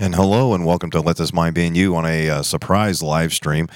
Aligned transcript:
And 0.00 0.12
hello, 0.16 0.54
and 0.54 0.66
welcome 0.66 0.90
to 0.90 1.00
Let 1.00 1.18
This 1.18 1.32
Mind 1.32 1.54
Be 1.54 1.66
in 1.66 1.76
You 1.76 1.94
on 1.94 2.04
a 2.04 2.28
uh, 2.28 2.42
surprise 2.42 3.00
live 3.00 3.32
stream. 3.32 3.68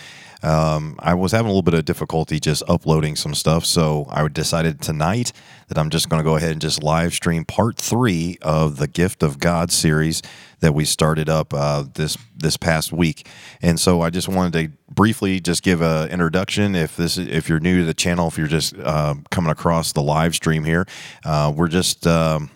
Um, 0.42 0.96
I 0.98 1.14
was 1.14 1.30
having 1.30 1.46
a 1.46 1.50
little 1.50 1.62
bit 1.62 1.74
of 1.74 1.84
difficulty 1.84 2.40
just 2.40 2.64
uploading 2.68 3.14
some 3.14 3.34
stuff, 3.34 3.64
so 3.64 4.04
I 4.10 4.26
decided 4.26 4.80
tonight 4.80 5.32
that 5.68 5.78
I'm 5.78 5.90
just 5.90 6.08
going 6.08 6.18
to 6.18 6.24
go 6.24 6.34
ahead 6.34 6.50
and 6.50 6.60
just 6.60 6.82
live 6.82 7.14
stream 7.14 7.44
part 7.44 7.76
three 7.76 8.36
of 8.42 8.78
the 8.78 8.88
Gift 8.88 9.22
of 9.22 9.38
God 9.38 9.70
series 9.70 10.20
that 10.58 10.74
we 10.74 10.84
started 10.84 11.28
up 11.28 11.54
uh, 11.54 11.84
this 11.94 12.18
this 12.36 12.56
past 12.56 12.92
week. 12.92 13.28
And 13.62 13.78
so 13.78 14.00
I 14.00 14.10
just 14.10 14.28
wanted 14.28 14.52
to 14.54 14.92
briefly 14.92 15.38
just 15.38 15.62
give 15.62 15.82
an 15.82 16.10
introduction. 16.10 16.74
If 16.74 16.96
this 16.96 17.16
if 17.16 17.48
you're 17.48 17.60
new 17.60 17.78
to 17.78 17.84
the 17.84 17.94
channel, 17.94 18.26
if 18.26 18.36
you're 18.36 18.48
just 18.48 18.76
uh, 18.76 19.14
coming 19.30 19.52
across 19.52 19.92
the 19.92 20.02
live 20.02 20.34
stream 20.34 20.64
here, 20.64 20.84
uh, 21.24 21.52
we're 21.54 21.68
just 21.68 22.08
um, 22.08 22.50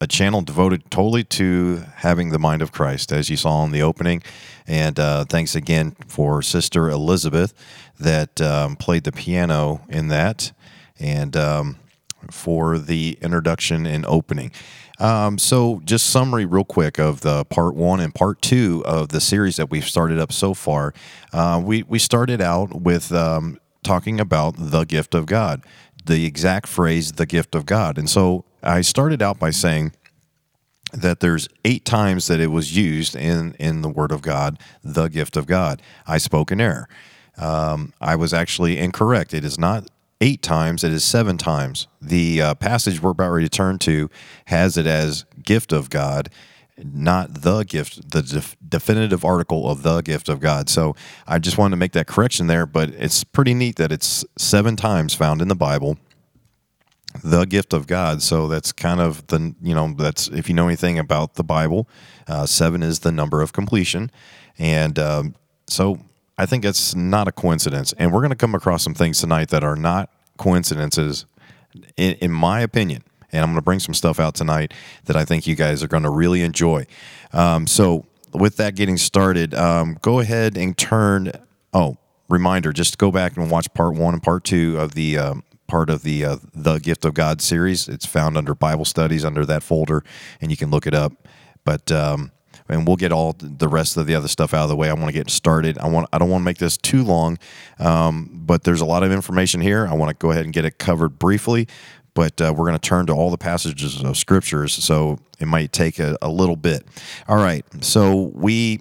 a 0.00 0.06
channel 0.06 0.40
devoted 0.40 0.90
totally 0.90 1.22
to 1.22 1.84
having 1.96 2.30
the 2.30 2.38
mind 2.38 2.62
of 2.62 2.72
Christ, 2.72 3.12
as 3.12 3.28
you 3.28 3.36
saw 3.36 3.64
in 3.64 3.70
the 3.70 3.82
opening. 3.82 4.22
And 4.66 4.98
uh, 4.98 5.24
thanks 5.24 5.54
again 5.54 5.94
for 6.06 6.42
Sister 6.42 6.88
Elizabeth 6.88 7.52
that 7.98 8.40
um, 8.40 8.76
played 8.76 9.04
the 9.04 9.12
piano 9.12 9.82
in 9.88 10.08
that, 10.08 10.52
and 10.98 11.36
um, 11.36 11.76
for 12.30 12.78
the 12.78 13.18
introduction 13.20 13.84
and 13.86 14.06
opening. 14.06 14.52
Um, 14.98 15.38
so, 15.38 15.80
just 15.84 16.10
summary 16.10 16.44
real 16.44 16.64
quick 16.64 16.98
of 16.98 17.22
the 17.22 17.44
part 17.46 17.74
one 17.74 18.00
and 18.00 18.14
part 18.14 18.42
two 18.42 18.82
of 18.86 19.08
the 19.08 19.20
series 19.20 19.56
that 19.56 19.70
we've 19.70 19.84
started 19.84 20.18
up 20.18 20.30
so 20.30 20.52
far. 20.54 20.92
Uh, 21.32 21.60
we 21.64 21.82
we 21.84 21.98
started 21.98 22.40
out 22.40 22.82
with 22.82 23.10
um, 23.12 23.58
talking 23.82 24.20
about 24.20 24.54
the 24.58 24.84
gift 24.84 25.14
of 25.14 25.24
God 25.26 25.62
the 26.04 26.24
exact 26.24 26.66
phrase, 26.68 27.12
the 27.12 27.26
gift 27.26 27.54
of 27.54 27.66
God. 27.66 27.98
And 27.98 28.08
so 28.08 28.44
I 28.62 28.80
started 28.80 29.22
out 29.22 29.38
by 29.38 29.50
saying 29.50 29.92
that 30.92 31.20
there's 31.20 31.48
eight 31.64 31.84
times 31.84 32.26
that 32.26 32.40
it 32.40 32.48
was 32.48 32.76
used 32.76 33.14
in, 33.16 33.54
in 33.54 33.82
the 33.82 33.88
Word 33.88 34.12
of 34.12 34.22
God, 34.22 34.58
the 34.82 35.08
gift 35.08 35.36
of 35.36 35.46
God. 35.46 35.82
I 36.06 36.18
spoke 36.18 36.50
in 36.50 36.60
error. 36.60 36.88
Um, 37.36 37.92
I 38.00 38.16
was 38.16 38.34
actually 38.34 38.78
incorrect. 38.78 39.32
It 39.32 39.44
is 39.44 39.58
not 39.58 39.88
eight 40.20 40.42
times, 40.42 40.84
it 40.84 40.92
is 40.92 41.04
seven 41.04 41.38
times. 41.38 41.86
The 42.00 42.42
uh, 42.42 42.54
passage 42.54 43.00
we're 43.00 43.10
about 43.10 43.30
ready 43.30 43.46
to 43.46 43.50
turn 43.50 43.78
to 43.80 44.10
has 44.46 44.76
it 44.76 44.86
as 44.86 45.24
gift 45.42 45.72
of 45.72 45.88
God, 45.88 46.28
not 46.76 47.42
the 47.42 47.62
gift, 47.62 48.10
the 48.10 48.22
def- 48.22 48.56
definitive 48.66 49.24
article 49.24 49.70
of 49.70 49.82
the 49.82 50.02
gift 50.02 50.28
of 50.28 50.40
God. 50.40 50.68
So 50.68 50.94
I 51.26 51.38
just 51.38 51.56
wanted 51.56 51.70
to 51.70 51.78
make 51.78 51.92
that 51.92 52.06
correction 52.06 52.48
there, 52.48 52.66
but 52.66 52.90
it's 52.90 53.24
pretty 53.24 53.54
neat 53.54 53.76
that 53.76 53.92
it's 53.92 54.24
seven 54.36 54.76
times 54.76 55.14
found 55.14 55.40
in 55.40 55.48
the 55.48 55.54
Bible 55.54 55.96
the 57.22 57.44
gift 57.44 57.72
of 57.72 57.86
God. 57.86 58.22
So 58.22 58.48
that's 58.48 58.72
kind 58.72 59.00
of 59.00 59.26
the, 59.28 59.54
you 59.62 59.74
know, 59.74 59.94
that's 59.96 60.28
if 60.28 60.48
you 60.48 60.54
know 60.54 60.66
anything 60.66 60.98
about 60.98 61.34
the 61.34 61.44
Bible, 61.44 61.88
uh, 62.28 62.46
seven 62.46 62.82
is 62.82 63.00
the 63.00 63.12
number 63.12 63.42
of 63.42 63.52
completion. 63.52 64.10
And 64.58 64.98
um, 64.98 65.34
so 65.66 65.98
I 66.38 66.46
think 66.46 66.64
it's 66.64 66.94
not 66.94 67.28
a 67.28 67.32
coincidence. 67.32 67.92
And 67.98 68.12
we're 68.12 68.20
going 68.20 68.30
to 68.30 68.36
come 68.36 68.54
across 68.54 68.82
some 68.82 68.94
things 68.94 69.20
tonight 69.20 69.48
that 69.48 69.64
are 69.64 69.76
not 69.76 70.10
coincidences, 70.38 71.26
in, 71.96 72.14
in 72.14 72.30
my 72.30 72.60
opinion. 72.60 73.02
And 73.32 73.42
I'm 73.42 73.48
going 73.48 73.56
to 73.56 73.62
bring 73.62 73.78
some 73.78 73.94
stuff 73.94 74.18
out 74.18 74.34
tonight 74.34 74.72
that 75.04 75.16
I 75.16 75.24
think 75.24 75.46
you 75.46 75.54
guys 75.54 75.82
are 75.82 75.88
going 75.88 76.02
to 76.02 76.10
really 76.10 76.42
enjoy. 76.42 76.86
Um, 77.32 77.66
so, 77.66 78.06
with 78.32 78.56
that 78.56 78.74
getting 78.76 78.96
started, 78.96 79.54
um, 79.54 79.98
go 80.02 80.20
ahead 80.20 80.56
and 80.56 80.76
turn. 80.76 81.32
Oh, 81.72 81.98
reminder 82.28 82.72
just 82.72 82.96
go 82.96 83.10
back 83.10 83.36
and 83.36 83.50
watch 83.50 83.72
part 83.74 83.94
one 83.94 84.14
and 84.14 84.22
part 84.22 84.44
two 84.44 84.78
of 84.78 84.94
the 84.94 85.18
um, 85.18 85.42
part 85.70 85.88
of 85.88 86.02
the 86.02 86.24
uh, 86.24 86.36
the 86.52 86.78
Gift 86.78 87.04
of 87.04 87.14
God 87.14 87.40
series. 87.40 87.88
It's 87.88 88.04
found 88.04 88.36
under 88.36 88.54
Bible 88.54 88.84
studies 88.84 89.24
under 89.24 89.46
that 89.46 89.62
folder, 89.62 90.02
and 90.40 90.50
you 90.50 90.56
can 90.56 90.70
look 90.70 90.86
it 90.86 90.94
up. 90.94 91.12
But 91.64 91.92
um, 91.92 92.32
and 92.68 92.86
we'll 92.86 92.96
get 92.96 93.12
all 93.12 93.36
the 93.38 93.68
rest 93.68 93.96
of 93.96 94.06
the 94.06 94.14
other 94.14 94.28
stuff 94.28 94.52
out 94.52 94.64
of 94.64 94.68
the 94.68 94.76
way. 94.76 94.90
I 94.90 94.94
want 94.94 95.06
to 95.06 95.12
get 95.12 95.30
started. 95.30 95.78
I 95.78 95.88
want 95.88 96.08
I 96.12 96.18
don't 96.18 96.28
want 96.28 96.42
to 96.42 96.44
make 96.44 96.58
this 96.58 96.76
too 96.76 97.04
long, 97.04 97.38
um, 97.78 98.28
but 98.32 98.64
there's 98.64 98.80
a 98.80 98.84
lot 98.84 99.02
of 99.02 99.12
information 99.12 99.60
here. 99.60 99.86
I 99.86 99.94
want 99.94 100.10
to 100.10 100.14
go 100.14 100.32
ahead 100.32 100.44
and 100.44 100.52
get 100.52 100.64
it 100.64 100.78
covered 100.78 101.18
briefly. 101.18 101.68
But 102.12 102.40
uh, 102.40 102.52
we're 102.56 102.66
going 102.66 102.78
to 102.78 102.88
turn 102.88 103.06
to 103.06 103.12
all 103.12 103.30
the 103.30 103.38
passages 103.38 104.02
of 104.02 104.16
scriptures, 104.16 104.74
so 104.74 105.20
it 105.38 105.46
might 105.46 105.72
take 105.72 106.00
a, 106.00 106.18
a 106.20 106.28
little 106.28 106.56
bit. 106.56 106.84
All 107.28 107.36
right, 107.36 107.64
so 107.84 108.32
we 108.34 108.80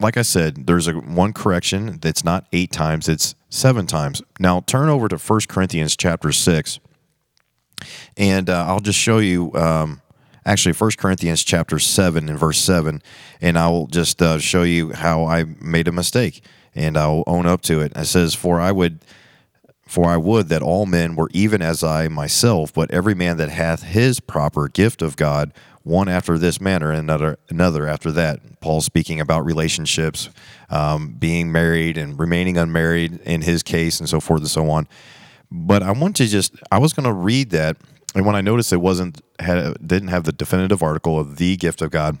like 0.00 0.16
I 0.16 0.22
said, 0.22 0.66
there's 0.66 0.86
a 0.86 0.92
one 0.92 1.32
correction 1.32 1.98
that's 2.00 2.24
not 2.24 2.46
eight 2.52 2.70
times, 2.70 3.08
it's 3.08 3.34
seven 3.50 3.86
times. 3.86 4.22
Now 4.38 4.60
turn 4.60 4.88
over 4.88 5.08
to 5.08 5.16
1 5.16 5.40
Corinthians 5.48 5.96
chapter 5.96 6.30
6, 6.30 6.78
and 8.16 8.48
uh, 8.48 8.66
I'll 8.66 8.80
just 8.80 8.98
show 8.98 9.18
you 9.18 9.52
um, 9.54 10.00
actually 10.44 10.74
1 10.74 10.92
Corinthians 10.98 11.42
chapter 11.42 11.78
7 11.78 12.28
and 12.28 12.38
verse 12.38 12.58
7, 12.58 13.02
and 13.40 13.58
I 13.58 13.68
will 13.68 13.88
just 13.88 14.22
uh, 14.22 14.38
show 14.38 14.62
you 14.62 14.92
how 14.92 15.24
I 15.24 15.44
made 15.60 15.88
a 15.88 15.92
mistake, 15.92 16.44
and 16.74 16.96
I'll 16.96 17.24
own 17.26 17.46
up 17.46 17.62
to 17.62 17.80
it. 17.80 17.92
It 17.96 18.06
says, 18.06 18.34
For 18.34 18.60
I 18.60 18.72
would. 18.72 19.00
For 19.86 20.04
I 20.04 20.18
would 20.18 20.50
that 20.50 20.60
all 20.60 20.84
men 20.84 21.16
were 21.16 21.30
even 21.32 21.62
as 21.62 21.82
I 21.82 22.08
myself, 22.08 22.74
but 22.74 22.90
every 22.90 23.14
man 23.14 23.38
that 23.38 23.48
hath 23.48 23.84
his 23.84 24.20
proper 24.20 24.68
gift 24.68 25.00
of 25.00 25.16
God 25.16 25.50
one 25.88 26.08
after 26.08 26.36
this 26.38 26.60
manner 26.60 26.90
and 26.90 27.00
another 27.00 27.38
another 27.48 27.88
after 27.88 28.12
that. 28.12 28.60
Paul 28.60 28.80
speaking 28.80 29.20
about 29.20 29.44
relationships, 29.44 30.28
um, 30.70 31.14
being 31.18 31.50
married 31.50 31.96
and 31.96 32.18
remaining 32.18 32.58
unmarried 32.58 33.20
in 33.20 33.42
his 33.42 33.62
case, 33.62 33.98
and 33.98 34.08
so 34.08 34.20
forth 34.20 34.42
and 34.42 34.50
so 34.50 34.68
on. 34.70 34.86
But 35.50 35.82
I 35.82 35.92
want 35.92 36.16
to 36.16 36.26
just 36.26 36.54
I 36.70 36.78
was 36.78 36.92
going 36.92 37.04
to 37.04 37.12
read 37.12 37.50
that, 37.50 37.76
and 38.14 38.26
when 38.26 38.36
I 38.36 38.40
noticed 38.40 38.72
it 38.72 38.78
wasn't 38.78 39.20
had 39.40 39.74
didn't 39.86 40.08
have 40.08 40.24
the 40.24 40.32
definitive 40.32 40.82
article 40.82 41.18
of 41.18 41.36
the 41.36 41.56
gift 41.56 41.80
of 41.80 41.90
God, 41.90 42.18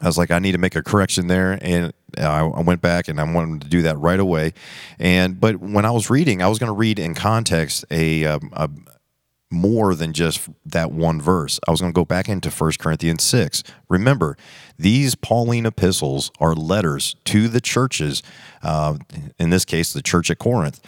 I 0.00 0.06
was 0.06 0.18
like, 0.18 0.30
I 0.30 0.38
need 0.38 0.52
to 0.52 0.58
make 0.58 0.74
a 0.74 0.82
correction 0.82 1.26
there, 1.26 1.58
and 1.60 1.92
I, 2.18 2.42
went 2.42 2.80
back 2.80 3.08
and 3.08 3.20
I 3.20 3.24
wanted 3.24 3.62
to 3.62 3.68
do 3.68 3.82
that 3.82 3.98
right 3.98 4.20
away. 4.20 4.52
And 4.98 5.40
but 5.40 5.56
when 5.56 5.84
I 5.84 5.90
was 5.90 6.10
reading, 6.10 6.42
I 6.42 6.48
was 6.48 6.58
going 6.58 6.68
to 6.68 6.74
read 6.74 6.98
in 6.98 7.14
context 7.14 7.84
a, 7.90 8.24
um, 8.24 8.50
a, 8.52 8.70
more 9.54 9.94
than 9.94 10.12
just 10.12 10.48
that 10.66 10.92
one 10.92 11.20
verse. 11.20 11.58
I 11.66 11.70
was 11.70 11.80
going 11.80 11.92
to 11.92 11.96
go 11.96 12.04
back 12.04 12.28
into 12.28 12.50
1 12.50 12.72
Corinthians 12.78 13.22
6. 13.22 13.62
Remember, 13.88 14.36
these 14.78 15.14
Pauline 15.14 15.66
epistles 15.66 16.30
are 16.40 16.54
letters 16.54 17.16
to 17.26 17.48
the 17.48 17.60
churches, 17.60 18.22
uh, 18.62 18.96
in 19.38 19.50
this 19.50 19.64
case, 19.64 19.92
the 19.92 20.02
church 20.02 20.30
at 20.30 20.38
Corinth. 20.38 20.80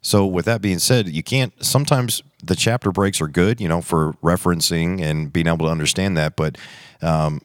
So, 0.00 0.26
with 0.26 0.44
that 0.44 0.60
being 0.60 0.80
said, 0.80 1.08
you 1.08 1.22
can't, 1.22 1.52
sometimes 1.64 2.22
the 2.42 2.56
chapter 2.56 2.92
breaks 2.92 3.20
are 3.22 3.28
good, 3.28 3.60
you 3.60 3.68
know, 3.68 3.80
for 3.80 4.12
referencing 4.22 5.00
and 5.00 5.32
being 5.32 5.46
able 5.46 5.66
to 5.66 5.72
understand 5.72 6.16
that, 6.18 6.36
but 6.36 6.58
um, 7.00 7.40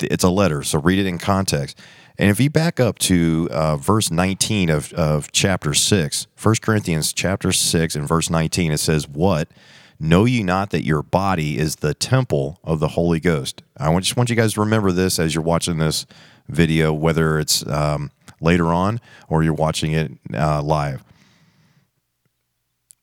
it's 0.00 0.24
a 0.24 0.30
letter, 0.30 0.62
so 0.62 0.78
read 0.78 0.98
it 0.98 1.06
in 1.06 1.18
context. 1.18 1.78
And 2.18 2.30
if 2.30 2.40
you 2.40 2.48
back 2.48 2.80
up 2.80 2.98
to 3.00 3.48
uh, 3.50 3.76
verse 3.76 4.10
19 4.10 4.70
of, 4.70 4.92
of 4.94 5.30
chapter 5.32 5.74
6, 5.74 6.26
1 6.42 6.54
Corinthians 6.62 7.12
chapter 7.12 7.52
6 7.52 7.94
and 7.94 8.08
verse 8.08 8.30
19, 8.30 8.72
it 8.72 8.78
says, 8.78 9.06
What? 9.06 9.48
Know 9.98 10.26
ye 10.26 10.42
not 10.42 10.70
that 10.70 10.84
your 10.84 11.02
body 11.02 11.58
is 11.58 11.76
the 11.76 11.94
temple 11.94 12.60
of 12.62 12.80
the 12.80 12.88
Holy 12.88 13.20
Ghost? 13.20 13.62
I 13.78 13.94
just 13.98 14.16
want 14.16 14.28
you 14.28 14.36
guys 14.36 14.54
to 14.54 14.60
remember 14.60 14.92
this 14.92 15.18
as 15.18 15.34
you're 15.34 15.44
watching 15.44 15.78
this 15.78 16.06
video, 16.48 16.92
whether 16.92 17.38
it's 17.38 17.66
um, 17.66 18.10
later 18.40 18.66
on 18.66 19.00
or 19.28 19.42
you're 19.42 19.54
watching 19.54 19.92
it 19.92 20.12
uh, 20.34 20.62
live. 20.62 21.02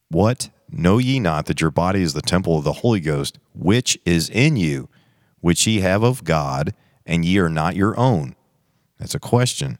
What? 0.09 0.49
Know 0.71 0.99
ye 0.99 1.19
not 1.19 1.47
that 1.47 1.61
your 1.61 1.71
body 1.71 2.03
is 2.03 2.13
the 2.13 2.21
temple 2.21 2.57
of 2.57 2.63
the 2.63 2.73
Holy 2.73 2.99
Ghost, 2.99 3.39
which 3.55 3.97
is 4.05 4.29
in 4.29 4.55
you, 4.57 4.89
which 5.39 5.65
ye 5.65 5.79
have 5.79 6.03
of 6.03 6.23
God, 6.23 6.73
and 7.05 7.25
ye 7.25 7.39
are 7.39 7.49
not 7.49 7.75
your 7.75 7.97
own? 7.99 8.35
That's 8.99 9.15
a 9.15 9.19
question. 9.19 9.79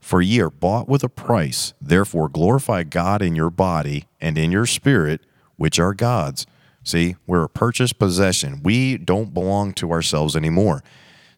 For 0.00 0.22
ye 0.22 0.40
are 0.40 0.50
bought 0.50 0.88
with 0.88 1.04
a 1.04 1.08
price. 1.08 1.74
Therefore 1.80 2.28
glorify 2.28 2.82
God 2.84 3.22
in 3.22 3.36
your 3.36 3.50
body 3.50 4.06
and 4.20 4.38
in 4.38 4.52
your 4.52 4.66
spirit, 4.66 5.20
which 5.56 5.78
are 5.78 5.94
God's. 5.94 6.46
See, 6.82 7.16
we're 7.26 7.44
a 7.44 7.48
purchased 7.48 7.98
possession. 7.98 8.60
We 8.62 8.96
don't 8.96 9.34
belong 9.34 9.72
to 9.74 9.90
ourselves 9.90 10.36
anymore. 10.36 10.82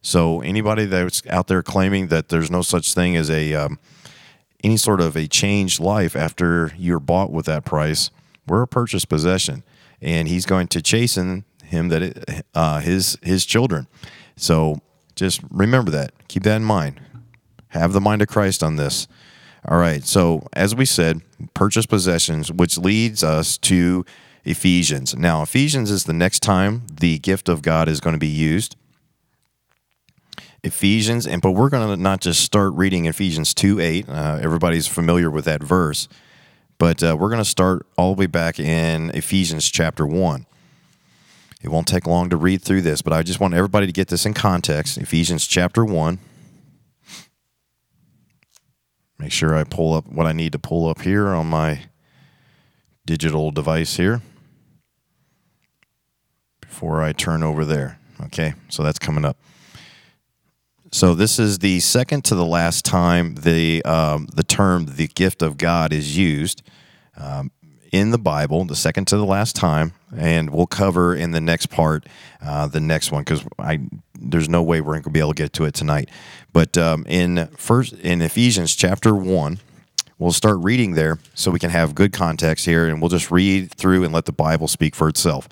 So 0.01 0.41
anybody 0.41 0.85
that's 0.85 1.25
out 1.27 1.47
there 1.47 1.63
claiming 1.63 2.07
that 2.07 2.29
there's 2.29 2.51
no 2.51 2.61
such 2.61 2.93
thing 2.93 3.15
as 3.15 3.29
a 3.29 3.53
um, 3.53 3.79
any 4.63 4.77
sort 4.77 5.01
of 5.01 5.15
a 5.15 5.27
changed 5.27 5.79
life 5.79 6.15
after 6.15 6.71
you're 6.77 6.99
bought 6.99 7.31
with 7.31 7.45
that 7.47 7.65
price, 7.65 8.11
we're 8.47 8.61
a 8.61 8.67
purchased 8.67 9.09
possession, 9.09 9.63
and 10.01 10.27
He's 10.27 10.45
going 10.45 10.67
to 10.69 10.81
chasten 10.81 11.45
him 11.63 11.89
that 11.89 12.01
it, 12.01 12.45
uh, 12.53 12.79
his 12.79 13.17
his 13.21 13.45
children. 13.45 13.87
So 14.35 14.81
just 15.15 15.41
remember 15.49 15.91
that. 15.91 16.11
Keep 16.27 16.43
that 16.43 16.57
in 16.57 16.63
mind. 16.63 16.99
Have 17.69 17.93
the 17.93 18.01
mind 18.01 18.21
of 18.21 18.27
Christ 18.27 18.63
on 18.63 18.75
this. 18.75 19.07
All 19.67 19.77
right. 19.77 20.03
So, 20.03 20.47
as 20.53 20.73
we 20.73 20.85
said, 20.85 21.21
purchase 21.53 21.85
possessions, 21.85 22.51
which 22.51 22.77
leads 22.77 23.23
us 23.23 23.57
to 23.59 24.05
Ephesians. 24.45 25.15
Now, 25.15 25.41
Ephesians 25.41 25.91
is 25.91 26.05
the 26.05 26.13
next 26.13 26.41
time 26.41 26.83
the 26.91 27.19
gift 27.19 27.49
of 27.49 27.61
God 27.61 27.87
is 27.87 27.99
going 27.99 28.13
to 28.13 28.19
be 28.19 28.27
used. 28.27 28.75
Ephesians, 30.63 31.25
and 31.25 31.41
but 31.41 31.51
we're 31.51 31.69
going 31.69 31.87
to 31.87 32.01
not 32.01 32.21
just 32.21 32.43
start 32.43 32.73
reading 32.73 33.05
Ephesians 33.05 33.53
2 33.53 33.79
8. 33.79 34.09
Uh, 34.09 34.39
everybody's 34.41 34.87
familiar 34.87 35.29
with 35.29 35.45
that 35.45 35.63
verse, 35.63 36.09
but 36.77 37.01
uh, 37.01 37.15
we're 37.17 37.29
going 37.29 37.41
to 37.41 37.45
start 37.45 37.85
all 37.97 38.13
the 38.13 38.19
way 38.19 38.25
back 38.25 38.59
in 38.59 39.09
Ephesians 39.11 39.69
chapter 39.69 40.05
1. 40.05 40.45
It 41.61 41.69
won't 41.69 41.87
take 41.87 42.07
long 42.07 42.29
to 42.29 42.37
read 42.37 42.61
through 42.61 42.81
this, 42.81 43.01
but 43.01 43.13
I 43.13 43.23
just 43.23 43.39
want 43.39 43.53
everybody 43.53 43.85
to 43.85 43.91
get 43.91 44.07
this 44.07 44.25
in 44.25 44.33
context. 44.33 44.97
Ephesians 44.97 45.45
chapter 45.45 45.83
1. 45.85 46.19
Make 49.19 49.33
sure 49.33 49.53
I 49.53 49.65
pull 49.65 49.93
up 49.93 50.07
what 50.07 50.25
I 50.25 50.31
need 50.31 50.53
to 50.53 50.59
pull 50.59 50.87
up 50.87 51.01
here 51.01 51.27
on 51.27 51.47
my 51.47 51.81
digital 53.05 53.51
device 53.51 53.97
here 53.97 54.21
before 56.61 57.03
I 57.03 57.11
turn 57.11 57.43
over 57.43 57.65
there. 57.65 57.99
Okay, 58.21 58.53
so 58.69 58.81
that's 58.81 58.99
coming 58.99 59.25
up. 59.25 59.37
So 60.91 61.13
this 61.13 61.37
is 61.37 61.59
the 61.59 61.81
second 61.81 62.23
to 62.25 62.35
the 62.35 62.45
last 62.45 62.85
time 62.85 63.35
the 63.35 63.83
um, 63.83 64.27
the 64.33 64.43
term 64.43 64.85
"the 64.95 65.07
gift 65.07 65.41
of 65.41 65.57
God" 65.57 65.91
is 65.91 66.17
used 66.17 66.63
um, 67.17 67.51
in 67.91 68.11
the 68.11 68.17
Bible. 68.17 68.65
The 68.65 68.75
second 68.75 69.05
to 69.09 69.17
the 69.17 69.25
last 69.25 69.55
time, 69.55 69.93
and 70.15 70.49
we'll 70.49 70.67
cover 70.67 71.15
in 71.15 71.31
the 71.31 71.41
next 71.41 71.67
part 71.67 72.05
uh, 72.41 72.67
the 72.67 72.79
next 72.79 73.11
one 73.11 73.23
because 73.23 73.43
I 73.57 73.79
there's 74.19 74.49
no 74.49 74.61
way 74.61 74.81
we're 74.81 74.93
going 74.93 75.03
to 75.03 75.09
be 75.09 75.19
able 75.19 75.33
to 75.33 75.43
get 75.43 75.53
to 75.53 75.65
it 75.65 75.73
tonight. 75.73 76.09
But 76.53 76.77
um, 76.77 77.05
in 77.07 77.47
first 77.57 77.93
in 77.93 78.21
Ephesians 78.21 78.75
chapter 78.75 79.15
one, 79.15 79.59
we'll 80.17 80.31
start 80.31 80.57
reading 80.59 80.93
there 80.93 81.19
so 81.33 81.51
we 81.51 81.59
can 81.59 81.69
have 81.69 81.95
good 81.95 82.13
context 82.13 82.65
here, 82.65 82.87
and 82.87 83.01
we'll 83.01 83.09
just 83.09 83.31
read 83.31 83.71
through 83.73 84.03
and 84.03 84.13
let 84.13 84.25
the 84.25 84.31
Bible 84.31 84.67
speak 84.67 84.95
for 84.95 85.09
itself. 85.09 85.47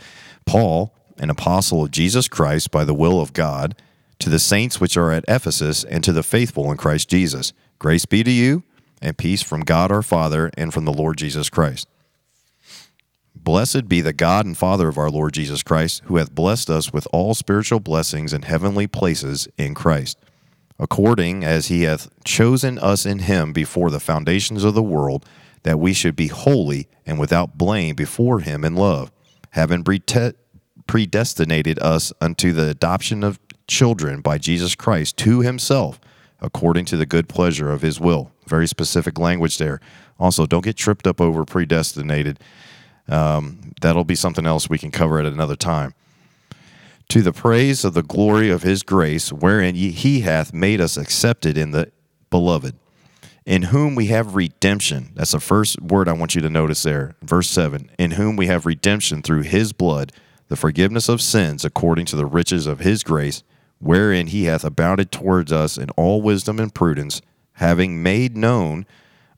Paul, 0.45 0.93
an 1.17 1.29
apostle 1.29 1.83
of 1.83 1.91
Jesus 1.91 2.27
Christ 2.27 2.71
by 2.71 2.85
the 2.85 2.93
will 2.93 3.19
of 3.19 3.33
God 3.33 3.75
to 4.19 4.29
the 4.29 4.39
saints 4.39 4.79
which 4.79 4.97
are 4.97 5.11
at 5.11 5.25
Ephesus, 5.27 5.83
and 5.83 6.03
to 6.03 6.11
the 6.11 6.23
faithful 6.23 6.71
in 6.71 6.77
Christ 6.77 7.09
Jesus. 7.09 7.53
Grace 7.79 8.05
be 8.05 8.23
to 8.23 8.31
you, 8.31 8.63
and 9.01 9.17
peace 9.17 9.43
from 9.43 9.61
God 9.61 9.91
our 9.91 10.01
Father 10.01 10.49
and 10.57 10.73
from 10.73 10.85
the 10.85 10.93
Lord 10.93 11.17
Jesus 11.17 11.49
Christ. 11.49 11.87
Blessed 13.47 13.87
be 13.87 14.01
the 14.01 14.11
God 14.11 14.45
and 14.45 14.57
Father 14.57 14.89
of 14.89 14.97
our 14.97 15.09
Lord 15.09 15.33
Jesus 15.33 15.63
Christ, 15.63 16.01
who 16.07 16.17
hath 16.17 16.35
blessed 16.35 16.69
us 16.69 16.91
with 16.91 17.07
all 17.13 17.33
spiritual 17.33 17.79
blessings 17.79 18.33
in 18.33 18.41
heavenly 18.41 18.87
places 18.87 19.47
in 19.57 19.73
Christ, 19.73 20.17
according 20.77 21.45
as 21.45 21.67
he 21.67 21.83
hath 21.83 22.09
chosen 22.25 22.77
us 22.77 23.05
in 23.05 23.19
him 23.19 23.53
before 23.53 23.89
the 23.89 24.01
foundations 24.01 24.65
of 24.65 24.73
the 24.73 24.83
world, 24.83 25.25
that 25.63 25.79
we 25.79 25.93
should 25.93 26.13
be 26.13 26.27
holy 26.27 26.89
and 27.05 27.21
without 27.21 27.57
blame 27.57 27.95
before 27.95 28.41
him 28.41 28.65
in 28.65 28.75
love, 28.75 29.13
having 29.51 29.85
predestinated 30.85 31.79
us 31.79 32.11
unto 32.19 32.51
the 32.51 32.67
adoption 32.67 33.23
of 33.23 33.39
children 33.65 34.19
by 34.19 34.37
Jesus 34.37 34.75
Christ 34.75 35.15
to 35.19 35.39
himself 35.39 36.01
according 36.41 36.83
to 36.85 36.97
the 36.97 37.05
good 37.05 37.29
pleasure 37.29 37.71
of 37.71 37.81
his 37.81 37.97
will. 37.99 38.29
Very 38.45 38.67
specific 38.67 39.17
language 39.17 39.57
there. 39.57 39.79
Also, 40.19 40.45
don't 40.45 40.63
get 40.63 40.75
tripped 40.75 41.07
up 41.07 41.21
over 41.21 41.45
predestinated. 41.45 42.39
Um, 43.09 43.73
that'll 43.81 44.03
be 44.03 44.15
something 44.15 44.45
else 44.45 44.69
we 44.69 44.77
can 44.77 44.91
cover 44.91 45.19
at 45.19 45.25
another 45.25 45.55
time. 45.55 45.93
To 47.09 47.21
the 47.21 47.31
praise 47.31 47.85
of 47.85 47.93
the 47.93 48.03
glory 48.03 48.49
of 48.49 48.63
his 48.63 48.83
grace, 48.83 49.31
wherein 49.31 49.75
he 49.75 50.21
hath 50.21 50.53
made 50.53 50.81
us 50.81 50.97
accepted 50.97 51.57
in 51.57 51.71
the 51.71 51.91
beloved, 52.29 52.75
in 53.45 53.63
whom 53.63 53.95
we 53.95 54.07
have 54.07 54.35
redemption. 54.35 55.11
That's 55.15 55.31
the 55.31 55.39
first 55.39 55.81
word 55.81 56.09
I 56.09 56.13
want 56.13 56.35
you 56.35 56.41
to 56.41 56.49
notice 56.49 56.83
there. 56.83 57.15
Verse 57.21 57.49
7 57.49 57.89
In 57.97 58.11
whom 58.11 58.35
we 58.35 58.47
have 58.47 58.65
redemption 58.65 59.21
through 59.21 59.43
his 59.43 59.71
blood, 59.71 60.11
the 60.49 60.57
forgiveness 60.57 61.07
of 61.07 61.21
sins 61.21 61.63
according 61.63 62.05
to 62.07 62.17
the 62.17 62.25
riches 62.25 62.67
of 62.67 62.79
his 62.79 63.03
grace 63.03 63.43
wherein 63.79 64.27
he 64.27 64.45
hath 64.45 64.63
abounded 64.63 65.11
towards 65.11 65.51
us 65.51 65.77
in 65.77 65.89
all 65.91 66.21
wisdom 66.21 66.59
and 66.59 66.73
prudence, 66.73 67.21
having 67.53 68.01
made 68.01 68.35
known 68.35 68.85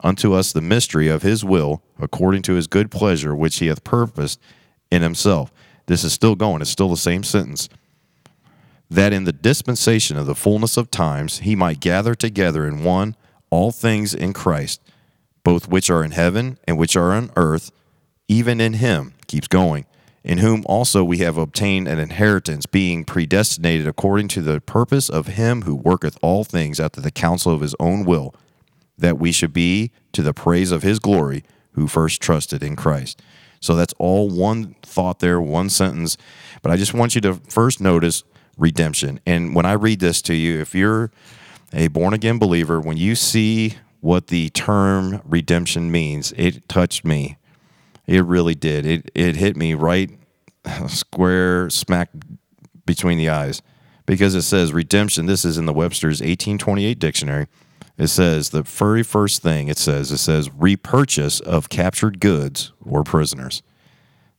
unto 0.02 0.34
us 0.34 0.52
the 0.52 0.62
mystery 0.62 1.08
of 1.08 1.22
his 1.22 1.44
will, 1.44 1.82
according 2.00 2.42
to 2.44 2.54
his 2.54 2.68
good 2.68 2.92
pleasure, 2.92 3.36
which 3.36 3.60
he 3.60 3.68
hath 3.68 3.84
purposed 3.84 4.40
in 4.92 5.02
himself. 5.02 5.52
This 5.88 6.04
is 6.04 6.14
still 6.14 6.36
going, 6.36 6.62
it's 6.62 6.70
still 6.70 6.90
the 6.90 6.98
same 6.98 7.24
sentence. 7.24 7.70
That 8.90 9.14
in 9.14 9.26
the 9.26 9.34
dispensation 9.34 10.18
of 10.18 10.26
the 10.26 10.36
fullness 10.36 10.78
of 10.78 10.90
times 10.90 11.40
he 11.40 11.56
might 11.56 11.80
gather 11.80 12.16
together 12.16 12.68
in 12.68 12.84
one 12.84 13.16
all 13.50 13.72
things 13.72 14.14
in 14.14 14.34
Christ, 14.34 14.82
both 15.44 15.68
which 15.68 15.90
are 15.90 16.04
in 16.04 16.12
heaven 16.12 16.58
and 16.68 16.78
which 16.78 16.96
are 16.96 17.14
on 17.14 17.32
earth, 17.36 17.72
even 18.28 18.62
in 18.62 18.74
him, 18.74 19.14
keeps 19.28 19.48
going 19.48 19.86
in 20.24 20.40
whom 20.40 20.64
also 20.68 21.04
we 21.04 21.20
have 21.20 21.38
obtained 21.38 21.88
an 21.88 22.00
inheritance, 22.00 22.66
being 22.66 23.06
predestinated 23.06 23.88
according 23.88 24.28
to 24.30 24.42
the 24.42 24.62
purpose 24.62 25.10
of 25.10 25.28
him 25.28 25.64
who 25.64 25.76
worketh 25.76 26.18
all 26.22 26.44
things 26.44 26.80
after 26.80 27.02
the 27.02 27.12
counsel 27.12 27.54
of 27.54 27.62
his 27.62 27.76
own 27.80 28.06
will, 28.06 28.36
that 29.00 29.18
we 29.18 29.32
should 29.32 29.54
be 29.54 29.92
to 30.14 30.22
the 30.22 30.34
praise 30.34 30.72
of 30.72 30.84
his 30.84 31.00
glory, 31.00 31.44
who 31.74 31.88
first 31.88 32.22
trusted 32.22 32.64
in 32.64 32.76
Christ. 32.76 33.22
So 33.60 33.76
that's 33.76 33.94
all 33.98 34.30
one 34.30 34.76
thought 34.84 35.20
there, 35.20 35.42
one 35.42 35.70
sentence. 35.70 36.18
But 36.62 36.72
I 36.72 36.78
just 36.78 36.94
want 36.94 37.16
you 37.16 37.22
to 37.22 37.36
first 37.36 37.82
notice 37.82 38.24
redemption. 38.58 39.20
And 39.26 39.56
when 39.56 39.66
I 39.66 39.74
read 39.74 40.00
this 40.00 40.22
to 40.24 40.34
you, 40.34 40.60
if 40.60 40.74
you're 40.74 41.12
a 41.74 41.88
born 41.88 42.14
again 42.14 42.40
believer, 42.40 42.80
when 42.80 42.98
you 42.98 43.16
see 43.16 43.76
what 44.00 44.28
the 44.28 44.50
term 44.50 45.22
redemption 45.26 45.92
means, 45.92 46.32
it 46.38 46.68
touched 46.70 47.04
me 47.04 47.38
it 48.10 48.26
really 48.26 48.56
did. 48.56 48.88
It 48.88 49.12
it 49.14 49.36
hit 49.36 49.56
me 49.56 49.76
right 49.76 50.10
square 50.88 51.70
smack 51.70 52.10
between 52.86 53.20
the 53.20 53.30
eyes 53.30 53.62
because 54.08 54.34
it 54.34 54.42
says 54.42 54.74
redemption. 54.74 55.28
This 55.28 55.46
is 55.46 55.60
in 55.60 55.68
the 55.68 55.74
Webster's 55.74 56.20
1828 56.20 56.98
dictionary. 56.98 57.46
It 58.00 58.08
says 58.08 58.50
the 58.50 58.64
very 58.64 59.04
first 59.04 59.44
thing 59.44 59.68
it 59.68 59.78
says 59.78 60.10
it 60.12 60.20
says 60.20 60.50
repurchase 60.58 61.42
of 61.42 61.68
captured 61.68 62.22
goods 62.22 62.72
or 62.84 63.04
prisoners. 63.04 63.62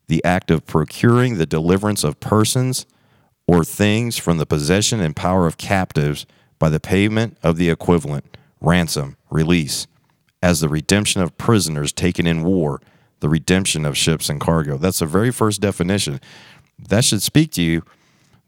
The 0.08 0.24
act 0.24 0.50
of 0.50 0.66
procuring 0.66 1.36
the 1.36 1.46
deliverance 1.46 2.02
of 2.02 2.18
persons 2.18 2.86
or 3.46 3.62
things 3.62 4.16
from 4.16 4.38
the 4.38 4.46
possession 4.46 5.00
and 5.00 5.14
power 5.14 5.46
of 5.46 5.58
captives 5.58 6.24
by 6.58 6.70
the 6.70 6.80
payment 6.80 7.36
of 7.42 7.58
the 7.58 7.68
equivalent 7.68 8.38
ransom, 8.62 9.16
release, 9.30 9.86
as 10.42 10.60
the 10.60 10.68
redemption 10.68 11.20
of 11.20 11.36
prisoners 11.36 11.92
taken 11.92 12.26
in 12.26 12.42
war 12.42 12.80
the 13.20 13.28
redemption 13.28 13.84
of 13.84 13.96
ships 13.96 14.30
and 14.30 14.40
cargo. 14.40 14.78
That's 14.78 15.00
the 15.00 15.06
very 15.06 15.30
first 15.30 15.60
definition. 15.60 16.20
That 16.78 17.04
should 17.04 17.20
speak 17.20 17.52
to 17.52 17.62
you. 17.62 17.82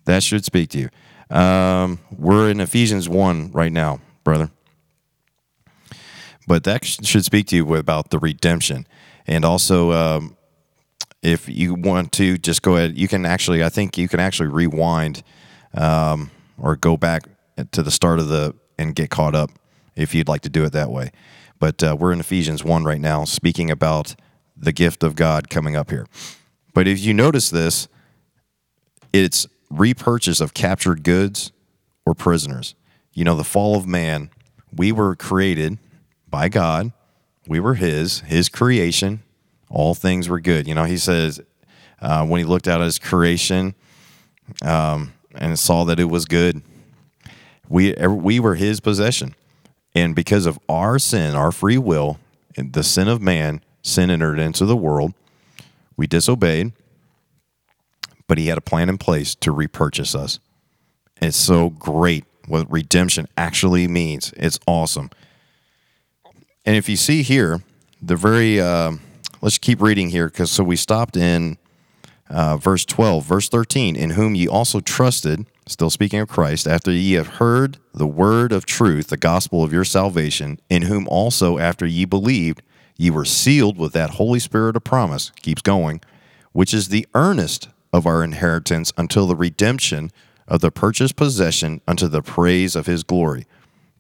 That 0.07 0.23
should 0.23 0.47
speak 0.47 0.71
to 0.71 0.79
you. 0.79 1.37
Um, 1.37 1.99
we're 2.11 2.51
in 2.51 2.61
Ephesians 2.61 3.09
1 3.09 3.53
right 3.53 3.71
now, 3.71 4.01
brother. 4.25 4.51
But 6.47 6.65
that 6.65 6.85
should 6.85 7.25
speak 7.25 7.47
to 7.49 7.57
you 7.57 7.75
about 7.77 8.11
the 8.11 8.19
redemption. 8.19 8.87
And 9.27 9.45
also, 9.45 9.93
um, 9.93 10.37
if 11.23 11.49
you 11.49 11.75
want 11.75 12.13
to, 12.13 12.37
just 12.37 12.63
go 12.63 12.77
ahead. 12.77 12.99
You 12.99 13.09
can 13.09 13.25
actually, 13.25 13.63
I 13.63 13.69
think 13.69 13.97
you 13.97 14.09
can 14.09 14.21
actually 14.21 14.49
rewind 14.49 15.23
um, 15.75 16.31
or 16.59 16.77
go 16.77 16.97
back 16.97 17.23
to 17.71 17.83
the 17.83 17.91
start 17.91 18.19
of 18.19 18.29
the 18.29 18.55
and 18.79 18.95
get 18.95 19.11
caught 19.11 19.35
up 19.35 19.51
if 19.95 20.15
you'd 20.15 20.29
like 20.29 20.41
to 20.43 20.49
do 20.49 20.65
it 20.65 20.73
that 20.73 20.91
way. 20.91 21.13
But 21.59 21.83
uh, 21.83 21.97
we're 21.99 22.13
in 22.13 22.19
Ephesians 22.19 22.65
1 22.65 22.85
right 22.85 23.01
now, 23.01 23.25
speaking 23.25 23.71
about 23.71 24.17
the 24.57 24.73
gift 24.73 25.05
of 25.05 25.15
God 25.15 25.49
coming 25.49 25.77
up 25.77 25.91
here. 25.91 26.07
But 26.75 26.89
if 26.89 26.99
you 27.01 27.15
notice 27.15 27.51
this, 27.51 27.87
it's 29.13 29.47
repurchase 29.71 30.41
of 30.41 30.55
captured 30.55 31.05
goods 31.05 31.53
or 32.05 32.15
prisoners. 32.15 32.75
You 33.13 33.25
know, 33.25 33.37
the 33.37 33.45
fall 33.45 33.77
of 33.77 33.87
man, 33.87 34.31
we 34.75 34.91
were 34.91 35.15
created 35.15 35.79
by 36.33 36.49
God. 36.49 36.91
We 37.47 37.61
were 37.61 37.75
His, 37.75 38.21
His 38.21 38.49
creation. 38.49 39.23
All 39.71 39.95
things 39.95 40.29
were 40.29 40.41
good. 40.41 40.67
You 40.67 40.75
know, 40.75 40.85
He 40.85 40.99
says 40.99 41.41
uh, 42.01 42.27
when 42.27 42.41
He 42.41 42.45
looked 42.45 42.67
at 42.67 42.81
His 42.81 42.99
creation 42.99 43.77
um, 44.63 45.13
and 45.37 45.57
saw 45.57 45.85
that 45.85 46.01
it 46.01 46.07
was 46.07 46.25
good, 46.25 46.63
we 47.69 47.95
we 47.95 48.41
were 48.41 48.57
His 48.57 48.81
possession, 48.81 49.37
and 49.95 50.17
because 50.17 50.47
of 50.47 50.59
our 50.69 50.99
sin, 50.99 51.37
our 51.37 51.53
free 51.53 51.79
will, 51.79 52.19
and 52.57 52.73
the 52.73 52.83
sin 52.83 53.07
of 53.07 53.23
man, 53.23 53.63
sin 53.83 54.11
entered 54.11 54.41
into 54.41 54.67
the 54.67 54.77
world. 54.77 55.15
We 55.97 56.07
disobeyed, 56.07 56.73
but 58.27 58.39
he 58.39 58.47
had 58.49 58.59
a 58.59 58.63
plan 58.63 58.89
in 58.89 58.99
place 58.99 59.35
to 59.37 59.53
repurchase 59.53 60.15
us. 60.15 60.41
It's 61.21 61.37
so 61.37 61.71
great 61.71 62.25
what 62.47 62.71
redemption 62.71 63.29
actually 63.37 63.87
means. 63.87 64.33
It's 64.37 64.59
awesome. 64.67 65.11
And 66.65 66.77
if 66.77 66.89
you 66.89 66.97
see 66.97 67.23
here, 67.23 67.63
the 68.01 68.17
very, 68.17 68.61
uh, 68.61 68.93
let's 69.41 69.59
keep 69.59 69.81
reading 69.81 70.11
here 70.11 70.27
because 70.27 70.51
so 70.51 70.65
we 70.65 70.77
stopped 70.77 71.17
in 71.17 71.59
uh, 72.31 72.57
verse 72.57 72.85
12, 72.85 73.25
verse 73.25 73.49
13, 73.49 73.97
in 73.97 74.11
whom 74.11 74.35
ye 74.35 74.49
also 74.49 74.81
trusted, 74.81 75.47
still 75.67 75.91
speaking 75.91 76.21
of 76.21 76.29
Christ, 76.29 76.67
after 76.67 76.91
ye 76.91 77.13
have 77.13 77.29
heard 77.29 77.79
the 77.93 78.07
word 78.07 78.53
of 78.53 78.65
truth, 78.65 79.09
the 79.09 79.17
gospel 79.17 79.63
of 79.63 79.73
your 79.73 79.85
salvation, 79.85 80.59
in 80.71 80.83
whom 80.83 81.07
also 81.09 81.59
after 81.59 81.87
ye 81.87 82.05
believed, 82.05 82.63
Ye 83.03 83.11
were 83.11 83.25
sealed 83.25 83.79
with 83.79 83.93
that 83.95 84.11
Holy 84.11 84.39
Spirit 84.39 84.77
of 84.77 84.85
promise, 84.85 85.33
keeps 85.43 85.63
going, 85.63 86.01
which 86.53 86.73
is 86.73 86.89
the 86.89 87.07
earnest 87.15 87.69
of 87.93 88.07
our 88.07 88.23
inheritance 88.23 88.93
until 88.97 89.27
the 89.27 89.35
redemption 89.35 90.11
of 90.47 90.61
the 90.61 90.71
purchased 90.71 91.17
possession 91.17 91.81
unto 91.89 92.07
the 92.07 92.23
praise 92.23 92.77
of 92.77 92.87
his 92.87 93.03
glory. 93.03 93.45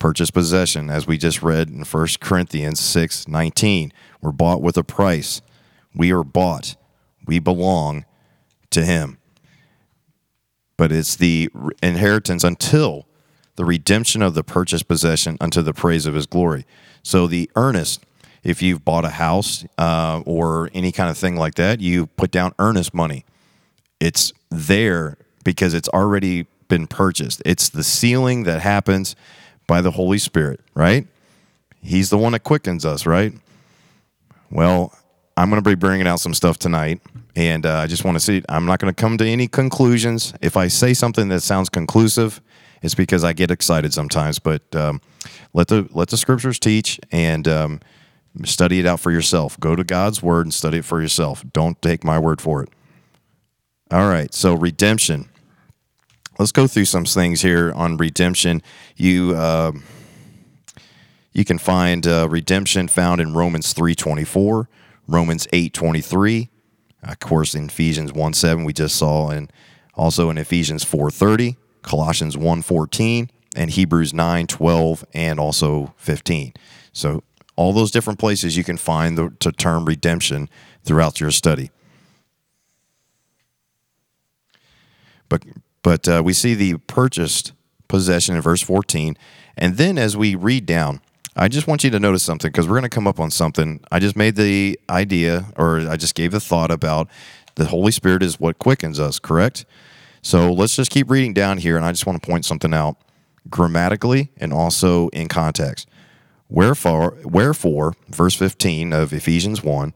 Purchased 0.02 0.34
possession, 0.34 0.90
as 0.90 1.06
we 1.06 1.16
just 1.16 1.44
read 1.44 1.68
in 1.68 1.84
1 1.84 2.08
Corinthians 2.18 2.80
6 2.80 3.28
19. 3.28 3.92
We're 4.20 4.32
bought 4.32 4.60
with 4.60 4.76
a 4.76 4.82
price. 4.82 5.40
We 5.94 6.10
are 6.10 6.24
bought. 6.24 6.74
We 7.24 7.38
belong 7.38 8.04
to 8.70 8.84
him. 8.84 9.18
but 10.76 10.90
it's 10.90 11.14
the 11.14 11.50
inheritance 11.84 12.42
until 12.42 13.06
the 13.54 13.64
redemption 13.64 14.22
of 14.22 14.34
the 14.34 14.42
purchased 14.42 14.88
possession 14.88 15.36
unto 15.40 15.62
the 15.62 15.72
praise 15.72 16.04
of 16.04 16.14
his 16.14 16.26
glory. 16.26 16.66
So 17.04 17.28
the 17.28 17.48
earnest, 17.54 18.04
if 18.42 18.60
you've 18.60 18.84
bought 18.84 19.04
a 19.04 19.10
house 19.10 19.64
uh, 19.78 20.20
or 20.26 20.68
any 20.74 20.90
kind 20.90 21.10
of 21.10 21.16
thing 21.16 21.36
like 21.36 21.54
that, 21.54 21.80
you 21.80 22.06
put 22.08 22.32
down 22.32 22.54
earnest 22.58 22.92
money. 22.92 23.24
It's 24.00 24.32
there 24.50 25.16
because 25.44 25.74
it's 25.74 25.88
already 25.90 26.48
been 26.66 26.88
purchased. 26.88 27.40
It's 27.44 27.68
the 27.68 27.84
sealing 27.84 28.42
that 28.42 28.62
happens 28.62 29.14
by 29.66 29.80
the 29.80 29.90
Holy 29.90 30.18
Spirit, 30.18 30.60
right? 30.74 31.06
He's 31.82 32.10
the 32.10 32.18
one 32.18 32.32
that 32.32 32.40
quickens 32.40 32.84
us, 32.84 33.06
right? 33.06 33.32
Well, 34.50 34.92
I'm 35.36 35.50
going 35.50 35.62
to 35.62 35.68
be 35.68 35.74
bringing 35.74 36.06
out 36.06 36.20
some 36.20 36.34
stuff 36.34 36.58
tonight, 36.58 37.00
and 37.34 37.64
uh, 37.64 37.78
I 37.78 37.86
just 37.86 38.04
want 38.04 38.16
to 38.16 38.20
see. 38.20 38.42
I'm 38.48 38.66
not 38.66 38.78
going 38.78 38.92
to 38.92 39.00
come 39.00 39.18
to 39.18 39.26
any 39.26 39.48
conclusions. 39.48 40.34
If 40.40 40.56
I 40.56 40.68
say 40.68 40.94
something 40.94 41.28
that 41.28 41.40
sounds 41.40 41.68
conclusive, 41.68 42.40
it's 42.82 42.94
because 42.94 43.24
I 43.24 43.32
get 43.32 43.50
excited 43.50 43.94
sometimes. 43.94 44.38
But 44.38 44.62
um, 44.74 45.00
let 45.54 45.68
the 45.68 45.88
let 45.92 46.08
the 46.08 46.16
scriptures 46.16 46.58
teach 46.58 47.00
and 47.10 47.48
um, 47.48 47.80
study 48.44 48.78
it 48.78 48.86
out 48.86 49.00
for 49.00 49.10
yourself. 49.10 49.58
Go 49.58 49.74
to 49.74 49.84
God's 49.84 50.22
word 50.22 50.46
and 50.46 50.52
study 50.54 50.78
it 50.78 50.84
for 50.84 51.00
yourself. 51.00 51.44
Don't 51.52 51.80
take 51.80 52.04
my 52.04 52.18
word 52.18 52.40
for 52.40 52.62
it. 52.62 52.68
All 53.90 54.08
right. 54.08 54.32
So 54.34 54.54
redemption. 54.54 55.28
Let's 56.42 56.50
go 56.50 56.66
through 56.66 56.86
some 56.86 57.04
things 57.04 57.42
here 57.42 57.70
on 57.70 57.98
redemption. 57.98 58.62
You. 58.96 59.36
Uh, 59.36 59.72
you 61.32 61.44
can 61.44 61.56
find 61.56 62.04
uh, 62.04 62.26
redemption 62.28 62.88
found 62.88 63.20
in 63.20 63.32
Romans 63.32 63.72
3:24, 63.72 64.66
Romans 65.06 65.46
8:23, 65.52 66.48
of 67.04 67.20
course 67.20 67.54
in 67.54 67.66
Ephesians 67.66 68.12
one 68.12 68.32
seven 68.32 68.64
we 68.64 68.72
just 68.72 68.96
saw 68.96 69.28
and 69.30 69.52
also 69.94 70.30
in 70.30 70.36
Ephesians 70.36 70.84
4:30, 70.84 71.54
Colossians 71.82 72.36
1:14, 72.36 73.28
and 73.54 73.70
Hebrews 73.70 74.12
9:12 74.12 75.04
and 75.14 75.38
also 75.38 75.94
15. 75.96 76.54
So 76.92 77.22
all 77.54 77.72
those 77.72 77.92
different 77.92 78.18
places 78.18 78.56
you 78.56 78.64
can 78.64 78.78
find 78.78 79.16
the, 79.16 79.32
the 79.38 79.52
term 79.52 79.84
redemption 79.84 80.48
throughout 80.82 81.20
your 81.20 81.30
study. 81.30 81.70
But 85.28 85.44
but 85.82 86.08
uh, 86.08 86.22
we 86.24 86.32
see 86.32 86.54
the 86.54 86.78
purchased 86.78 87.52
possession 87.88 88.36
in 88.36 88.42
verse 88.42 88.62
14, 88.62 89.16
and 89.56 89.76
then 89.76 89.98
as 89.98 90.16
we 90.16 90.34
read 90.34 90.66
down, 90.66 91.00
I 91.34 91.48
just 91.48 91.66
want 91.66 91.82
you 91.82 91.90
to 91.90 91.98
notice 91.98 92.22
something 92.22 92.50
because 92.50 92.68
we're 92.68 92.74
going 92.74 92.82
to 92.82 92.88
come 92.88 93.06
up 93.06 93.18
on 93.18 93.30
something. 93.30 93.80
I 93.90 93.98
just 94.00 94.16
made 94.16 94.36
the 94.36 94.78
idea, 94.90 95.46
or 95.56 95.80
I 95.80 95.96
just 95.96 96.14
gave 96.14 96.32
the 96.32 96.40
thought 96.40 96.70
about 96.70 97.08
the 97.54 97.66
Holy 97.66 97.92
Spirit 97.92 98.22
is 98.22 98.38
what 98.38 98.58
quickens 98.58 99.00
us, 99.00 99.18
correct? 99.18 99.64
So 100.22 100.52
let's 100.52 100.76
just 100.76 100.90
keep 100.90 101.10
reading 101.10 101.34
down 101.34 101.58
here, 101.58 101.76
and 101.76 101.84
I 101.84 101.92
just 101.92 102.06
want 102.06 102.22
to 102.22 102.26
point 102.26 102.44
something 102.44 102.72
out 102.72 102.96
grammatically 103.50 104.30
and 104.36 104.52
also 104.52 105.08
in 105.08 105.28
context. 105.28 105.88
Wherefore, 106.48 107.16
wherefore, 107.24 107.94
verse 108.08 108.34
15 108.34 108.92
of 108.92 109.12
Ephesians 109.12 109.62
1 109.62 109.94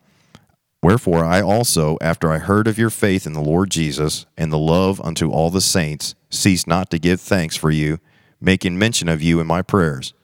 Wherefore 0.87 1.25
I 1.25 1.43
also, 1.43 1.99
after 2.01 2.31
I 2.31 2.39
heard 2.39 2.69
of 2.69 2.79
your 2.79 2.91
faith 2.91 3.27
in 3.27 3.33
the 3.33 3.41
Lord 3.41 3.71
Jesus 3.71 4.25
and 4.37 4.53
the 4.53 4.57
love 4.57 5.01
unto 5.01 5.33
all 5.33 5.51
the 5.51 5.61
saints, 5.61 6.15
cease 6.31 6.65
not 6.65 6.91
to 6.91 7.01
give 7.01 7.21
thanks 7.21 7.57
for 7.57 7.73
you, 7.73 7.99
making 8.41 8.79
mention 8.79 9.09
of 9.09 9.21
you 9.21 9.41
in 9.41 9.49
my 9.49 9.63
prayers 9.63 10.15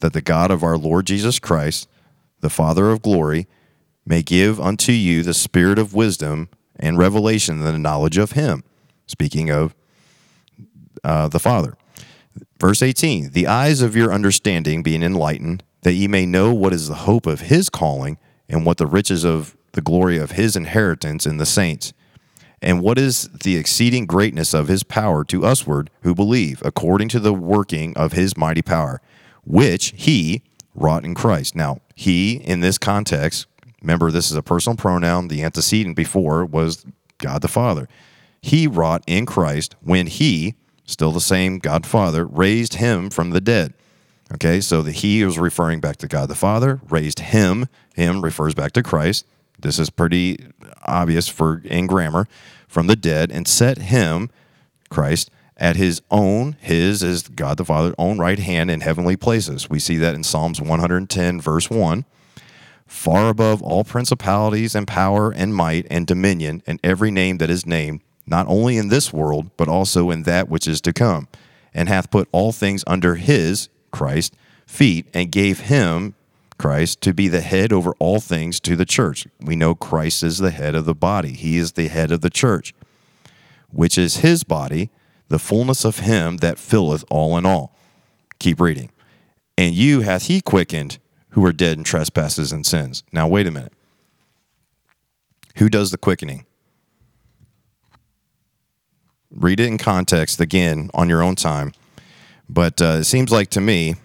that 0.00 0.14
the 0.14 0.22
God 0.22 0.50
of 0.50 0.62
our 0.62 0.78
Lord 0.78 1.06
Jesus 1.06 1.38
Christ, 1.38 1.90
the 2.40 2.48
Father 2.48 2.88
of 2.88 3.02
glory, 3.02 3.48
may 4.06 4.22
give 4.22 4.58
unto 4.58 4.92
you 4.92 5.22
the 5.22 5.34
spirit 5.34 5.78
of 5.78 5.92
wisdom 5.92 6.48
and 6.76 6.96
revelation 6.96 7.58
and 7.58 7.66
the 7.66 7.78
knowledge 7.78 8.16
of 8.16 8.32
him. 8.32 8.64
Speaking 9.06 9.50
of 9.50 9.74
uh, 11.04 11.28
the 11.28 11.38
Father. 11.38 11.76
Verse 12.58 12.80
18 12.80 13.32
The 13.32 13.46
eyes 13.46 13.82
of 13.82 13.94
your 13.94 14.14
understanding 14.14 14.82
being 14.82 15.02
enlightened, 15.02 15.64
that 15.82 15.92
ye 15.92 16.08
may 16.08 16.24
know 16.24 16.54
what 16.54 16.72
is 16.72 16.88
the 16.88 16.94
hope 16.94 17.26
of 17.26 17.40
his 17.40 17.68
calling, 17.68 18.16
and 18.48 18.64
what 18.64 18.78
the 18.78 18.86
riches 18.86 19.22
of 19.22 19.54
the 19.78 19.82
glory 19.82 20.18
of 20.18 20.32
his 20.32 20.56
inheritance 20.56 21.24
in 21.24 21.36
the 21.36 21.46
saints, 21.46 21.92
and 22.60 22.82
what 22.82 22.98
is 22.98 23.28
the 23.44 23.56
exceeding 23.56 24.06
greatness 24.06 24.52
of 24.52 24.66
his 24.66 24.82
power 24.82 25.22
to 25.22 25.42
usward 25.42 25.88
who 26.02 26.16
believe, 26.16 26.60
according 26.64 27.08
to 27.08 27.20
the 27.20 27.32
working 27.32 27.96
of 27.96 28.12
his 28.12 28.36
mighty 28.36 28.60
power 28.60 29.00
which 29.44 29.94
he 29.96 30.42
wrought 30.74 31.04
in 31.04 31.14
Christ. 31.14 31.54
Now, 31.54 31.78
he, 31.94 32.34
in 32.34 32.58
this 32.58 32.76
context, 32.76 33.46
remember 33.80 34.10
this 34.10 34.32
is 34.32 34.36
a 34.36 34.42
personal 34.42 34.76
pronoun. 34.76 35.28
The 35.28 35.44
antecedent 35.44 35.94
before 35.94 36.44
was 36.44 36.84
God 37.18 37.40
the 37.40 37.48
Father. 37.48 37.88
He 38.42 38.66
wrought 38.66 39.04
in 39.06 39.26
Christ 39.26 39.76
when 39.80 40.08
he, 40.08 40.56
still 40.84 41.12
the 41.12 41.20
same 41.20 41.60
God 41.60 41.86
Father, 41.86 42.26
raised 42.26 42.74
him 42.74 43.10
from 43.10 43.30
the 43.30 43.40
dead. 43.40 43.74
Okay, 44.34 44.60
so 44.60 44.82
the 44.82 44.90
he 44.90 45.22
is 45.22 45.38
referring 45.38 45.78
back 45.78 45.98
to 45.98 46.08
God 46.08 46.28
the 46.28 46.34
Father, 46.34 46.80
raised 46.90 47.20
him. 47.20 47.68
Him 47.94 48.22
refers 48.22 48.54
back 48.54 48.72
to 48.72 48.82
Christ. 48.82 49.24
This 49.58 49.78
is 49.78 49.90
pretty 49.90 50.38
obvious 50.84 51.28
for 51.28 51.60
in 51.64 51.86
grammar 51.86 52.26
from 52.66 52.86
the 52.86 52.96
dead 52.96 53.30
and 53.32 53.48
set 53.48 53.78
him, 53.78 54.30
Christ, 54.88 55.30
at 55.56 55.76
his 55.76 56.00
own, 56.10 56.56
his 56.60 57.02
is 57.02 57.26
God 57.28 57.56
the 57.56 57.64
Father, 57.64 57.92
own 57.98 58.18
right 58.18 58.38
hand 58.38 58.70
in 58.70 58.80
heavenly 58.80 59.16
places. 59.16 59.68
We 59.68 59.80
see 59.80 59.96
that 59.96 60.14
in 60.14 60.22
Psalms 60.22 60.60
110, 60.60 61.40
verse 61.40 61.68
1. 61.68 62.04
Far 62.86 63.28
above 63.28 63.60
all 63.62 63.84
principalities 63.84 64.74
and 64.74 64.86
power 64.86 65.30
and 65.32 65.54
might 65.54 65.86
and 65.90 66.06
dominion 66.06 66.62
and 66.66 66.78
every 66.84 67.10
name 67.10 67.38
that 67.38 67.50
is 67.50 67.66
named, 67.66 68.00
not 68.26 68.46
only 68.46 68.78
in 68.78 68.88
this 68.88 69.12
world, 69.12 69.50
but 69.56 69.68
also 69.68 70.10
in 70.10 70.22
that 70.22 70.48
which 70.48 70.68
is 70.68 70.80
to 70.82 70.92
come, 70.92 71.28
and 71.74 71.88
hath 71.88 72.10
put 72.10 72.28
all 72.32 72.52
things 72.52 72.84
under 72.86 73.16
his, 73.16 73.68
Christ, 73.90 74.34
feet, 74.66 75.06
and 75.12 75.32
gave 75.32 75.60
him, 75.60 76.14
Christ, 76.58 77.00
to 77.02 77.14
be 77.14 77.28
the 77.28 77.40
head 77.40 77.72
over 77.72 77.94
all 77.98 78.20
things 78.20 78.60
to 78.60 78.76
the 78.76 78.84
church. 78.84 79.26
We 79.40 79.56
know 79.56 79.74
Christ 79.74 80.22
is 80.22 80.38
the 80.38 80.50
head 80.50 80.74
of 80.74 80.84
the 80.84 80.94
body, 80.94 81.32
he 81.32 81.56
is 81.56 81.72
the 81.72 81.88
head 81.88 82.10
of 82.10 82.20
the 82.20 82.30
church, 82.30 82.74
which 83.70 83.96
is 83.96 84.18
his 84.18 84.44
body 84.44 84.90
the 85.28 85.38
fullness 85.38 85.84
of 85.84 86.00
him 86.00 86.38
that 86.38 86.58
filleth 86.58 87.04
all 87.10 87.36
in 87.36 87.46
all. 87.46 87.74
Keep 88.38 88.60
reading. 88.60 88.90
And 89.56 89.74
you 89.74 90.00
hath 90.00 90.26
he 90.26 90.40
quickened 90.40 90.98
who 91.30 91.44
are 91.44 91.52
dead 91.52 91.76
in 91.76 91.84
trespasses 91.84 92.52
and 92.52 92.64
sins. 92.64 93.02
Now, 93.12 93.28
wait 93.28 93.46
a 93.46 93.50
minute. 93.50 93.72
Who 95.56 95.68
does 95.68 95.90
the 95.90 95.98
quickening? 95.98 96.46
Read 99.30 99.60
it 99.60 99.66
in 99.66 99.76
context 99.76 100.40
again 100.40 100.90
on 100.94 101.08
your 101.08 101.22
own 101.22 101.34
time. 101.34 101.72
But 102.48 102.80
uh, 102.80 102.98
it 103.00 103.04
seems 103.04 103.30
like 103.30 103.50
to 103.50 103.60
me 103.60 103.96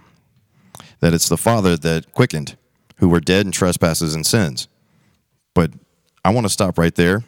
that 1.03 1.13
it's 1.13 1.27
the 1.27 1.35
Father 1.35 1.75
that 1.75 2.13
quickened 2.13 2.55
who 2.95 3.09
were 3.09 3.19
dead 3.19 3.45
in 3.45 3.51
trespasses 3.51 4.15
and 4.15 4.25
sins. 4.25 4.69
But 5.53 5.71
I 6.23 6.29
want 6.29 6.45
to 6.45 6.49
stop 6.49 6.77
right 6.77 6.95
there 6.95 7.25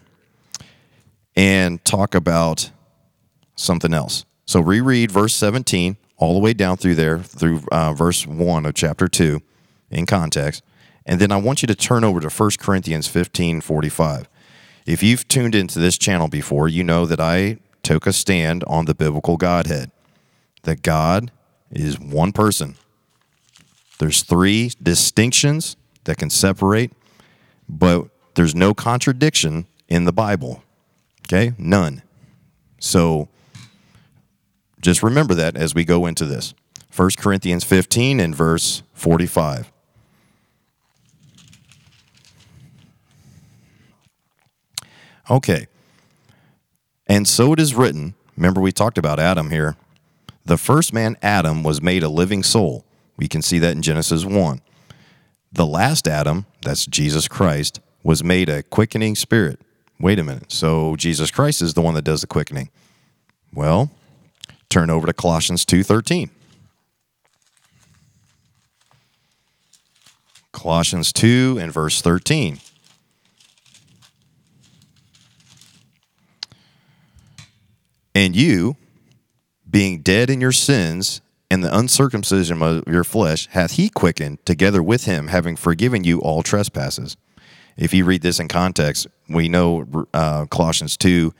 and 1.35 1.83
talk 1.83 2.15
about 2.15 2.71
something 3.57 3.93
else. 3.93 4.23
So 4.45 4.61
reread 4.61 5.11
verse 5.11 5.35
17 5.35 5.97
all 6.15 6.33
the 6.33 6.39
way 6.39 6.53
down 6.53 6.77
through 6.77 6.95
there, 6.95 7.19
through 7.19 7.63
uh, 7.69 7.91
verse 7.91 8.25
1 8.25 8.65
of 8.65 8.75
chapter 8.75 9.09
2 9.09 9.41
in 9.91 10.05
context. 10.05 10.63
And 11.05 11.19
then 11.19 11.33
I 11.33 11.37
want 11.37 11.61
you 11.61 11.67
to 11.67 11.75
turn 11.75 12.05
over 12.05 12.21
to 12.21 12.29
1 12.29 12.51
Corinthians 12.57 13.09
15 13.09 13.59
45. 13.59 14.29
If 14.85 15.03
you've 15.03 15.27
tuned 15.27 15.53
into 15.53 15.79
this 15.79 15.97
channel 15.97 16.29
before, 16.29 16.69
you 16.69 16.85
know 16.85 17.05
that 17.05 17.19
I 17.19 17.57
took 17.83 18.07
a 18.07 18.13
stand 18.13 18.63
on 18.67 18.85
the 18.85 18.95
biblical 18.95 19.35
Godhead, 19.35 19.91
that 20.63 20.81
God 20.81 21.29
is 21.69 21.99
one 21.99 22.31
person. 22.31 22.77
There's 23.99 24.23
three 24.23 24.71
distinctions 24.81 25.75
that 26.03 26.17
can 26.17 26.29
separate, 26.29 26.91
but 27.67 28.09
there's 28.35 28.55
no 28.55 28.73
contradiction 28.73 29.67
in 29.87 30.05
the 30.05 30.13
Bible. 30.13 30.63
Okay? 31.27 31.53
None. 31.57 32.01
So 32.79 33.29
just 34.81 35.01
remember 35.01 35.33
that 35.33 35.55
as 35.55 35.73
we 35.73 35.85
go 35.85 36.05
into 36.05 36.25
this. 36.25 36.53
1 36.95 37.09
Corinthians 37.17 37.63
15 37.63 38.19
and 38.19 38.35
verse 38.35 38.83
45. 38.93 39.71
Okay. 45.29 45.67
And 47.07 47.27
so 47.27 47.53
it 47.53 47.59
is 47.59 47.73
written, 47.73 48.15
remember 48.37 48.61
we 48.61 48.71
talked 48.71 48.97
about 48.97 49.19
Adam 49.19 49.49
here. 49.49 49.75
The 50.45 50.57
first 50.57 50.93
man, 50.93 51.17
Adam, 51.21 51.63
was 51.63 51.81
made 51.81 52.03
a 52.03 52.09
living 52.09 52.43
soul. 52.43 52.85
We 53.17 53.27
can 53.27 53.41
see 53.41 53.59
that 53.59 53.71
in 53.71 53.81
Genesis 53.81 54.25
1. 54.25 54.61
The 55.51 55.65
last 55.65 56.07
Adam, 56.07 56.45
that's 56.61 56.85
Jesus 56.85 57.27
Christ, 57.27 57.79
was 58.03 58.23
made 58.23 58.49
a 58.49 58.63
quickening 58.63 59.15
spirit. 59.15 59.59
Wait 59.99 60.19
a 60.19 60.23
minute. 60.23 60.51
So 60.51 60.95
Jesus 60.95 61.31
Christ 61.31 61.61
is 61.61 61.73
the 61.73 61.81
one 61.81 61.93
that 61.93 62.03
does 62.03 62.21
the 62.21 62.27
quickening. 62.27 62.69
Well, 63.53 63.89
turn 64.69 64.89
over 64.89 65.07
to 65.07 65.13
Colossians 65.13 65.65
2:13. 65.65 66.29
Colossians 70.51 71.13
2 71.13 71.57
and 71.59 71.71
verse 71.71 72.01
13. 72.01 72.59
And 78.13 78.35
you, 78.35 78.77
being 79.69 80.01
dead 80.01 80.29
in 80.29 80.39
your 80.39 80.53
sins 80.53 81.21
and 81.49 81.63
the 81.63 81.77
uncircumcision 81.77 82.61
of 82.61 82.87
your 82.87 83.03
flesh, 83.03 83.47
hath 83.51 83.73
he 83.73 83.89
quickened 83.89 84.43
together 84.45 84.81
with 84.81 85.05
him, 85.05 85.27
having 85.27 85.55
forgiven 85.55 86.03
you 86.03 86.19
all 86.19 86.43
trespasses. 86.43 87.17
If 87.77 87.93
you 87.93 88.05
read 88.05 88.21
this 88.21 88.39
in 88.39 88.47
context, 88.47 89.07
we 89.29 89.49
know 89.49 90.05
uh, 90.13 90.45
Colossians 90.45 90.97
2, 90.97 91.33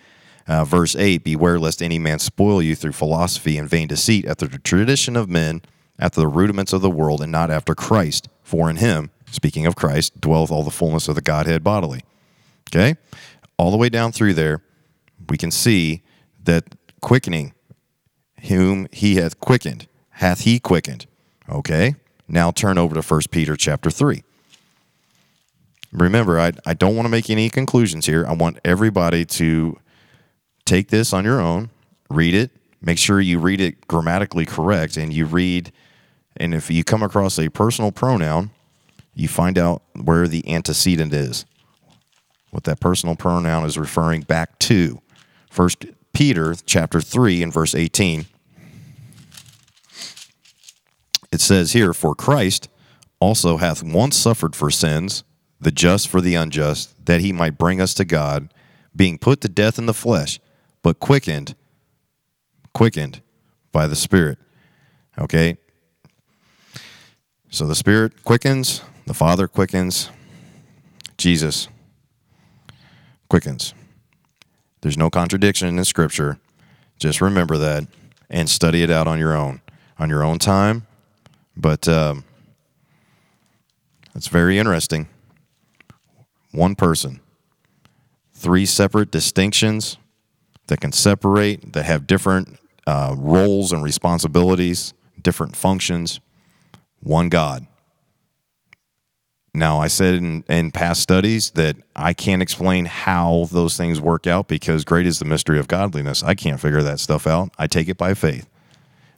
uh, 0.47 0.65
verse 0.65 0.95
8 0.95 1.23
Beware 1.23 1.59
lest 1.59 1.81
any 1.81 1.97
man 1.97 2.19
spoil 2.19 2.61
you 2.61 2.75
through 2.75 2.91
philosophy 2.91 3.57
and 3.57 3.69
vain 3.69 3.87
deceit, 3.87 4.25
after 4.25 4.47
the 4.47 4.59
tradition 4.59 5.15
of 5.15 5.29
men, 5.29 5.61
after 5.97 6.19
the 6.19 6.27
rudiments 6.27 6.73
of 6.73 6.81
the 6.81 6.89
world, 6.89 7.21
and 7.21 7.31
not 7.31 7.49
after 7.49 7.73
Christ. 7.73 8.27
For 8.43 8.69
in 8.69 8.75
him, 8.75 9.11
speaking 9.31 9.65
of 9.65 9.75
Christ, 9.75 10.19
dwelleth 10.19 10.51
all 10.51 10.63
the 10.63 10.71
fullness 10.71 11.07
of 11.07 11.15
the 11.15 11.21
Godhead 11.21 11.63
bodily. 11.63 12.01
Okay? 12.69 12.95
All 13.57 13.71
the 13.71 13.77
way 13.77 13.89
down 13.89 14.11
through 14.11 14.33
there, 14.33 14.61
we 15.29 15.37
can 15.37 15.51
see 15.51 16.03
that 16.43 16.75
quickening, 17.01 17.53
whom 18.47 18.87
he 18.91 19.15
hath 19.15 19.39
quickened, 19.39 19.87
hath 20.15 20.41
he 20.41 20.59
quickened. 20.59 21.05
Okay? 21.49 21.95
Now 22.27 22.51
turn 22.51 22.77
over 22.77 22.95
to 22.95 23.01
1 23.01 23.21
Peter 23.31 23.55
chapter 23.55 23.89
3. 23.89 24.23
Remember, 25.91 26.39
I, 26.39 26.53
I 26.65 26.73
don't 26.73 26.95
want 26.95 27.05
to 27.05 27.09
make 27.09 27.29
any 27.29 27.49
conclusions 27.49 28.05
here. 28.05 28.25
I 28.27 28.33
want 28.33 28.59
everybody 28.65 29.25
to 29.25 29.77
take 30.65 30.89
this 30.89 31.13
on 31.13 31.23
your 31.23 31.39
own, 31.39 31.69
read 32.09 32.33
it, 32.33 32.51
make 32.81 32.97
sure 32.97 33.21
you 33.21 33.39
read 33.39 33.61
it 33.61 33.87
grammatically 33.87 34.45
correct, 34.45 34.97
and 34.97 35.13
you 35.13 35.25
read, 35.25 35.71
and 36.35 36.53
if 36.53 36.71
you 36.71 36.83
come 36.83 37.03
across 37.03 37.37
a 37.37 37.49
personal 37.49 37.91
pronoun, 37.91 38.51
you 39.13 39.27
find 39.27 39.57
out 39.57 39.83
where 40.01 40.27
the 40.27 40.47
antecedent 40.51 41.13
is, 41.13 41.45
what 42.51 42.63
that 42.63 42.79
personal 42.79 43.15
pronoun 43.15 43.65
is 43.65 43.77
referring 43.77 44.21
back 44.21 44.57
to. 44.59 45.01
First 45.49 45.85
Peter 46.13 46.55
chapter 46.65 46.99
3 46.99 47.43
and 47.43 47.53
verse 47.53 47.75
18. 47.75 48.25
It 51.35 51.41
says 51.41 51.73
here, 51.73 51.91
For 51.91 52.15
Christ 52.15 52.69
also 53.19 53.57
hath 53.57 53.83
once 53.83 54.15
suffered 54.15 54.55
for 54.55 54.71
sins 54.71 55.25
the 55.59 55.69
just 55.69 56.07
for 56.07 56.21
the 56.21 56.35
unjust, 56.35 57.05
that 57.07 57.19
he 57.19 57.33
might 57.33 57.57
bring 57.57 57.81
us 57.81 57.93
to 57.95 58.05
God, 58.05 58.53
being 58.95 59.17
put 59.17 59.41
to 59.41 59.49
death 59.49 59.77
in 59.77 59.85
the 59.85 59.93
flesh, 59.93 60.39
but 60.81 61.01
quickened, 61.01 61.53
quickened 62.73 63.21
by 63.73 63.85
the 63.85 63.97
Spirit. 63.97 64.37
Okay? 65.19 65.57
So 67.49 67.67
the 67.67 67.75
Spirit 67.75 68.23
quickens, 68.23 68.81
the 69.05 69.13
Father 69.13 69.49
quickens, 69.49 70.09
Jesus 71.17 71.67
quickens. 73.27 73.73
There's 74.79 74.97
no 74.97 75.09
contradiction 75.09 75.77
in 75.77 75.83
Scripture. 75.83 76.39
Just 76.97 77.19
remember 77.19 77.57
that 77.57 77.87
and 78.29 78.49
study 78.49 78.83
it 78.83 78.89
out 78.89 79.05
on 79.05 79.19
your 79.19 79.35
own, 79.35 79.59
on 79.99 80.09
your 80.09 80.23
own 80.23 80.39
time. 80.39 80.87
But 81.57 81.87
um, 81.87 82.23
it's 84.13 84.27
very 84.27 84.57
interesting 84.57 85.07
one 86.51 86.75
person. 86.75 87.19
Three 88.33 88.65
separate 88.65 89.11
distinctions 89.11 89.97
that 90.67 90.81
can 90.81 90.91
separate, 90.91 91.73
that 91.73 91.83
have 91.85 92.07
different 92.07 92.59
uh, 92.87 93.15
roles 93.17 93.71
and 93.71 93.83
responsibilities, 93.83 94.93
different 95.21 95.55
functions. 95.55 96.19
One 97.01 97.29
God. 97.29 97.67
Now, 99.53 99.79
I 99.79 99.87
said 99.87 100.15
in, 100.15 100.43
in 100.49 100.71
past 100.71 101.01
studies 101.01 101.51
that 101.51 101.77
I 101.95 102.13
can't 102.13 102.41
explain 102.41 102.85
how 102.85 103.47
those 103.51 103.77
things 103.77 104.01
work 104.01 104.27
out 104.27 104.47
because 104.47 104.83
great 104.83 105.07
is 105.07 105.19
the 105.19 105.25
mystery 105.25 105.59
of 105.59 105.67
godliness. 105.67 106.23
I 106.23 106.35
can't 106.35 106.59
figure 106.59 106.81
that 106.81 106.99
stuff 106.99 107.25
out. 107.25 107.51
I 107.57 107.67
take 107.67 107.87
it 107.87 107.97
by 107.97 108.15
faith. 108.15 108.49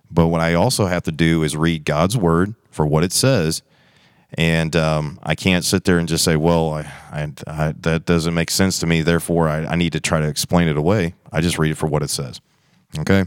But 0.09 0.27
what 0.27 0.41
I 0.41 0.53
also 0.53 0.85
have 0.85 1.03
to 1.03 1.11
do 1.11 1.43
is 1.43 1.55
read 1.55 1.85
God's 1.85 2.17
word 2.17 2.55
for 2.71 2.85
what 2.85 3.03
it 3.03 3.11
says 3.11 3.61
and 4.33 4.75
um, 4.75 5.19
I 5.23 5.35
can't 5.35 5.63
sit 5.63 5.85
there 5.85 5.99
and 5.99 6.07
just 6.07 6.23
say, 6.23 6.35
"Well, 6.35 6.73
I, 6.73 6.81
I, 7.11 7.31
I, 7.47 7.73
that 7.79 8.05
doesn't 8.05 8.33
make 8.33 8.51
sense 8.51 8.79
to 8.79 8.85
me. 8.85 9.01
Therefore, 9.01 9.47
I, 9.47 9.75
need 9.75 9.93
to 9.93 9.99
try 9.99 10.19
to 10.19 10.27
explain 10.27 10.67
it 10.67 10.77
away." 10.77 11.13
I 11.31 11.39
just 11.39 11.57
read 11.57 11.71
it 11.71 11.77
for 11.77 11.87
what 11.87 12.03
it 12.03 12.09
says. 12.09 12.41
Okay, 12.99 13.23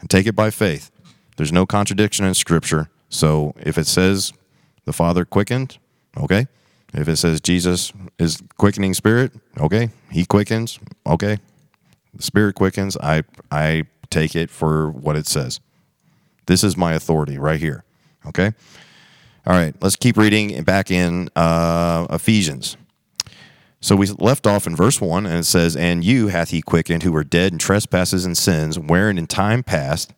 and 0.00 0.10
take 0.10 0.26
it 0.26 0.34
by 0.34 0.50
faith. 0.50 0.90
There's 1.36 1.52
no 1.52 1.66
contradiction 1.66 2.26
in 2.26 2.34
Scripture. 2.34 2.90
So 3.08 3.54
if 3.60 3.78
it 3.78 3.86
says 3.86 4.32
the 4.84 4.92
Father 4.92 5.24
quickened, 5.24 5.78
okay. 6.16 6.48
If 6.94 7.06
it 7.06 7.16
says 7.16 7.40
Jesus 7.40 7.92
is 8.18 8.42
quickening 8.56 8.94
Spirit, 8.94 9.32
okay, 9.60 9.90
He 10.10 10.24
quickens, 10.24 10.80
okay. 11.06 11.38
The 12.14 12.22
Spirit 12.22 12.56
quickens. 12.56 12.96
I 12.96 13.22
I 13.52 13.84
take 14.10 14.34
it 14.34 14.50
for 14.50 14.90
what 14.90 15.14
it 15.14 15.28
says. 15.28 15.60
This 16.48 16.64
is 16.64 16.78
my 16.78 16.94
authority 16.94 17.38
right 17.38 17.60
here. 17.60 17.84
Okay. 18.26 18.52
All 19.46 19.54
right, 19.54 19.74
let's 19.82 19.96
keep 19.96 20.16
reading 20.16 20.62
back 20.64 20.90
in 20.90 21.28
uh, 21.36 22.06
Ephesians. 22.08 22.78
So 23.80 23.94
we 23.94 24.06
left 24.06 24.46
off 24.46 24.66
in 24.66 24.74
verse 24.74 24.98
1, 24.98 25.26
and 25.26 25.36
it 25.36 25.44
says, 25.44 25.76
And 25.76 26.02
you 26.02 26.28
hath 26.28 26.48
he 26.48 26.62
quickened 26.62 27.02
who 27.02 27.12
were 27.12 27.22
dead 27.22 27.52
in 27.52 27.58
trespasses 27.58 28.24
and 28.24 28.36
sins, 28.36 28.78
wherein 28.78 29.18
in 29.18 29.26
time 29.26 29.62
past 29.62 30.14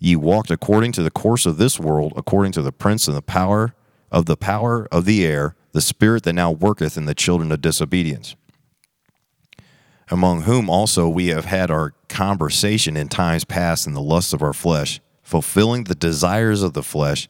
ye 0.00 0.16
walked 0.16 0.50
according 0.50 0.90
to 0.92 1.04
the 1.04 1.10
course 1.10 1.46
of 1.46 1.56
this 1.56 1.78
world, 1.78 2.12
according 2.16 2.50
to 2.52 2.62
the 2.62 2.72
prince 2.72 3.06
and 3.06 3.16
the 3.16 3.22
power 3.22 3.74
of 4.10 4.26
the 4.26 4.36
power 4.36 4.88
of 4.90 5.04
the 5.04 5.24
air, 5.24 5.54
the 5.70 5.80
spirit 5.80 6.24
that 6.24 6.32
now 6.32 6.50
worketh 6.50 6.96
in 6.96 7.06
the 7.06 7.14
children 7.14 7.52
of 7.52 7.60
disobedience. 7.60 8.34
Among 10.10 10.42
whom 10.42 10.68
also 10.68 11.08
we 11.08 11.28
have 11.28 11.44
had 11.44 11.70
our 11.70 11.94
conversation 12.08 12.96
in 12.96 13.08
times 13.08 13.44
past 13.44 13.86
in 13.86 13.94
the 13.94 14.02
lusts 14.02 14.32
of 14.32 14.42
our 14.42 14.52
flesh, 14.52 15.00
fulfilling 15.28 15.84
the 15.84 15.94
desires 15.94 16.62
of 16.62 16.72
the 16.72 16.82
flesh 16.82 17.28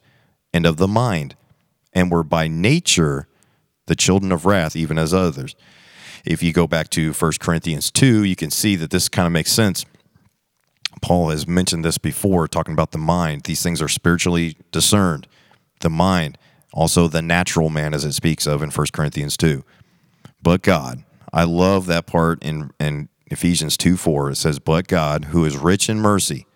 and 0.53 0.65
of 0.65 0.77
the 0.77 0.87
mind, 0.87 1.35
and 1.93 2.13
were 2.13 2.23
by 2.23 2.47
nature 2.47 3.27
the 3.87 3.97
children 3.97 4.31
of 4.31 4.47
wrath, 4.47 4.77
even 4.77 4.97
as 4.97 5.13
others. 5.13 5.57
If 6.25 6.41
you 6.41 6.53
go 6.53 6.69
back 6.69 6.91
to 6.91 7.13
1 7.13 7.33
Corinthians 7.41 7.91
2, 7.91 8.23
you 8.23 8.37
can 8.37 8.53
see 8.53 8.77
that 8.77 8.91
this 8.91 9.09
kind 9.09 9.27
of 9.27 9.33
makes 9.33 9.51
sense. 9.51 9.85
Paul 11.03 11.31
has 11.31 11.49
mentioned 11.49 11.85
this 11.85 11.99
before, 11.99 12.47
talking 12.47 12.73
about 12.73 12.93
the 12.93 12.99
mind. 12.99 13.43
These 13.43 13.65
things 13.65 13.83
are 13.83 13.89
spiritually 13.89 14.57
discerned. 14.71 15.27
The 15.81 15.91
mind, 15.91 16.39
also 16.73 17.09
the 17.09 17.21
natural 17.21 17.69
man, 17.69 17.95
as 17.95 18.05
it 18.05 18.13
speaks 18.13 18.47
of 18.47 18.63
in 18.63 18.71
1 18.71 18.87
Corinthians 18.93 19.37
2. 19.37 19.65
But 20.41 20.63
God, 20.63 21.03
I 21.33 21.43
love 21.43 21.87
that 21.87 22.07
part 22.07 22.45
in, 22.45 22.71
in 22.79 23.09
Ephesians 23.27 23.77
2 23.77 23.97
4. 23.97 24.31
It 24.31 24.37
says, 24.37 24.61
But 24.61 24.87
God, 24.87 25.27
who 25.27 25.45
is 25.45 25.57
rich 25.57 25.89
in 25.89 25.99
mercy, 25.99 26.47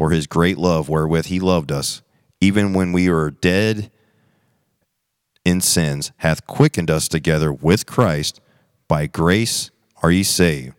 for 0.00 0.12
his 0.12 0.26
great 0.26 0.56
love 0.56 0.88
wherewith 0.88 1.26
he 1.26 1.38
loved 1.38 1.70
us, 1.70 2.00
even 2.40 2.72
when 2.72 2.90
we 2.90 3.10
were 3.10 3.30
dead 3.30 3.90
in 5.44 5.60
sins, 5.60 6.10
hath 6.16 6.46
quickened 6.46 6.90
us 6.90 7.06
together 7.06 7.52
with 7.52 7.84
Christ. 7.84 8.40
By 8.88 9.06
grace 9.06 9.70
are 10.02 10.10
ye 10.10 10.22
saved, 10.22 10.74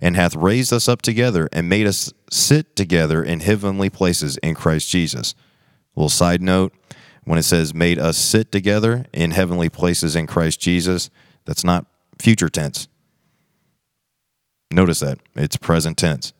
and 0.00 0.16
hath 0.16 0.34
raised 0.34 0.72
us 0.72 0.88
up 0.88 1.02
together 1.02 1.46
and 1.52 1.68
made 1.68 1.86
us 1.86 2.10
sit 2.30 2.74
together 2.74 3.22
in 3.22 3.40
heavenly 3.40 3.90
places 3.90 4.38
in 4.38 4.54
Christ 4.54 4.88
Jesus. 4.88 5.34
A 5.94 6.00
little 6.00 6.08
side 6.08 6.40
note 6.40 6.72
when 7.24 7.38
it 7.38 7.42
says 7.42 7.74
made 7.74 7.98
us 7.98 8.16
sit 8.16 8.50
together 8.50 9.04
in 9.12 9.32
heavenly 9.32 9.68
places 9.68 10.16
in 10.16 10.26
Christ 10.26 10.58
Jesus, 10.58 11.10
that's 11.44 11.64
not 11.64 11.84
future 12.18 12.48
tense. 12.48 12.88
Notice 14.70 15.00
that 15.00 15.18
it's 15.36 15.58
present 15.58 15.98
tense. 15.98 16.32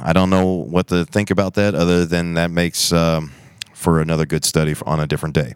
I 0.00 0.12
don't 0.12 0.30
know 0.30 0.46
what 0.46 0.88
to 0.88 1.04
think 1.04 1.30
about 1.30 1.54
that 1.54 1.74
other 1.74 2.04
than 2.04 2.34
that 2.34 2.50
makes 2.50 2.92
um, 2.92 3.32
for 3.72 4.00
another 4.00 4.26
good 4.26 4.44
study 4.44 4.74
on 4.86 5.00
a 5.00 5.06
different 5.06 5.34
day. 5.34 5.54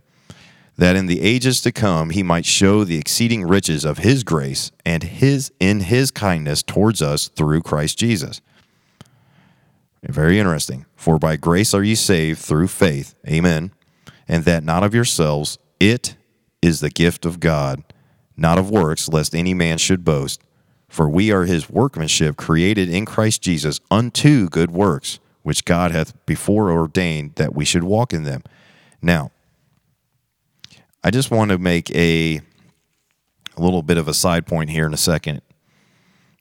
That 0.76 0.96
in 0.96 1.06
the 1.06 1.20
ages 1.20 1.60
to 1.62 1.72
come 1.72 2.10
he 2.10 2.22
might 2.22 2.44
show 2.44 2.84
the 2.84 2.98
exceeding 2.98 3.46
riches 3.46 3.84
of 3.84 3.98
his 3.98 4.24
grace 4.24 4.72
and 4.84 5.02
his 5.02 5.52
in 5.60 5.80
his 5.80 6.10
kindness 6.10 6.62
towards 6.62 7.00
us 7.00 7.28
through 7.28 7.62
Christ 7.62 7.98
Jesus. 7.98 8.40
Very 10.02 10.38
interesting. 10.38 10.86
For 10.96 11.18
by 11.18 11.36
grace 11.36 11.74
are 11.74 11.82
ye 11.82 11.94
saved 11.94 12.40
through 12.40 12.68
faith. 12.68 13.14
Amen. 13.26 13.72
And 14.26 14.44
that 14.44 14.64
not 14.64 14.82
of 14.82 14.94
yourselves, 14.94 15.58
it 15.78 16.16
is 16.60 16.80
the 16.80 16.90
gift 16.90 17.24
of 17.24 17.40
God, 17.40 17.82
not 18.36 18.58
of 18.58 18.70
works, 18.70 19.08
lest 19.08 19.34
any 19.34 19.54
man 19.54 19.78
should 19.78 20.04
boast. 20.04 20.40
For 20.94 21.08
we 21.08 21.32
are 21.32 21.44
his 21.44 21.68
workmanship, 21.68 22.36
created 22.36 22.88
in 22.88 23.04
Christ 23.04 23.42
Jesus 23.42 23.80
unto 23.90 24.48
good 24.48 24.70
works, 24.70 25.18
which 25.42 25.64
God 25.64 25.90
hath 25.90 26.14
before 26.24 26.70
ordained 26.70 27.34
that 27.34 27.52
we 27.52 27.64
should 27.64 27.82
walk 27.82 28.12
in 28.12 28.22
them. 28.22 28.44
Now, 29.02 29.32
I 31.02 31.10
just 31.10 31.32
want 31.32 31.50
to 31.50 31.58
make 31.58 31.90
a, 31.90 32.36
a 33.56 33.60
little 33.60 33.82
bit 33.82 33.98
of 33.98 34.06
a 34.06 34.14
side 34.14 34.46
point 34.46 34.70
here 34.70 34.86
in 34.86 34.94
a 34.94 34.96
second. 34.96 35.42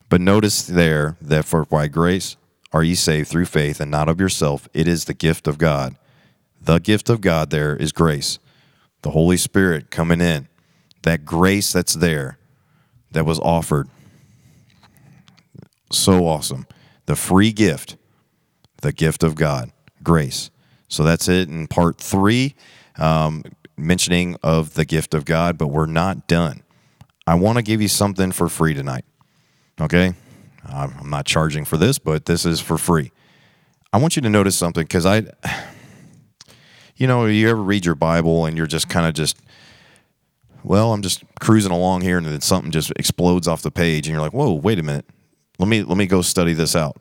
But 0.08 0.22
notice 0.22 0.62
there 0.62 1.18
that 1.20 1.46
for 1.46 1.66
by 1.66 1.88
grace 1.88 2.38
are 2.72 2.84
ye 2.84 2.94
saved 2.94 3.30
through 3.30 3.46
faith, 3.46 3.80
and 3.80 3.90
not 3.90 4.08
of 4.08 4.20
yourself. 4.20 4.70
It 4.72 4.88
is 4.88 5.06
the 5.06 5.16
gift 5.16 5.48
of 5.48 5.58
God. 5.58 5.96
The 6.62 6.78
gift 6.78 7.10
of 7.10 7.22
God 7.22 7.50
there 7.50 7.76
is 7.76 7.92
grace, 7.92 8.38
the 9.02 9.10
Holy 9.10 9.38
Spirit 9.38 9.90
coming 9.90 10.22
in. 10.22 10.48
That 11.02 11.26
grace 11.26 11.74
that's 11.74 11.96
there, 11.96 12.38
that 13.14 13.26
was 13.26 13.40
offered 13.40 13.90
So 15.94 16.28
awesome. 16.28 16.66
The 17.06 17.16
free 17.16 17.52
gift, 17.52 17.98
the 18.82 18.92
gift 18.92 19.24
of 19.24 19.36
God, 19.36 19.72
grace. 20.02 20.50
So 20.88 21.04
that's 21.04 21.28
it 21.28 21.50
in 21.50 21.68
part 21.68 21.98
three, 21.98 22.56
um, 22.98 23.44
mentioning 23.78 24.36
of 24.42 24.74
the 24.74 24.86
gift 24.86 25.14
of 25.14 25.26
God, 25.26 25.58
but 25.58 25.68
we're 25.68 25.86
not 25.86 26.28
done. 26.28 26.64
I 27.28 27.36
want 27.36 27.58
to 27.58 27.62
give 27.62 27.82
you 27.82 27.88
something 27.88 28.32
for 28.32 28.50
free 28.50 28.74
tonight. 28.74 29.06
Okay? 29.80 30.14
I'm 30.66 31.10
not 31.10 31.26
charging 31.26 31.66
for 31.66 31.78
this, 31.78 32.00
but 32.00 32.26
this 32.26 32.46
is 32.46 32.60
for 32.60 32.78
free. 32.78 33.12
I 33.92 33.98
want 33.98 34.16
you 34.16 34.22
to 34.24 34.30
notice 34.30 34.56
something 34.56 34.84
because 34.84 35.06
I, 35.06 35.24
you 36.96 37.06
know, 37.06 37.26
you 37.26 37.50
ever 37.50 37.62
read 37.62 37.86
your 37.86 37.96
Bible 37.96 38.46
and 38.46 38.58
you're 38.58 38.68
just 38.68 38.90
kind 38.90 39.06
of 39.06 39.14
just, 39.14 39.38
well, 40.64 40.94
I'm 40.94 41.02
just 41.02 41.24
cruising 41.40 41.72
along 41.72 42.02
here 42.02 42.18
and 42.18 42.26
then 42.26 42.42
something 42.42 42.72
just 42.72 42.92
explodes 42.96 43.48
off 43.48 43.62
the 43.62 43.72
page 43.72 44.08
and 44.08 44.14
you're 44.14 44.22
like, 44.22 44.34
whoa, 44.34 44.54
wait 44.54 44.80
a 44.80 44.84
minute. 44.84 45.06
Let 45.64 45.70
me, 45.70 45.82
let 45.82 45.98
me 45.98 46.08
go 46.08 46.22
study 46.22 46.52
this 46.52 46.76
out. 46.76 46.98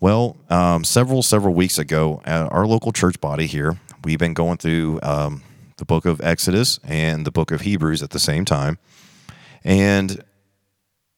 Well, 0.00 0.38
um, 0.48 0.84
several, 0.84 1.22
several 1.22 1.52
weeks 1.52 1.76
ago, 1.76 2.22
at 2.24 2.50
our 2.50 2.66
local 2.66 2.92
church 2.92 3.20
body 3.20 3.44
here, 3.44 3.78
we've 4.02 4.18
been 4.18 4.32
going 4.32 4.56
through 4.56 5.00
um, 5.02 5.42
the 5.76 5.84
book 5.84 6.06
of 6.06 6.18
Exodus 6.22 6.80
and 6.82 7.26
the 7.26 7.30
book 7.30 7.50
of 7.50 7.60
Hebrews 7.60 8.02
at 8.02 8.08
the 8.08 8.18
same 8.18 8.46
time. 8.46 8.78
And 9.64 10.24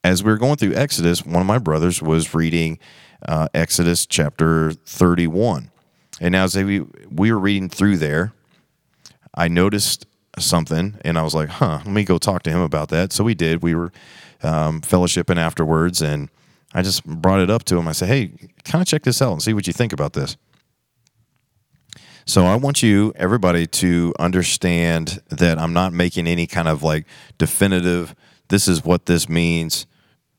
as 0.02 0.24
we 0.24 0.32
were 0.32 0.38
going 0.38 0.56
through 0.56 0.74
Exodus, 0.74 1.24
one 1.24 1.40
of 1.40 1.46
my 1.46 1.58
brothers 1.58 2.02
was 2.02 2.34
reading 2.34 2.80
uh, 3.28 3.46
Exodus 3.54 4.04
chapter 4.04 4.72
31. 4.72 5.70
And 6.20 6.34
as 6.34 6.56
we, 6.56 6.80
we 6.80 7.30
were 7.30 7.38
reading 7.38 7.68
through 7.68 7.98
there, 7.98 8.32
I 9.32 9.46
noticed 9.46 10.04
something 10.36 10.98
and 11.04 11.16
I 11.16 11.22
was 11.22 11.32
like, 11.32 11.48
huh, 11.48 11.78
let 11.84 11.86
me 11.86 12.02
go 12.02 12.18
talk 12.18 12.42
to 12.42 12.50
him 12.50 12.60
about 12.60 12.88
that. 12.88 13.12
So 13.12 13.22
we 13.22 13.34
did. 13.36 13.62
We 13.62 13.76
were 13.76 13.92
um, 14.42 14.80
fellowshipping 14.80 15.36
afterwards 15.36 16.02
and 16.02 16.28
I 16.74 16.82
just 16.82 17.04
brought 17.04 17.40
it 17.40 17.50
up 17.50 17.64
to 17.64 17.76
him. 17.76 17.88
I 17.88 17.92
said, 17.92 18.08
hey, 18.08 18.32
kind 18.64 18.82
of 18.82 18.88
check 18.88 19.02
this 19.02 19.20
out 19.20 19.32
and 19.32 19.42
see 19.42 19.54
what 19.54 19.66
you 19.66 19.72
think 19.72 19.92
about 19.92 20.14
this. 20.14 20.36
So 22.24 22.44
I 22.46 22.54
want 22.56 22.82
you, 22.82 23.12
everybody, 23.16 23.66
to 23.66 24.14
understand 24.18 25.20
that 25.28 25.58
I'm 25.58 25.72
not 25.72 25.92
making 25.92 26.26
any 26.26 26.46
kind 26.46 26.68
of 26.68 26.82
like 26.82 27.06
definitive, 27.36 28.14
this 28.48 28.68
is 28.68 28.84
what 28.84 29.06
this 29.06 29.28
means. 29.28 29.86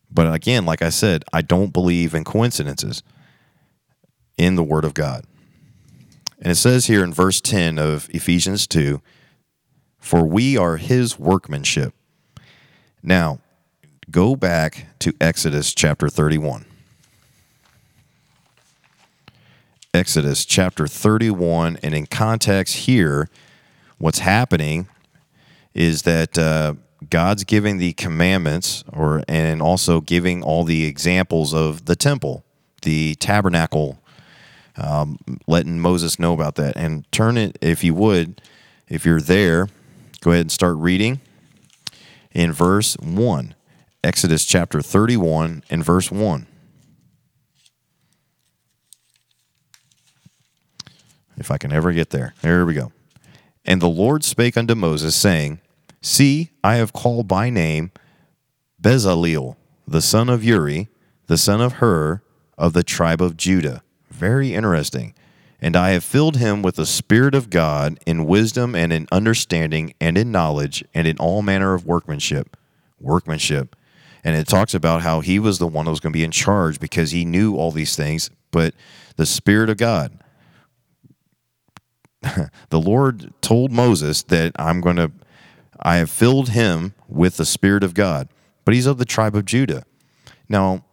But 0.09 0.33
again, 0.33 0.65
like 0.65 0.81
I 0.81 0.89
said, 0.89 1.23
I 1.33 1.41
don't 1.41 1.73
believe 1.73 2.13
in 2.13 2.23
coincidences 2.23 3.03
in 4.37 4.55
the 4.55 4.63
Word 4.63 4.85
of 4.85 4.93
God. 4.93 5.25
And 6.39 6.51
it 6.51 6.55
says 6.55 6.87
here 6.87 7.03
in 7.03 7.13
verse 7.13 7.41
10 7.41 7.77
of 7.77 8.09
Ephesians 8.11 8.65
2 8.67 9.01
For 9.99 10.25
we 10.25 10.57
are 10.57 10.77
His 10.77 11.19
workmanship. 11.19 11.93
Now, 13.01 13.39
go 14.13 14.35
back 14.35 14.85
to 14.99 15.11
Exodus 15.19 15.73
chapter 15.73 16.07
31. 16.07 16.65
Exodus 19.91 20.45
chapter 20.45 20.87
31. 20.87 21.79
And 21.81 21.95
in 21.95 22.05
context 22.05 22.75
here, 22.75 23.27
what's 23.97 24.19
happening 24.19 24.87
is 25.73 26.03
that. 26.03 26.37
Uh, 26.37 26.75
God's 27.09 27.43
giving 27.43 27.79
the 27.79 27.91
commandments 27.91 28.85
or 28.93 29.23
and 29.27 29.61
also 29.61 29.99
giving 29.99 30.41
all 30.41 30.63
the 30.63 30.85
examples 30.85 31.53
of 31.53 31.83
the 31.83 31.97
temple, 31.97 32.45
the 32.83 33.15
tabernacle, 33.15 34.01
um, 34.77 35.17
letting 35.45 35.81
Moses 35.81 36.17
know 36.17 36.31
about 36.31 36.55
that. 36.55 36.77
And 36.77 37.03
turn 37.11 37.35
it, 37.35 37.57
if 37.59 37.83
you 37.83 37.93
would, 37.95 38.41
if 38.87 39.05
you're 39.05 39.19
there, 39.19 39.67
go 40.21 40.31
ahead 40.31 40.43
and 40.43 40.51
start 40.51 40.77
reading 40.77 41.19
in 42.31 42.53
verse 42.53 42.95
1. 43.01 43.53
Exodus 44.03 44.43
chapter 44.43 44.81
31 44.81 45.63
and 45.69 45.83
verse 45.83 46.11
1. 46.11 46.45
If 51.37 51.49
I 51.49 51.57
can 51.57 51.71
ever 51.71 51.93
get 51.93 52.09
there. 52.09 52.33
There 52.41 52.65
we 52.65 52.73
go. 52.73 52.91
And 53.65 53.81
the 53.81 53.87
Lord 53.87 54.25
spake 54.25 54.57
unto 54.57 54.75
Moses, 54.75 55.15
saying, 55.15 55.61
See, 56.01 56.51
I 56.63 56.75
have 56.75 56.91
called 56.91 57.29
by 57.29 57.49
name 57.49 57.91
Bezaleel, 58.81 59.55
the 59.87 60.01
son 60.01 60.27
of 60.27 60.43
Uri, 60.43 60.89
the 61.27 61.37
son 61.37 61.61
of 61.61 61.73
Hur, 61.73 62.21
of 62.57 62.73
the 62.73 62.83
tribe 62.83 63.21
of 63.21 63.37
Judah. 63.37 63.83
Very 64.11 64.53
interesting. 64.53 65.13
And 65.61 65.77
I 65.77 65.91
have 65.91 66.03
filled 66.03 66.35
him 66.35 66.61
with 66.61 66.75
the 66.75 66.85
Spirit 66.85 67.33
of 67.33 67.49
God 67.49 67.97
in 68.05 68.25
wisdom 68.25 68.75
and 68.75 68.91
in 68.91 69.07
understanding 69.13 69.93
and 70.01 70.17
in 70.17 70.29
knowledge 70.29 70.83
and 70.93 71.07
in 71.07 71.17
all 71.19 71.41
manner 71.41 71.73
of 71.73 71.85
workmanship. 71.85 72.57
Workmanship. 72.99 73.77
And 74.23 74.35
it 74.35 74.47
talks 74.47 74.73
about 74.73 75.01
how 75.01 75.19
he 75.19 75.39
was 75.39 75.59
the 75.59 75.67
one 75.67 75.85
that 75.85 75.91
was 75.91 75.99
going 75.99 76.13
to 76.13 76.17
be 76.17 76.23
in 76.23 76.31
charge 76.31 76.79
because 76.79 77.11
he 77.11 77.25
knew 77.25 77.55
all 77.55 77.71
these 77.71 77.95
things, 77.95 78.29
but 78.51 78.73
the 79.17 79.25
Spirit 79.25 79.69
of 79.69 79.77
God. 79.77 80.17
the 82.69 82.79
Lord 82.79 83.33
told 83.41 83.71
Moses 83.71 84.23
that 84.23 84.53
I'm 84.57 84.79
going 84.79 84.95
to 84.95 85.11
I 85.83 85.97
have 85.97 86.09
filled 86.09 86.49
him 86.49 86.93
with 87.09 87.37
the 87.37 87.45
Spirit 87.45 87.83
of 87.83 87.93
God, 87.93 88.29
but 88.63 88.73
he's 88.73 88.85
of 88.85 88.97
the 88.97 89.05
tribe 89.05 89.35
of 89.35 89.45
Judah. 89.45 89.83
Now, 90.47 90.85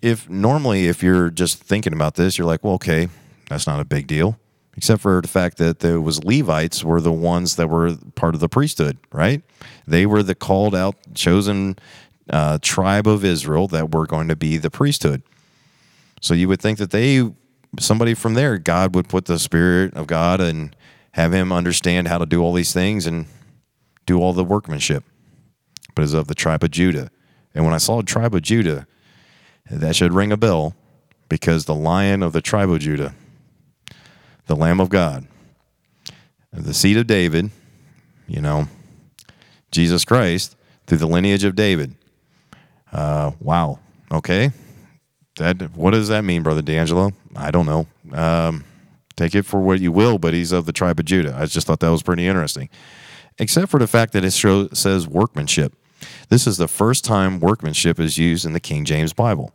if 0.00 0.28
normally, 0.28 0.88
if 0.88 1.02
you're 1.02 1.30
just 1.30 1.62
thinking 1.62 1.92
about 1.92 2.14
this, 2.14 2.38
you're 2.38 2.46
like, 2.46 2.64
well, 2.64 2.74
okay, 2.74 3.08
that's 3.48 3.66
not 3.66 3.80
a 3.80 3.84
big 3.84 4.06
deal, 4.06 4.38
except 4.76 5.02
for 5.02 5.20
the 5.20 5.28
fact 5.28 5.58
that 5.58 5.80
there 5.80 6.00
was 6.00 6.24
Levites 6.24 6.82
were 6.82 7.00
the 7.00 7.12
ones 7.12 7.56
that 7.56 7.68
were 7.68 7.96
part 8.14 8.34
of 8.34 8.40
the 8.40 8.48
priesthood, 8.48 8.98
right? 9.12 9.42
They 9.86 10.06
were 10.06 10.22
the 10.22 10.34
called 10.34 10.74
out, 10.74 10.96
chosen 11.14 11.76
uh, 12.30 12.58
tribe 12.60 13.06
of 13.06 13.24
Israel 13.24 13.68
that 13.68 13.92
were 13.92 14.06
going 14.06 14.28
to 14.28 14.36
be 14.36 14.56
the 14.56 14.70
priesthood. 14.70 15.22
So 16.20 16.34
you 16.34 16.48
would 16.48 16.60
think 16.60 16.78
that 16.78 16.90
they, 16.90 17.28
somebody 17.80 18.14
from 18.14 18.34
there, 18.34 18.58
God 18.58 18.94
would 18.94 19.08
put 19.08 19.24
the 19.24 19.38
Spirit 19.38 19.94
of 19.94 20.06
God 20.06 20.40
and 20.40 20.74
have 21.12 21.32
him 21.32 21.52
understand 21.52 22.08
how 22.08 22.18
to 22.18 22.26
do 22.26 22.42
all 22.42 22.52
these 22.52 22.72
things 22.72 23.06
and 23.06 23.26
do 24.06 24.20
all 24.20 24.32
the 24.32 24.44
workmanship, 24.44 25.04
but 25.94 26.02
is 26.02 26.14
of 26.14 26.28
the 26.28 26.34
tribe 26.34 26.62
of 26.62 26.70
Judah. 26.70 27.10
And 27.54 27.64
when 27.64 27.74
I 27.74 27.78
saw 27.78 27.98
the 27.98 28.02
tribe 28.02 28.34
of 28.34 28.42
Judah, 28.42 28.86
that 29.70 29.96
should 29.96 30.12
ring 30.12 30.32
a 30.32 30.36
bell 30.36 30.74
because 31.28 31.64
the 31.64 31.74
lion 31.74 32.22
of 32.22 32.32
the 32.32 32.40
tribe 32.40 32.70
of 32.70 32.80
Judah, 32.80 33.14
the 34.46 34.56
Lamb 34.56 34.80
of 34.80 34.88
God, 34.88 35.26
the 36.52 36.74
seed 36.74 36.96
of 36.96 37.06
David, 37.06 37.50
you 38.26 38.40
know, 38.40 38.68
Jesus 39.70 40.04
Christ 40.04 40.56
through 40.86 40.98
the 40.98 41.06
lineage 41.06 41.44
of 41.44 41.56
David. 41.56 41.94
Uh, 42.92 43.32
wow. 43.40 43.78
Okay. 44.10 44.50
That 45.36 45.74
what 45.74 45.92
does 45.92 46.08
that 46.08 46.24
mean, 46.24 46.42
brother 46.42 46.62
D'Angelo? 46.62 47.12
I 47.34 47.50
don't 47.50 47.66
know. 47.66 47.86
Um, 48.12 48.64
take 49.16 49.34
it 49.34 49.44
for 49.44 49.60
what 49.60 49.80
you 49.80 49.90
will, 49.90 50.18
but 50.18 50.34
he's 50.34 50.52
of 50.52 50.66
the 50.66 50.72
tribe 50.72 50.98
of 51.00 51.06
Judah. 51.06 51.34
I 51.36 51.46
just 51.46 51.66
thought 51.66 51.80
that 51.80 51.90
was 51.90 52.02
pretty 52.02 52.26
interesting 52.26 52.68
except 53.38 53.70
for 53.70 53.78
the 53.78 53.86
fact 53.86 54.12
that 54.12 54.24
it 54.24 54.32
show, 54.32 54.68
says 54.68 55.08
workmanship. 55.08 55.74
This 56.28 56.46
is 56.46 56.56
the 56.56 56.68
first 56.68 57.04
time 57.04 57.40
workmanship 57.40 58.00
is 58.00 58.18
used 58.18 58.44
in 58.44 58.52
the 58.52 58.60
King 58.60 58.84
James 58.84 59.12
Bible. 59.12 59.52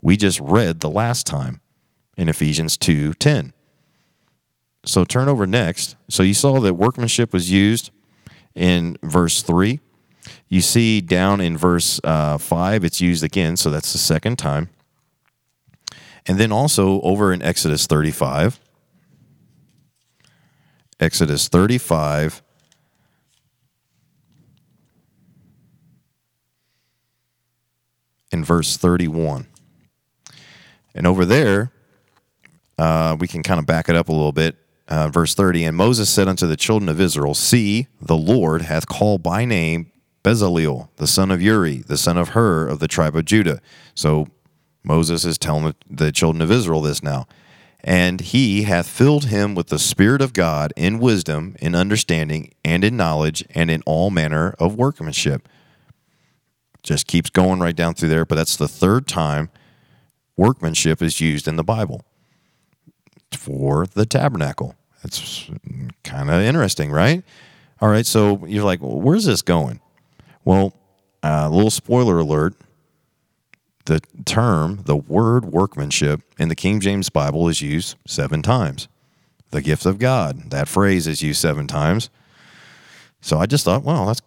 We 0.00 0.16
just 0.16 0.40
read 0.40 0.80
the 0.80 0.90
last 0.90 1.26
time 1.26 1.60
in 2.16 2.28
Ephesians 2.28 2.76
2:10. 2.76 3.52
So 4.84 5.04
turn 5.04 5.28
over 5.28 5.46
next. 5.46 5.96
So 6.08 6.22
you 6.22 6.34
saw 6.34 6.60
that 6.60 6.74
workmanship 6.74 7.32
was 7.32 7.50
used 7.50 7.90
in 8.54 8.98
verse 9.02 9.42
3. 9.42 9.80
You 10.54 10.60
see 10.60 11.00
down 11.00 11.40
in 11.40 11.56
verse 11.58 12.00
uh, 12.04 12.38
5, 12.38 12.84
it's 12.84 13.00
used 13.00 13.24
again, 13.24 13.56
so 13.56 13.70
that's 13.70 13.90
the 13.90 13.98
second 13.98 14.36
time. 14.36 14.70
And 16.26 16.38
then 16.38 16.52
also 16.52 17.00
over 17.00 17.32
in 17.32 17.42
Exodus 17.42 17.88
35, 17.88 18.60
Exodus 21.00 21.48
35 21.48 22.40
in 28.30 28.44
verse 28.44 28.76
31. 28.76 29.48
And 30.94 31.04
over 31.04 31.24
there, 31.24 31.72
uh, 32.78 33.16
we 33.18 33.26
can 33.26 33.42
kind 33.42 33.58
of 33.58 33.66
back 33.66 33.88
it 33.88 33.96
up 33.96 34.08
a 34.08 34.12
little 34.12 34.30
bit. 34.30 34.54
Uh, 34.86 35.08
verse 35.08 35.34
30 35.34 35.64
And 35.64 35.76
Moses 35.76 36.08
said 36.08 36.28
unto 36.28 36.46
the 36.46 36.56
children 36.56 36.88
of 36.88 37.00
Israel, 37.00 37.34
See, 37.34 37.88
the 38.00 38.16
Lord 38.16 38.62
hath 38.62 38.86
called 38.86 39.20
by 39.20 39.44
name 39.44 39.90
Bezaleel, 40.24 40.88
the 40.96 41.06
son 41.06 41.30
of 41.30 41.40
Uri, 41.42 41.78
the 41.86 41.98
son 41.98 42.16
of 42.16 42.30
Hur 42.30 42.66
of 42.66 42.80
the 42.80 42.88
tribe 42.88 43.14
of 43.14 43.26
Judah. 43.26 43.60
So 43.94 44.26
Moses 44.82 45.24
is 45.24 45.38
telling 45.38 45.74
the, 45.88 46.10
children 46.10 46.40
of 46.40 46.50
Israel 46.50 46.80
this 46.80 47.02
now. 47.02 47.26
And 47.86 48.22
he 48.22 48.62
hath 48.62 48.88
filled 48.88 49.26
him 49.26 49.54
with 49.54 49.68
the 49.68 49.78
Spirit 49.78 50.22
of 50.22 50.32
God 50.32 50.72
in 50.74 50.98
wisdom, 50.98 51.54
in 51.60 51.74
understanding, 51.74 52.54
and 52.64 52.82
in 52.82 52.96
knowledge, 52.96 53.44
and 53.54 53.70
in 53.70 53.82
all 53.84 54.10
manner 54.10 54.54
of 54.58 54.74
workmanship 54.74 55.46
just 56.82 57.06
keeps 57.06 57.28
going 57.28 57.60
right 57.60 57.76
down 57.76 57.94
through 57.94 58.08
there. 58.08 58.24
But 58.24 58.36
that's 58.36 58.56
the 58.56 58.68
third 58.68 59.06
time 59.06 59.50
workmanship 60.36 61.02
is 61.02 61.20
used 61.20 61.46
in 61.46 61.56
the 61.56 61.64
Bible 61.64 62.04
for 63.36 63.86
the 63.86 64.06
tabernacle. 64.06 64.76
It's 65.02 65.50
kind 66.02 66.30
of 66.30 66.40
interesting, 66.40 66.90
right? 66.90 67.22
All 67.80 67.90
right, 67.90 68.06
so 68.06 68.46
you're 68.46 68.64
like, 68.64 68.80
well, 68.80 69.00
where's 69.00 69.26
this 69.26 69.42
going? 69.42 69.80
Well, 70.44 70.74
a 71.22 71.44
uh, 71.44 71.48
little 71.48 71.70
spoiler 71.70 72.18
alert 72.18 72.54
the 73.86 74.00
term, 74.24 74.82
the 74.84 74.96
word 74.96 75.46
workmanship 75.46 76.22
in 76.38 76.48
the 76.48 76.54
King 76.54 76.80
James 76.80 77.10
Bible 77.10 77.48
is 77.48 77.60
used 77.60 77.96
seven 78.06 78.42
times. 78.42 78.88
The 79.50 79.62
gift 79.62 79.86
of 79.86 79.98
God, 79.98 80.50
that 80.50 80.68
phrase 80.68 81.06
is 81.06 81.22
used 81.22 81.40
seven 81.40 81.66
times. 81.66 82.10
So 83.20 83.38
I 83.38 83.46
just 83.46 83.64
thought, 83.64 83.84
well, 83.84 84.06
that's 84.06 84.22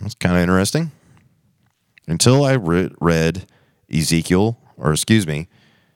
that's 0.00 0.14
kind 0.14 0.36
of 0.36 0.42
interesting. 0.42 0.92
Until 2.06 2.44
I 2.44 2.52
re- 2.52 2.90
read 3.00 3.46
Ezekiel, 3.92 4.58
or 4.76 4.92
excuse 4.92 5.26
me, 5.26 5.48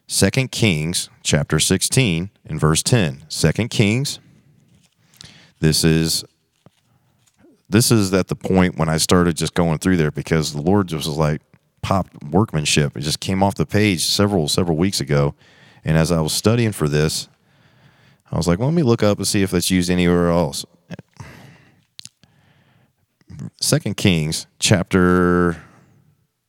Second 0.06 0.50
Kings 0.50 1.10
chapter 1.22 1.58
16 1.58 2.30
and 2.46 2.60
verse 2.60 2.82
10. 2.82 3.24
Second 3.28 3.68
Kings. 3.68 4.18
This 5.60 5.84
is 5.84 6.24
this 7.68 7.90
is 7.90 8.12
at 8.14 8.28
the 8.28 8.36
point 8.36 8.78
when 8.78 8.88
I 8.88 8.96
started 8.96 9.36
just 9.36 9.54
going 9.54 9.78
through 9.78 9.98
there 9.98 10.10
because 10.10 10.52
the 10.52 10.62
Lord 10.62 10.88
just 10.88 11.06
was 11.06 11.16
like 11.16 11.42
popped 11.82 12.22
workmanship. 12.24 12.96
It 12.96 13.00
just 13.00 13.20
came 13.20 13.42
off 13.42 13.54
the 13.54 13.66
page 13.66 14.04
several 14.04 14.48
several 14.48 14.76
weeks 14.76 15.00
ago. 15.00 15.34
And 15.84 15.96
as 15.96 16.10
I 16.10 16.20
was 16.20 16.32
studying 16.32 16.72
for 16.72 16.88
this, 16.88 17.28
I 18.30 18.36
was 18.36 18.48
like, 18.48 18.58
well, 18.58 18.68
let 18.68 18.74
me 18.74 18.82
look 18.82 19.02
up 19.02 19.18
and 19.18 19.26
see 19.26 19.42
if 19.42 19.54
it's 19.54 19.70
used 19.70 19.90
anywhere 19.90 20.28
else. 20.28 20.64
Second 23.60 23.96
Kings 23.96 24.46
chapter 24.58 25.62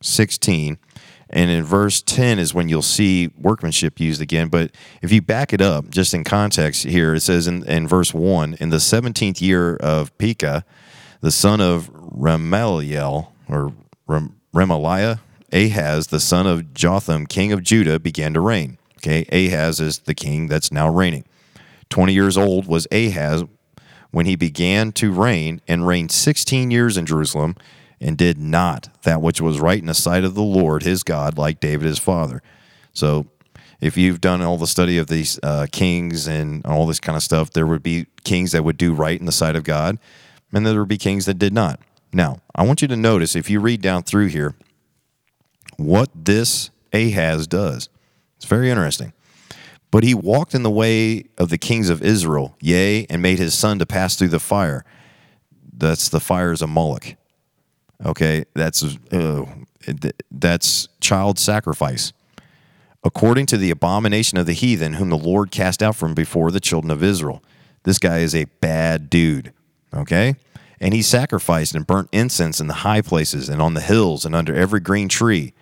16 0.01 0.77
and 1.29 1.51
in 1.51 1.63
verse 1.63 2.01
10 2.01 2.39
is 2.39 2.53
when 2.53 2.69
you'll 2.69 2.82
see 2.82 3.29
workmanship 3.38 3.99
used 3.99 4.21
again. 4.21 4.47
But 4.47 4.71
if 5.01 5.12
you 5.12 5.21
back 5.21 5.53
it 5.53 5.62
up, 5.62 5.89
just 5.89 6.13
in 6.13 6.23
context 6.23 6.84
here, 6.86 7.13
it 7.13 7.21
says 7.21 7.45
in, 7.45 7.63
in 7.65 7.88
verse 7.88 8.13
1 8.13 8.55
In 8.60 8.69
the 8.69 8.77
17th 8.77 9.39
year 9.39 9.75
of 9.75 10.17
Pekah, 10.17 10.65
the 11.21 11.32
son 11.32 11.62
of 11.62 11.91
Remaliel, 11.93 13.29
or 13.47 13.73
Rem, 14.08 14.36
Remaliah, 14.53 15.19
Ahaz, 15.51 16.08
the 16.08 16.19
son 16.19 16.47
of 16.47 16.73
Jotham, 16.73 17.25
king 17.25 17.51
of 17.51 17.63
Judah, 17.63 17.99
began 17.99 18.34
to 18.34 18.39
reign. 18.39 18.77
Okay, 18.97 19.25
Ahaz 19.32 19.79
is 19.79 19.99
the 19.99 20.13
king 20.13 20.47
that's 20.47 20.71
now 20.71 20.89
reigning. 20.89 21.25
20 21.89 22.13
years 22.13 22.38
old 22.38 22.67
was 22.67 22.88
Ahaz 22.91 23.43
when 24.12 24.25
he 24.25 24.36
began 24.36 24.91
to 24.93 25.12
reign 25.12 25.62
and 25.67 25.88
reigned 25.88 26.12
16 26.12 26.71
years 26.71 26.97
in 26.97 27.05
Jerusalem 27.05 27.55
and 28.01 28.17
did 28.17 28.38
not 28.38 28.89
that 29.03 29.21
which 29.21 29.41
was 29.41 29.60
right 29.60 29.79
in 29.79 29.86
the 29.86 29.93
sight 29.93 30.23
of 30.23 30.36
the 30.36 30.41
Lord 30.41 30.84
his 30.84 31.03
God, 31.03 31.38
like 31.38 31.60
David 31.60 31.88
his 31.88 31.99
father. 31.99 32.41
So, 32.93 33.27
if 33.82 33.95
you've 33.95 34.19
done 34.19 34.41
all 34.41 34.58
the 34.58 34.67
study 34.67 34.97
of 34.97 35.08
these 35.08 35.39
uh, 35.41 35.67
kings 35.71 36.27
and 36.27 36.65
all 36.65 36.86
this 36.86 36.99
kind 36.99 37.15
of 37.15 37.23
stuff, 37.23 37.51
there 37.51 37.65
would 37.65 37.82
be 37.82 38.08
kings 38.25 38.51
that 38.51 38.65
would 38.65 38.75
do 38.75 38.93
right 38.93 39.17
in 39.17 39.25
the 39.25 39.32
sight 39.32 39.55
of 39.55 39.63
God, 39.63 39.97
and 40.53 40.65
there 40.65 40.79
would 40.79 40.88
be 40.88 40.97
kings 40.97 41.25
that 41.25 41.35
did 41.35 41.53
not. 41.53 41.79
Now, 42.12 42.41
I 42.55 42.63
want 42.63 42.81
you 42.81 42.88
to 42.88 42.95
notice 42.95 43.35
if 43.35 43.49
you 43.49 43.59
read 43.59 43.81
down 43.81 44.03
through 44.03 44.27
here 44.27 44.55
what 45.77 46.09
this 46.15 46.71
Ahaz 46.93 47.47
does. 47.47 47.89
It's 48.38 48.45
very 48.45 48.69
interesting. 48.69 49.13
But 49.91 50.03
he 50.03 50.13
walked 50.13 50.53
in 50.53 50.63
the 50.63 50.69
way 50.69 51.25
of 51.38 51.49
the 51.49 51.57
kings 51.57 51.89
of 51.89 52.01
Israel, 52.01 52.55
yea, 52.59 53.05
and 53.09 53.21
made 53.21 53.39
his 53.39 53.57
son 53.57 53.79
to 53.79 53.85
pass 53.85 54.15
through 54.15 54.27
the 54.29 54.39
fire. 54.39 54.85
That's 55.75 56.09
the 56.09 56.19
fires 56.19 56.62
of 56.62 56.69
Moloch. 56.69 57.15
Okay, 58.05 58.45
that's 58.53 58.83
uh, 59.12 59.45
that's 60.31 60.88
child 61.01 61.39
sacrifice. 61.39 62.13
According 63.03 63.45
to 63.47 63.57
the 63.57 63.71
abomination 63.71 64.38
of 64.38 64.45
the 64.45 64.53
heathen, 64.53 64.93
whom 64.93 65.09
the 65.09 65.17
Lord 65.17 65.51
cast 65.51 65.81
out 65.81 65.95
from 65.95 66.13
before 66.13 66.51
the 66.51 66.59
children 66.59 66.91
of 66.91 67.01
Israel. 67.01 67.41
This 67.83 67.97
guy 67.97 68.19
is 68.19 68.35
a 68.35 68.45
bad 68.45 69.09
dude. 69.09 69.53
Okay? 69.93 70.36
And 70.80 70.93
he 70.93 71.02
sacrificed 71.02 71.75
and 71.75 71.86
burnt 71.86 72.10
incense 72.12 72.60
in 72.60 72.67
the 72.67 72.75
high 72.75 73.02
places 73.02 73.49
and 73.49 73.62
on 73.62 73.73
the 73.73 73.82
hills 73.82 74.25
and 74.25 74.34
under 74.36 74.56
every 74.56 74.80
green 74.80 75.10
tree. 75.10 75.54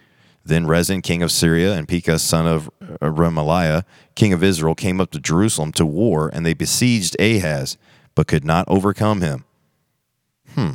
Then 0.46 0.66
Rezin, 0.66 1.02
king 1.02 1.22
of 1.22 1.32
Syria, 1.32 1.74
and 1.74 1.88
Pekah, 1.88 2.20
son 2.20 2.48
of 2.48 2.70
Remaliah, 3.02 3.84
king 4.16 4.32
of 4.32 4.44
Israel, 4.44 4.76
came 4.76 5.02
up 5.02 5.12
to 5.12 5.20
Jerusalem 5.20 5.74
to 5.74 5.86
war, 5.86 6.30
and 6.32 6.46
they 6.46 6.54
besieged 6.54 7.20
Ahaz, 7.20 7.78
but 8.16 8.28
could 8.28 8.46
not 8.46 8.66
overcome 8.70 9.20
him. 9.20 9.44
Hmm. 10.54 10.72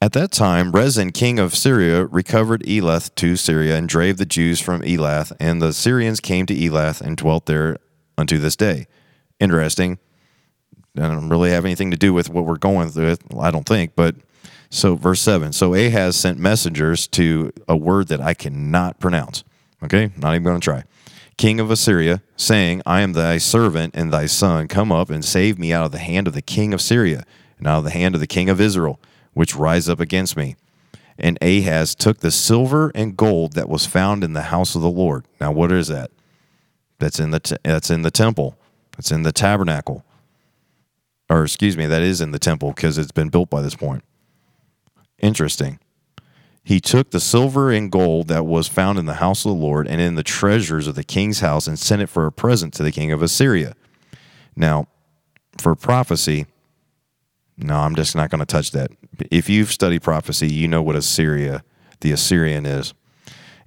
At 0.00 0.14
that 0.14 0.32
time, 0.32 0.72
Rezin, 0.72 1.12
king 1.12 1.38
of 1.38 1.54
Syria, 1.54 2.04
recovered 2.04 2.64
Elath 2.64 3.14
to 3.14 3.36
Syria 3.36 3.76
and 3.76 3.88
drave 3.88 4.16
the 4.16 4.26
Jews 4.26 4.58
from 4.58 4.82
Elath, 4.82 5.30
and 5.38 5.62
the 5.62 5.72
Syrians 5.72 6.18
came 6.18 6.44
to 6.46 6.54
Elath 6.56 7.00
and 7.00 7.16
dwelt 7.16 7.46
there 7.46 7.76
unto 8.18 8.38
this 8.38 8.56
day. 8.56 8.88
Interesting. 9.38 10.00
Don't 10.94 11.28
really 11.28 11.50
have 11.50 11.64
anything 11.64 11.90
to 11.90 11.96
do 11.96 12.12
with 12.12 12.28
what 12.28 12.44
we're 12.44 12.58
going 12.58 12.90
through, 12.90 13.16
I 13.38 13.50
don't 13.50 13.66
think, 13.66 13.92
but 13.96 14.14
so 14.68 14.94
verse 14.94 15.20
7. 15.20 15.52
So 15.52 15.74
Ahaz 15.74 16.16
sent 16.16 16.38
messengers 16.38 17.06
to 17.08 17.52
a 17.68 17.76
word 17.76 18.08
that 18.08 18.20
I 18.20 18.34
cannot 18.34 19.00
pronounce. 19.00 19.44
Okay? 19.82 20.12
Not 20.16 20.34
even 20.34 20.44
going 20.44 20.60
to 20.60 20.64
try. 20.64 20.84
King 21.38 21.60
of 21.60 21.70
Assyria, 21.70 22.22
saying, 22.36 22.82
I 22.84 23.00
am 23.00 23.14
thy 23.14 23.38
servant 23.38 23.94
and 23.96 24.12
thy 24.12 24.26
son. 24.26 24.68
Come 24.68 24.92
up 24.92 25.08
and 25.08 25.24
save 25.24 25.58
me 25.58 25.72
out 25.72 25.86
of 25.86 25.92
the 25.92 25.98
hand 25.98 26.26
of 26.26 26.34
the 26.34 26.42
king 26.42 26.74
of 26.74 26.80
Syria 26.80 27.24
and 27.58 27.66
out 27.66 27.78
of 27.78 27.84
the 27.84 27.90
hand 27.90 28.14
of 28.14 28.20
the 28.20 28.26
king 28.26 28.50
of 28.50 28.60
Israel 28.60 29.00
which 29.34 29.56
rise 29.56 29.88
up 29.88 30.00
against 30.00 30.36
me. 30.36 30.56
And 31.18 31.38
Ahaz 31.42 31.94
took 31.94 32.18
the 32.18 32.30
silver 32.30 32.90
and 32.94 33.16
gold 33.16 33.52
that 33.52 33.68
was 33.68 33.86
found 33.86 34.24
in 34.24 34.32
the 34.32 34.42
house 34.42 34.74
of 34.74 34.82
the 34.82 34.90
Lord. 34.90 35.26
Now, 35.40 35.52
what 35.52 35.70
is 35.72 35.88
that? 35.88 36.10
That's 36.98 37.20
in 37.20 37.30
the 37.30 37.58
that's 37.62 37.90
in 37.90 38.02
the 38.02 38.10
temple. 38.10 38.56
It's 38.98 39.10
in 39.10 39.22
the 39.22 39.32
tabernacle. 39.32 40.04
Or 41.32 41.44
excuse 41.44 41.78
me, 41.78 41.86
that 41.86 42.02
is 42.02 42.20
in 42.20 42.30
the 42.30 42.38
temple 42.38 42.72
because 42.72 42.98
it's 42.98 43.10
been 43.10 43.30
built 43.30 43.48
by 43.48 43.62
this 43.62 43.74
point. 43.74 44.04
Interesting. 45.18 45.78
He 46.62 46.78
took 46.78 47.10
the 47.10 47.20
silver 47.20 47.70
and 47.70 47.90
gold 47.90 48.28
that 48.28 48.44
was 48.44 48.68
found 48.68 48.98
in 48.98 49.06
the 49.06 49.14
house 49.14 49.46
of 49.46 49.52
the 49.52 49.58
Lord 49.58 49.88
and 49.88 49.98
in 49.98 50.14
the 50.14 50.22
treasures 50.22 50.86
of 50.86 50.94
the 50.94 51.02
king's 51.02 51.40
house 51.40 51.66
and 51.66 51.78
sent 51.78 52.02
it 52.02 52.10
for 52.10 52.26
a 52.26 52.32
present 52.32 52.74
to 52.74 52.82
the 52.82 52.92
king 52.92 53.12
of 53.12 53.22
Assyria. 53.22 53.74
Now, 54.54 54.88
for 55.56 55.74
prophecy, 55.74 56.44
no, 57.56 57.78
I'm 57.78 57.96
just 57.96 58.14
not 58.14 58.28
going 58.28 58.40
to 58.40 58.46
touch 58.46 58.72
that. 58.72 58.90
If 59.30 59.48
you've 59.48 59.72
studied 59.72 60.02
prophecy, 60.02 60.52
you 60.52 60.68
know 60.68 60.82
what 60.82 60.96
Assyria, 60.96 61.64
the 62.00 62.12
Assyrian 62.12 62.66
is. 62.66 62.92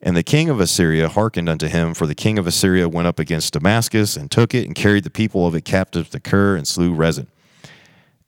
And 0.04 0.15
the 0.15 0.21
king 0.21 0.49
of 0.49 0.60
Assyria 0.60 1.10
hearkened 1.10 1.49
unto 1.49 1.67
him, 1.67 1.95
for 1.95 2.06
the 2.06 2.13
king 2.13 2.38
of 2.38 2.45
Assyria 2.45 2.88
went 2.88 3.08
up 3.08 3.17
against 3.17 3.54
Damascus 3.54 4.15
and 4.15 4.30
took 4.30 4.54
it 4.54 4.67
and 4.67 4.75
carried 4.75 5.04
the 5.04 5.10
people 5.10 5.47
of 5.47 5.56
it 5.56 5.65
captive 5.65 6.12
to 6.12 6.19
Kir 6.19 6.56
and 6.56 6.67
slew 6.67 6.93
Rezin. 6.93 7.25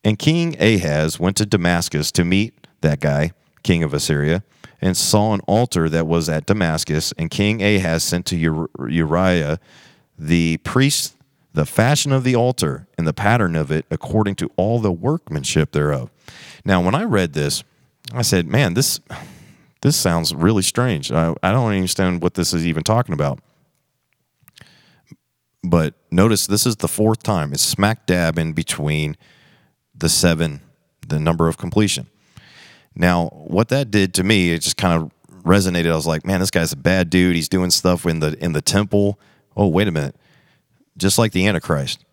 And 0.08 0.18
King 0.18 0.56
Ahaz 0.62 1.20
went 1.20 1.36
to 1.36 1.46
Damascus 1.46 2.14
to 2.14 2.24
meet 2.24 2.66
that 2.80 3.02
guy, 3.02 3.34
king 3.62 3.84
of 3.84 3.94
Assyria, 3.94 4.42
and 4.80 4.96
saw 4.96 5.34
an 5.34 5.42
altar 5.42 5.90
that 5.90 6.08
was 6.08 6.30
at 6.30 6.46
Damascus. 6.46 7.12
And 7.18 7.30
King 7.30 7.62
Ahaz 7.62 8.06
sent 8.06 8.26
to 8.28 8.38
Uriah 8.38 9.60
the 10.18 10.58
priest 10.60 11.18
the 11.54 11.66
fashion 11.66 12.14
of 12.14 12.24
the 12.24 12.38
altar 12.38 12.88
and 12.98 13.06
the 13.06 13.12
pattern 13.12 13.58
of 13.58 13.70
it 13.70 13.86
according 13.92 14.36
to 14.36 14.50
all 14.56 14.80
the 14.80 14.94
workmanship 14.94 15.74
thereof. 15.74 16.10
Now, 16.64 16.80
when 16.80 16.96
I 16.96 17.04
read 17.04 17.34
this, 17.34 17.66
I 18.14 18.22
said, 18.22 18.48
man, 18.48 18.76
this 18.76 19.02
this 19.82 19.98
sounds 19.98 20.34
really 20.34 20.64
strange. 20.64 21.12
I, 21.12 21.36
I 21.44 21.52
don't 21.52 21.74
understand 21.74 22.22
what 22.22 22.36
this 22.36 22.54
is 22.54 22.66
even 22.66 22.84
talking 22.84 23.12
about. 23.12 23.40
But 25.66 25.96
notice 26.12 26.48
this 26.48 26.66
is 26.66 26.78
the 26.78 26.88
fourth 26.88 27.24
time. 27.24 27.52
It's 27.52 27.62
smack 27.62 28.06
dab 28.06 28.40
in 28.40 28.54
between 28.54 29.18
the 29.98 30.10
seven, 30.10 30.62
the 31.08 31.20
number 31.20 31.48
of 31.48 31.58
completion. 31.58 32.08
Now, 32.96 33.28
what 33.28 33.70
that 33.70 33.92
did 33.92 34.14
to 34.16 34.24
me, 34.24 34.52
it 34.52 34.60
just 34.62 34.78
kind 34.78 35.02
of 35.02 35.12
resonated. 35.44 35.92
I 35.92 35.96
was 35.96 36.08
like, 36.08 36.26
man, 36.26 36.40
this 36.40 36.52
guy's 36.52 36.72
a 36.72 36.78
bad 36.78 37.10
dude. 37.10 37.36
He's 37.36 37.50
doing 37.50 37.70
stuff 37.70 38.06
in 38.06 38.20
the 38.20 38.38
in 38.44 38.54
the 38.54 38.62
temple. 38.62 39.20
Oh, 39.56 39.68
wait 39.68 39.88
a 39.88 39.92
minute 39.92 40.16
just 40.98 41.18
like 41.18 41.32
the 41.32 41.48
Antichrist. 41.48 42.04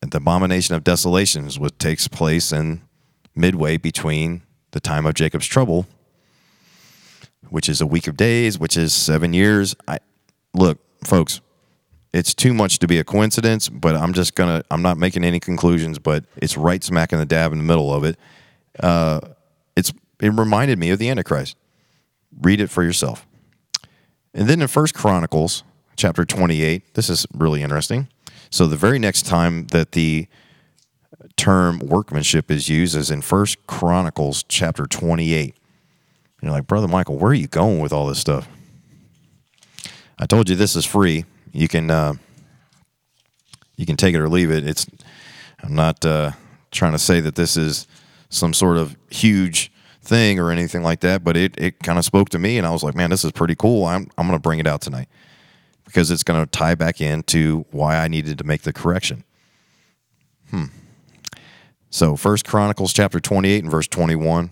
The 0.00 0.18
abomination 0.18 0.74
of 0.74 0.82
desolation 0.82 1.46
is 1.46 1.58
what 1.58 1.78
takes 1.78 2.08
place 2.08 2.52
in 2.52 2.82
midway 3.36 3.76
between 3.76 4.42
the 4.72 4.80
time 4.80 5.06
of 5.06 5.14
Jacob's 5.14 5.46
trouble, 5.46 5.86
which 7.48 7.68
is 7.68 7.80
a 7.80 7.86
week 7.86 8.08
of 8.08 8.16
days, 8.16 8.58
which 8.58 8.76
is 8.76 8.92
seven 8.92 9.32
years. 9.32 9.76
I 9.86 9.98
look, 10.54 10.80
folks, 11.04 11.40
it's 12.12 12.34
too 12.34 12.52
much 12.52 12.78
to 12.80 12.86
be 12.86 12.98
a 12.98 13.04
coincidence, 13.04 13.68
but 13.68 13.94
I'm 13.94 14.12
just 14.12 14.34
gonna 14.34 14.62
I'm 14.70 14.82
not 14.82 14.98
making 14.98 15.24
any 15.24 15.40
conclusions, 15.40 15.98
but 15.98 16.24
it's 16.36 16.56
right 16.56 16.82
smack 16.82 17.12
in 17.12 17.18
the 17.18 17.26
dab 17.26 17.52
in 17.52 17.58
the 17.58 17.64
middle 17.64 17.92
of 17.92 18.04
it. 18.04 18.18
Uh, 18.80 19.20
it's 19.76 19.92
it 20.20 20.32
reminded 20.32 20.78
me 20.78 20.90
of 20.90 20.98
the 20.98 21.08
Antichrist. 21.08 21.56
Read 22.40 22.60
it 22.60 22.68
for 22.68 22.82
yourself. 22.82 23.26
And 24.34 24.48
then 24.48 24.62
in 24.62 24.68
First 24.68 24.94
Chronicles 24.94 25.64
chapter 25.96 26.24
28. 26.24 26.94
This 26.94 27.08
is 27.08 27.26
really 27.34 27.62
interesting. 27.62 28.08
So, 28.50 28.66
the 28.66 28.76
very 28.76 28.98
next 28.98 29.26
time 29.26 29.66
that 29.68 29.92
the 29.92 30.26
term 31.36 31.78
workmanship 31.78 32.50
is 32.50 32.68
used 32.68 32.96
is 32.96 33.10
in 33.10 33.22
First 33.22 33.66
Chronicles 33.66 34.44
chapter 34.48 34.86
28. 34.86 35.44
And 35.44 35.54
you're 36.42 36.52
like, 36.52 36.66
Brother 36.66 36.88
Michael, 36.88 37.18
where 37.18 37.30
are 37.30 37.34
you 37.34 37.46
going 37.46 37.78
with 37.78 37.92
all 37.92 38.06
this 38.06 38.18
stuff? 38.18 38.48
I 40.18 40.26
told 40.26 40.48
you 40.48 40.56
this 40.56 40.76
is 40.76 40.84
free. 40.84 41.24
You 41.52 41.68
can 41.68 41.90
uh, 41.90 42.14
you 43.76 43.86
can 43.86 43.96
take 43.96 44.14
it 44.14 44.20
or 44.20 44.28
leave 44.28 44.50
it. 44.50 44.66
It's 44.66 44.86
I'm 45.62 45.74
not 45.74 46.04
uh, 46.04 46.32
trying 46.70 46.92
to 46.92 46.98
say 46.98 47.20
that 47.20 47.34
this 47.34 47.56
is 47.56 47.86
some 48.28 48.54
sort 48.54 48.78
of 48.78 48.96
huge 49.10 49.70
thing 50.00 50.38
or 50.38 50.50
anything 50.50 50.82
like 50.82 51.00
that, 51.00 51.22
but 51.22 51.36
it, 51.36 51.54
it 51.58 51.78
kind 51.80 51.98
of 51.98 52.04
spoke 52.04 52.28
to 52.30 52.38
me 52.38 52.58
and 52.58 52.66
I 52.66 52.70
was 52.70 52.82
like, 52.82 52.94
man, 52.94 53.10
this 53.10 53.24
is 53.24 53.32
pretty 53.32 53.54
cool. 53.54 53.84
I'm, 53.84 54.10
I'm 54.18 54.26
going 54.26 54.38
to 54.38 54.42
bring 54.42 54.58
it 54.58 54.66
out 54.66 54.80
tonight 54.80 55.08
because 55.84 56.10
it's 56.10 56.24
going 56.24 56.42
to 56.42 56.50
tie 56.50 56.74
back 56.74 57.00
into 57.00 57.66
why 57.70 57.96
I 57.96 58.08
needed 58.08 58.38
to 58.38 58.44
make 58.44 58.62
the 58.62 58.72
correction. 58.72 59.24
Hmm. 60.50 60.66
So, 61.90 62.16
First 62.16 62.46
Chronicles 62.46 62.92
chapter 62.92 63.20
28 63.20 63.64
and 63.64 63.70
verse 63.70 63.86
21. 63.86 64.50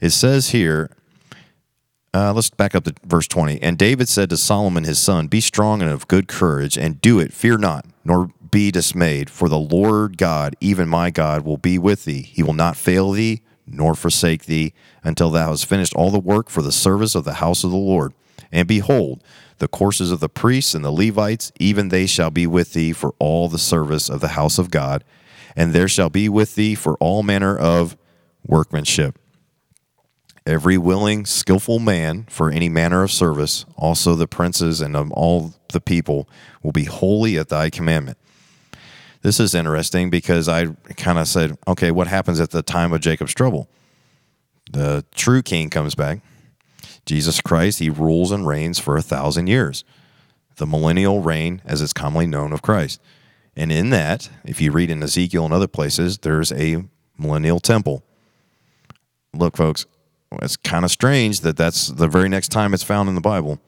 It 0.00 0.10
says 0.10 0.50
here, 0.50 0.90
uh, 2.14 2.32
let's 2.32 2.50
back 2.50 2.74
up 2.74 2.84
to 2.84 2.94
verse 3.04 3.26
20. 3.28 3.60
And 3.62 3.76
David 3.76 4.08
said 4.08 4.30
to 4.30 4.36
Solomon 4.36 4.84
his 4.84 4.98
son, 4.98 5.26
Be 5.26 5.40
strong 5.40 5.82
and 5.82 5.90
of 5.90 6.08
good 6.08 6.28
courage, 6.28 6.78
and 6.78 7.00
do 7.00 7.20
it. 7.20 7.32
Fear 7.32 7.58
not, 7.58 7.86
nor 8.04 8.30
be 8.50 8.70
dismayed, 8.70 9.28
for 9.28 9.48
the 9.48 9.58
Lord 9.58 10.16
God, 10.16 10.56
even 10.60 10.88
my 10.88 11.10
God, 11.10 11.44
will 11.44 11.58
be 11.58 11.78
with 11.78 12.04
thee. 12.04 12.22
He 12.22 12.42
will 12.42 12.54
not 12.54 12.76
fail 12.76 13.12
thee, 13.12 13.42
nor 13.66 13.94
forsake 13.94 14.46
thee, 14.46 14.72
until 15.04 15.30
thou 15.30 15.50
hast 15.50 15.66
finished 15.66 15.94
all 15.94 16.10
the 16.10 16.18
work 16.18 16.48
for 16.48 16.62
the 16.62 16.72
service 16.72 17.14
of 17.14 17.24
the 17.24 17.34
house 17.34 17.62
of 17.64 17.70
the 17.70 17.76
Lord. 17.76 18.14
And 18.50 18.66
behold, 18.66 19.22
the 19.58 19.68
courses 19.68 20.10
of 20.10 20.20
the 20.20 20.28
priests 20.28 20.74
and 20.74 20.84
the 20.84 20.90
Levites, 20.90 21.52
even 21.60 21.88
they 21.88 22.06
shall 22.06 22.30
be 22.30 22.46
with 22.46 22.72
thee 22.72 22.92
for 22.92 23.14
all 23.18 23.48
the 23.48 23.58
service 23.58 24.08
of 24.08 24.20
the 24.20 24.28
house 24.28 24.58
of 24.58 24.70
God, 24.70 25.04
and 25.54 25.72
there 25.72 25.88
shall 25.88 26.08
be 26.08 26.28
with 26.28 26.54
thee 26.54 26.74
for 26.74 26.96
all 26.96 27.22
manner 27.22 27.56
of 27.56 27.96
workmanship. 28.46 29.18
Every 30.48 30.78
willing, 30.78 31.26
skillful 31.26 31.78
man 31.78 32.24
for 32.30 32.50
any 32.50 32.70
manner 32.70 33.02
of 33.02 33.12
service, 33.12 33.66
also 33.76 34.14
the 34.14 34.26
princes 34.26 34.80
and 34.80 34.96
of 34.96 35.12
all 35.12 35.52
the 35.74 35.80
people, 35.80 36.26
will 36.62 36.72
be 36.72 36.84
wholly 36.84 37.36
at 37.36 37.50
thy 37.50 37.68
commandment. 37.68 38.16
This 39.20 39.40
is 39.40 39.54
interesting 39.54 40.08
because 40.08 40.48
I 40.48 40.68
kind 40.96 41.18
of 41.18 41.28
said, 41.28 41.58
okay, 41.68 41.90
what 41.90 42.06
happens 42.06 42.40
at 42.40 42.50
the 42.50 42.62
time 42.62 42.94
of 42.94 43.02
Jacob's 43.02 43.34
trouble? 43.34 43.68
The 44.72 45.04
true 45.14 45.42
king 45.42 45.68
comes 45.68 45.94
back 45.94 46.20
Jesus 47.04 47.42
Christ, 47.42 47.78
he 47.78 47.90
rules 47.90 48.32
and 48.32 48.46
reigns 48.46 48.78
for 48.78 48.96
a 48.96 49.02
thousand 49.02 49.48
years. 49.48 49.84
The 50.56 50.66
millennial 50.66 51.20
reign, 51.20 51.60
as 51.66 51.82
it's 51.82 51.92
commonly 51.92 52.26
known 52.26 52.54
of 52.54 52.62
Christ. 52.62 53.02
And 53.54 53.70
in 53.70 53.90
that, 53.90 54.30
if 54.44 54.62
you 54.62 54.72
read 54.72 54.90
in 54.90 55.02
Ezekiel 55.02 55.44
and 55.44 55.52
other 55.52 55.68
places, 55.68 56.18
there's 56.18 56.52
a 56.52 56.84
millennial 57.18 57.60
temple. 57.60 58.02
Look, 59.34 59.58
folks, 59.58 59.84
it's 60.32 60.56
kind 60.56 60.84
of 60.84 60.90
strange 60.90 61.40
that 61.40 61.56
that's 61.56 61.88
the 61.88 62.08
very 62.08 62.28
next 62.28 62.48
time 62.48 62.74
it's 62.74 62.82
found 62.82 63.08
in 63.08 63.14
the 63.14 63.20
Bible. 63.20 63.60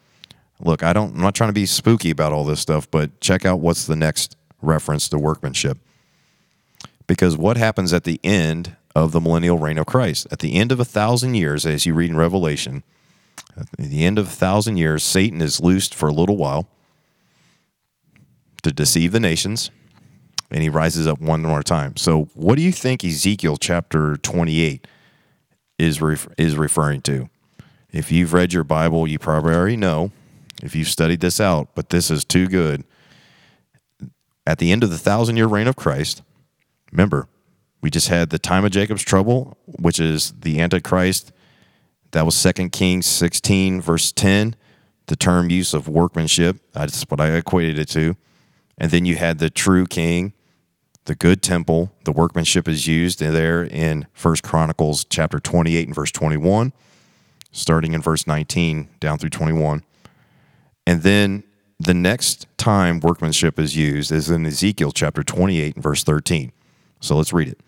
Look, 0.60 0.82
I 0.82 0.92
don't 0.92 1.14
I'm 1.14 1.20
not 1.20 1.34
trying 1.34 1.48
to 1.48 1.54
be 1.54 1.66
spooky 1.66 2.10
about 2.10 2.32
all 2.32 2.44
this 2.44 2.60
stuff, 2.60 2.90
but 2.90 3.20
check 3.20 3.44
out 3.44 3.60
what's 3.60 3.86
the 3.86 3.96
next 3.96 4.36
reference 4.60 5.08
to 5.08 5.18
workmanship. 5.18 5.78
Because 7.06 7.36
what 7.36 7.56
happens 7.56 7.92
at 7.92 8.04
the 8.04 8.20
end 8.22 8.76
of 8.94 9.12
the 9.12 9.20
millennial 9.20 9.58
reign 9.58 9.78
of 9.78 9.86
Christ? 9.86 10.26
At 10.30 10.40
the 10.40 10.54
end 10.54 10.70
of 10.70 10.78
a 10.78 10.84
thousand 10.84 11.34
years, 11.34 11.64
as 11.64 11.86
you 11.86 11.94
read 11.94 12.10
in 12.10 12.16
Revelation, 12.16 12.82
at 13.56 13.68
the 13.78 14.04
end 14.04 14.18
of 14.18 14.28
a 14.28 14.30
thousand 14.30 14.76
years, 14.76 15.02
Satan 15.02 15.40
is 15.40 15.60
loosed 15.60 15.94
for 15.94 16.08
a 16.08 16.12
little 16.12 16.36
while 16.36 16.68
to 18.62 18.70
deceive 18.70 19.12
the 19.12 19.20
nations, 19.20 19.70
and 20.50 20.62
he 20.62 20.68
rises 20.68 21.06
up 21.06 21.20
one 21.20 21.42
more 21.42 21.62
time. 21.62 21.96
So, 21.96 22.28
what 22.34 22.56
do 22.56 22.62
you 22.62 22.72
think 22.72 23.04
Ezekiel 23.04 23.56
chapter 23.56 24.16
28 24.18 24.86
is, 25.80 26.00
is 26.38 26.56
referring 26.56 27.02
to? 27.02 27.28
If 27.92 28.12
you've 28.12 28.32
read 28.32 28.52
your 28.52 28.64
Bible, 28.64 29.08
you 29.08 29.18
probably 29.18 29.54
already 29.54 29.76
know. 29.76 30.12
If 30.62 30.74
you've 30.76 30.88
studied 30.88 31.20
this 31.20 31.40
out, 31.40 31.74
but 31.74 31.88
this 31.88 32.10
is 32.10 32.24
too 32.24 32.46
good. 32.46 32.84
At 34.46 34.58
the 34.58 34.72
end 34.72 34.84
of 34.84 34.90
the 34.90 34.98
thousand 34.98 35.36
year 35.36 35.46
reign 35.46 35.66
of 35.66 35.76
Christ, 35.76 36.22
remember, 36.92 37.28
we 37.80 37.90
just 37.90 38.08
had 38.08 38.30
the 38.30 38.38
time 38.38 38.64
of 38.64 38.72
Jacob's 38.72 39.02
trouble, 39.02 39.56
which 39.66 39.98
is 39.98 40.32
the 40.38 40.60
Antichrist 40.60 41.32
that 42.12 42.26
was 42.26 42.40
2 42.42 42.68
Kings 42.70 43.06
16, 43.06 43.80
verse 43.80 44.12
10, 44.12 44.56
the 45.06 45.16
term 45.16 45.50
use 45.50 45.72
of 45.72 45.88
workmanship. 45.88 46.58
That's 46.72 47.02
what 47.04 47.20
I 47.20 47.32
equated 47.32 47.78
it 47.78 47.88
to. 47.90 48.16
And 48.76 48.90
then 48.90 49.04
you 49.04 49.16
had 49.16 49.38
the 49.38 49.50
true 49.50 49.86
king, 49.86 50.32
the 51.10 51.16
good 51.16 51.42
temple. 51.42 51.90
The 52.04 52.12
workmanship 52.12 52.68
is 52.68 52.86
used 52.86 53.18
there 53.18 53.64
in 53.64 54.06
First 54.12 54.44
Chronicles 54.44 55.04
chapter 55.04 55.40
28 55.40 55.88
and 55.88 55.94
verse 55.94 56.12
21, 56.12 56.72
starting 57.50 57.94
in 57.94 58.00
verse 58.00 58.28
19 58.28 58.88
down 59.00 59.18
through 59.18 59.30
21. 59.30 59.82
And 60.86 61.02
then 61.02 61.42
the 61.80 61.94
next 61.94 62.46
time 62.58 63.00
workmanship 63.00 63.58
is 63.58 63.76
used 63.76 64.12
is 64.12 64.30
in 64.30 64.46
Ezekiel 64.46 64.92
chapter 64.92 65.24
28 65.24 65.74
and 65.74 65.82
verse 65.82 66.04
13. 66.04 66.52
So 67.00 67.16
let's 67.16 67.32
read 67.32 67.48
it. 67.48 67.58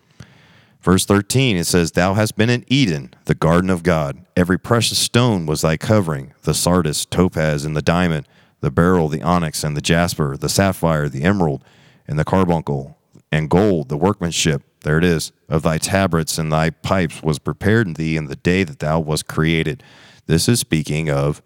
Verse 0.79 1.05
13, 1.05 1.57
it 1.57 1.65
says, 1.65 1.91
Thou 1.91 2.13
hast 2.13 2.37
been 2.37 2.49
in 2.49 2.63
Eden, 2.69 3.13
the 3.25 3.35
garden 3.35 3.69
of 3.69 3.83
God. 3.83 4.25
Every 4.37 4.57
precious 4.57 4.99
stone 4.99 5.45
was 5.45 5.59
thy 5.59 5.75
covering 5.75 6.33
the 6.43 6.53
sardius, 6.53 7.03
topaz, 7.03 7.65
and 7.65 7.75
the 7.75 7.81
diamond, 7.81 8.25
the 8.61 8.71
beryl, 8.71 9.09
the 9.09 9.21
onyx, 9.21 9.65
and 9.65 9.75
the 9.75 9.81
jasper, 9.81 10.37
the 10.37 10.47
sapphire, 10.47 11.09
the 11.09 11.23
emerald, 11.23 11.61
and 12.07 12.17
the 12.17 12.23
carbuncle, 12.23 12.97
and 13.33 13.49
gold, 13.49 13.89
the 13.89 13.97
workmanship, 13.97 14.61
there 14.83 14.99
it 14.99 15.03
is, 15.03 15.31
of 15.49 15.63
thy 15.63 15.79
tabrets 15.79 16.37
and 16.37 16.51
thy 16.51 16.69
pipes 16.69 17.23
was 17.23 17.39
prepared 17.39 17.87
in 17.87 17.93
thee 17.95 18.15
in 18.15 18.27
the 18.27 18.35
day 18.35 18.63
that 18.63 18.77
thou 18.77 18.99
wast 18.99 19.27
created. 19.27 19.81
This 20.27 20.47
is 20.47 20.59
speaking 20.59 21.09
of 21.09 21.41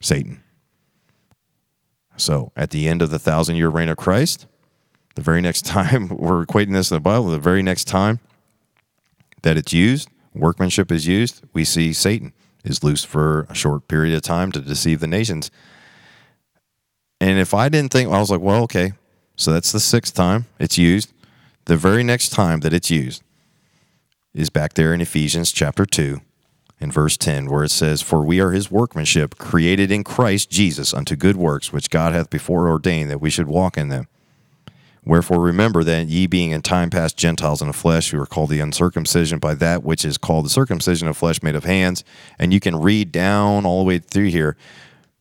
Satan. 0.00 0.42
So 2.16 2.52
at 2.56 2.70
the 2.70 2.88
end 2.88 3.02
of 3.02 3.10
the 3.10 3.18
thousand 3.18 3.56
year 3.56 3.68
reign 3.68 3.90
of 3.90 3.98
Christ, 3.98 4.46
the 5.14 5.20
very 5.20 5.42
next 5.42 5.66
time, 5.66 6.08
we're 6.08 6.46
equating 6.46 6.72
this 6.72 6.90
in 6.90 6.96
the 6.96 7.00
Bible, 7.00 7.26
the 7.26 7.38
very 7.38 7.62
next 7.62 7.84
time 7.84 8.18
that 9.42 9.58
it's 9.58 9.74
used, 9.74 10.08
workmanship 10.34 10.90
is 10.90 11.06
used, 11.06 11.42
we 11.52 11.66
see 11.66 11.92
Satan 11.92 12.32
is 12.64 12.82
loose 12.82 13.04
for 13.04 13.46
a 13.50 13.54
short 13.54 13.88
period 13.88 14.14
of 14.14 14.22
time 14.22 14.52
to 14.52 14.60
deceive 14.60 15.00
the 15.00 15.06
nations. 15.06 15.50
And 17.20 17.38
if 17.38 17.52
I 17.52 17.68
didn't 17.68 17.92
think, 17.92 18.10
I 18.10 18.18
was 18.18 18.30
like, 18.30 18.40
well, 18.40 18.62
okay, 18.62 18.92
so 19.36 19.52
that's 19.52 19.70
the 19.70 19.80
sixth 19.80 20.14
time 20.14 20.46
it's 20.58 20.78
used. 20.78 21.12
The 21.66 21.76
very 21.76 22.02
next 22.02 22.30
time 22.30 22.60
that 22.60 22.72
it's 22.72 22.90
used 22.90 23.22
is 24.34 24.50
back 24.50 24.74
there 24.74 24.94
in 24.94 25.00
Ephesians 25.00 25.52
chapter 25.52 25.84
2 25.84 26.20
in 26.80 26.90
verse 26.90 27.16
10, 27.16 27.46
where 27.46 27.64
it 27.64 27.70
says, 27.70 28.00
For 28.00 28.24
we 28.24 28.40
are 28.40 28.52
his 28.52 28.70
workmanship, 28.70 29.36
created 29.36 29.92
in 29.92 30.02
Christ 30.02 30.50
Jesus 30.50 30.94
unto 30.94 31.14
good 31.14 31.36
works, 31.36 31.72
which 31.72 31.90
God 31.90 32.12
hath 32.12 32.30
before 32.30 32.68
ordained 32.68 33.10
that 33.10 33.20
we 33.20 33.30
should 33.30 33.46
walk 33.46 33.76
in 33.76 33.88
them. 33.88 34.08
Wherefore 35.04 35.40
remember 35.40 35.82
that 35.84 36.08
ye 36.08 36.26
being 36.26 36.50
in 36.50 36.62
time 36.62 36.90
past 36.90 37.16
Gentiles 37.16 37.60
in 37.60 37.68
the 37.68 37.74
flesh, 37.74 38.10
who 38.10 38.20
are 38.20 38.26
called 38.26 38.50
the 38.50 38.60
uncircumcision 38.60 39.38
by 39.38 39.54
that 39.54 39.82
which 39.82 40.04
is 40.04 40.18
called 40.18 40.44
the 40.44 40.50
circumcision 40.50 41.08
of 41.08 41.16
flesh 41.16 41.42
made 41.42 41.54
of 41.54 41.64
hands. 41.64 42.04
And 42.38 42.52
you 42.52 42.60
can 42.60 42.76
read 42.76 43.12
down 43.12 43.64
all 43.64 43.80
the 43.80 43.88
way 43.88 43.98
through 43.98 44.28
here, 44.28 44.56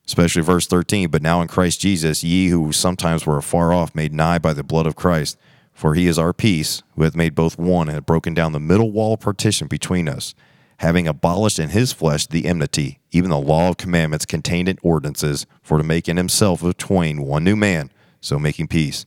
especially 0.06 0.42
verse 0.42 0.68
13. 0.68 1.10
But 1.10 1.22
now 1.22 1.42
in 1.42 1.48
Christ 1.48 1.80
Jesus, 1.80 2.24
ye 2.24 2.50
who 2.50 2.72
sometimes 2.72 3.26
were 3.26 3.38
afar 3.38 3.74
off, 3.74 3.96
made 3.96 4.14
nigh 4.14 4.40
by 4.40 4.54
the 4.54 4.64
blood 4.64 4.86
of 4.86 4.96
Christ. 4.96 5.38
For 5.80 5.96
he 5.96 6.08
is 6.08 6.20
our 6.20 6.34
peace, 6.34 6.84
who 6.96 7.04
hath 7.04 7.16
made 7.16 7.36
both 7.36 7.58
one, 7.58 7.88
and 7.88 7.96
hath 7.96 8.06
broken 8.06 8.34
down 8.34 8.52
the 8.52 8.60
middle 8.60 8.92
wall 8.92 9.16
partition 9.16 9.68
between 9.68 10.10
us, 10.10 10.36
having 10.80 11.08
abolished 11.08 11.58
in 11.58 11.70
his 11.70 11.94
flesh 11.94 12.28
the 12.28 12.46
enmity, 12.46 13.00
even 13.12 13.30
the 13.30 13.40
law 13.40 13.70
of 13.70 13.78
commandments 13.78 14.26
contained 14.26 14.68
in 14.68 14.78
ordinances, 14.84 15.46
for 15.62 15.78
to 15.78 15.84
make 15.84 16.10
in 16.10 16.18
himself 16.18 16.64
of 16.64 16.76
twain 16.76 17.22
one 17.22 17.46
new 17.46 17.56
man, 17.56 17.92
so 18.20 18.38
making 18.38 18.68
peace 18.68 19.06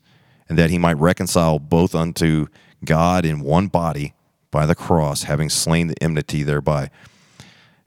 and 0.52 0.58
that 0.58 0.68
he 0.68 0.76
might 0.76 0.98
reconcile 0.98 1.58
both 1.58 1.94
unto 1.94 2.46
God 2.84 3.24
in 3.24 3.40
one 3.40 3.68
body 3.68 4.12
by 4.50 4.66
the 4.66 4.74
cross, 4.74 5.22
having 5.22 5.48
slain 5.48 5.86
the 5.86 6.02
enmity 6.02 6.42
thereby. 6.42 6.90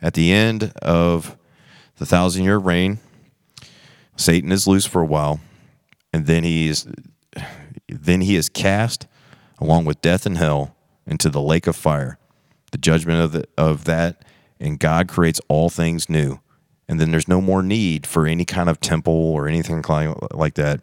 At 0.01 0.15
the 0.15 0.31
end 0.31 0.73
of 0.81 1.37
the 1.97 2.07
thousand 2.07 2.43
year 2.43 2.57
reign, 2.57 2.97
Satan 4.15 4.51
is 4.51 4.65
loose 4.65 4.87
for 4.87 5.03
a 5.03 5.05
while, 5.05 5.41
and 6.11 6.25
then 6.25 6.43
he 6.43 6.67
is 6.67 6.87
then 7.87 8.21
he 8.21 8.35
is 8.35 8.49
cast 8.49 9.07
along 9.59 9.85
with 9.85 10.01
death 10.01 10.25
and 10.25 10.37
hell 10.37 10.75
into 11.05 11.29
the 11.29 11.41
lake 11.41 11.67
of 11.67 11.75
fire. 11.75 12.17
The 12.71 12.77
judgment 12.77 13.21
of 13.21 13.31
the, 13.31 13.45
of 13.57 13.85
that, 13.85 14.23
and 14.59 14.79
God 14.79 15.07
creates 15.07 15.39
all 15.47 15.69
things 15.69 16.09
new. 16.09 16.39
And 16.87 16.99
then 16.99 17.11
there's 17.11 17.27
no 17.27 17.41
more 17.41 17.63
need 17.63 18.05
for 18.05 18.27
any 18.27 18.45
kind 18.45 18.69
of 18.69 18.79
temple 18.79 19.13
or 19.13 19.47
anything 19.47 19.83
like 20.31 20.55
that. 20.55 20.81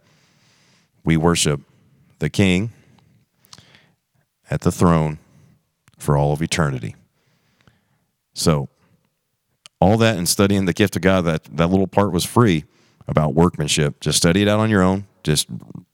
We 1.04 1.16
worship 1.16 1.60
the 2.18 2.30
king 2.30 2.72
at 4.50 4.62
the 4.62 4.72
throne 4.72 5.18
for 5.98 6.16
all 6.16 6.32
of 6.32 6.42
eternity. 6.42 6.96
So, 8.34 8.68
all 9.80 9.96
that 9.98 10.16
and 10.16 10.28
studying 10.28 10.64
the 10.64 10.72
gift 10.72 10.96
of 10.96 11.02
God, 11.02 11.22
that, 11.22 11.44
that 11.56 11.68
little 11.68 11.88
part 11.88 12.12
was 12.12 12.24
free 12.24 12.64
about 13.08 13.34
workmanship. 13.34 14.00
Just 14.00 14.18
study 14.18 14.42
it 14.42 14.48
out 14.48 14.60
on 14.60 14.70
your 14.70 14.82
own. 14.82 15.06
Just 15.22 15.48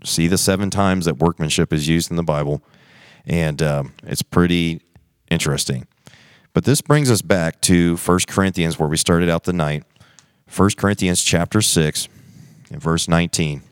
see 0.05 0.27
the 0.27 0.39
seven 0.39 0.71
times 0.71 1.05
that 1.05 1.19
workmanship 1.19 1.73
is 1.73 1.89
used 1.89 2.11
in 2.11 2.17
the 2.17 2.23
Bible. 2.23 2.63
And 3.27 3.63
um, 3.63 3.95
it's 4.05 4.23
pretty 4.23 4.81
interesting. 5.31 5.87
But 6.55 6.65
this 6.65 6.81
brings 6.81 7.11
us 7.11 7.23
back 7.23 7.61
to 7.63 7.97
1 7.97 8.21
Corinthians, 8.27 8.79
where 8.79 8.89
we 8.89 8.97
started 8.97 9.29
out 9.29 9.45
the 9.45 9.53
night. 9.53 9.85
1 10.55 10.71
Corinthians 10.77 11.23
chapter 11.23 11.61
6, 11.61 12.09
and 12.71 12.83
verse 12.83 13.07
19 13.07 13.63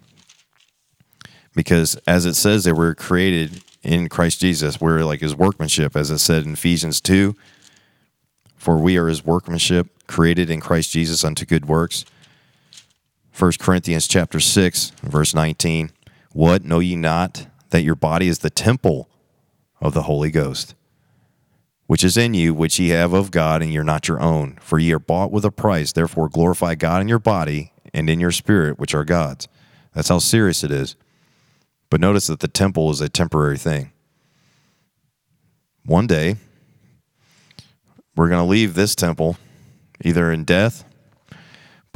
because 1.57 1.97
as 2.07 2.27
it 2.27 2.35
says 2.35 2.65
that 2.65 2.77
we're 2.77 2.95
created 2.95 3.65
in 3.83 4.09
Christ 4.09 4.41
Jesus, 4.41 4.81
we're 4.81 5.03
like 5.03 5.21
his 5.21 5.35
workmanship, 5.35 5.97
as 5.97 6.11
it 6.11 6.19
said 6.19 6.45
in 6.45 6.53
Ephesians 6.53 7.01
2, 7.01 7.35
For 8.55 8.77
we 8.77 8.97
are 8.99 9.09
his 9.09 9.25
workmanship, 9.25 10.07
created 10.07 10.51
in 10.51 10.61
Christ 10.61 10.93
Jesus 10.93 11.25
unto 11.25 11.47
good 11.47 11.67
works. 11.67 12.05
1 13.39 13.53
Corinthians 13.59 14.09
chapter 14.09 14.41
6, 14.41 14.93
verse 15.03 15.35
19. 15.35 15.91
What 16.33 16.65
know 16.65 16.79
ye 16.79 16.97
not 16.97 17.47
that 17.69 17.83
your 17.83 17.95
body 17.95 18.29
is 18.29 18.39
the 18.39 18.49
temple 18.49 19.11
of 19.79 19.93
the 19.93 20.05
Holy 20.05 20.31
Ghost, 20.31 20.75
which 21.87 22.03
is 22.03 22.17
in 22.17 22.33
you, 22.33 22.55
which 22.55 22.79
ye 22.79 22.89
have 22.89 23.13
of 23.13 23.31
God, 23.31 23.61
and 23.61 23.71
ye 23.71 23.77
are 23.77 23.85
not 23.85 24.09
your 24.09 24.23
own? 24.23 24.57
For 24.63 24.79
ye 24.79 24.91
are 24.93 24.99
bought 24.99 25.33
with 25.33 25.45
a 25.45 25.51
price. 25.51 25.93
Therefore 25.93 26.31
glorify 26.31 26.77
God 26.77 27.03
in 27.03 27.09
your 27.09 27.19
body 27.19 27.75
and 27.93 28.09
in 28.09 28.21
your 28.21 28.31
spirit, 28.31 28.79
which 28.79 28.95
are 28.95 29.05
God's. 29.05 29.49
That's 29.93 30.09
how 30.09 30.19
serious 30.19 30.65
it 30.65 30.71
is. 30.71 30.97
But 31.91 32.01
notice 32.01 32.29
that 32.29 32.41
the 32.41 32.49
temple 32.49 32.91
is 32.91 33.03
a 33.03 33.09
temporary 33.11 33.59
thing. 33.59 33.93
One 35.85 36.07
day, 36.07 36.37
we're 38.17 38.31
going 38.31 38.43
to 38.43 38.51
leave 38.51 38.73
this 38.73 38.95
temple 38.95 39.37
either 40.03 40.33
in 40.33 40.45
death, 40.45 40.85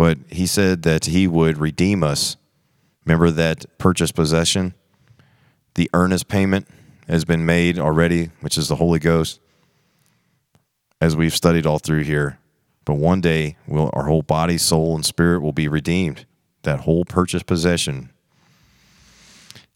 but 0.00 0.16
he 0.30 0.46
said 0.46 0.82
that 0.84 1.04
he 1.04 1.26
would 1.26 1.58
redeem 1.58 2.02
us. 2.02 2.38
Remember 3.04 3.30
that 3.30 3.66
purchase 3.76 4.10
possession? 4.10 4.72
The 5.74 5.90
earnest 5.92 6.26
payment 6.26 6.66
has 7.06 7.26
been 7.26 7.44
made 7.44 7.78
already, 7.78 8.30
which 8.40 8.56
is 8.56 8.68
the 8.68 8.76
Holy 8.76 8.98
Ghost, 8.98 9.40
as 11.02 11.14
we've 11.14 11.36
studied 11.36 11.66
all 11.66 11.78
through 11.78 12.04
here. 12.04 12.38
But 12.86 12.94
one 12.94 13.20
day, 13.20 13.58
we'll, 13.66 13.90
our 13.92 14.04
whole 14.06 14.22
body, 14.22 14.56
soul, 14.56 14.94
and 14.94 15.04
spirit 15.04 15.42
will 15.42 15.52
be 15.52 15.68
redeemed. 15.68 16.24
That 16.62 16.80
whole 16.80 17.04
purchase 17.04 17.42
possession. 17.42 18.08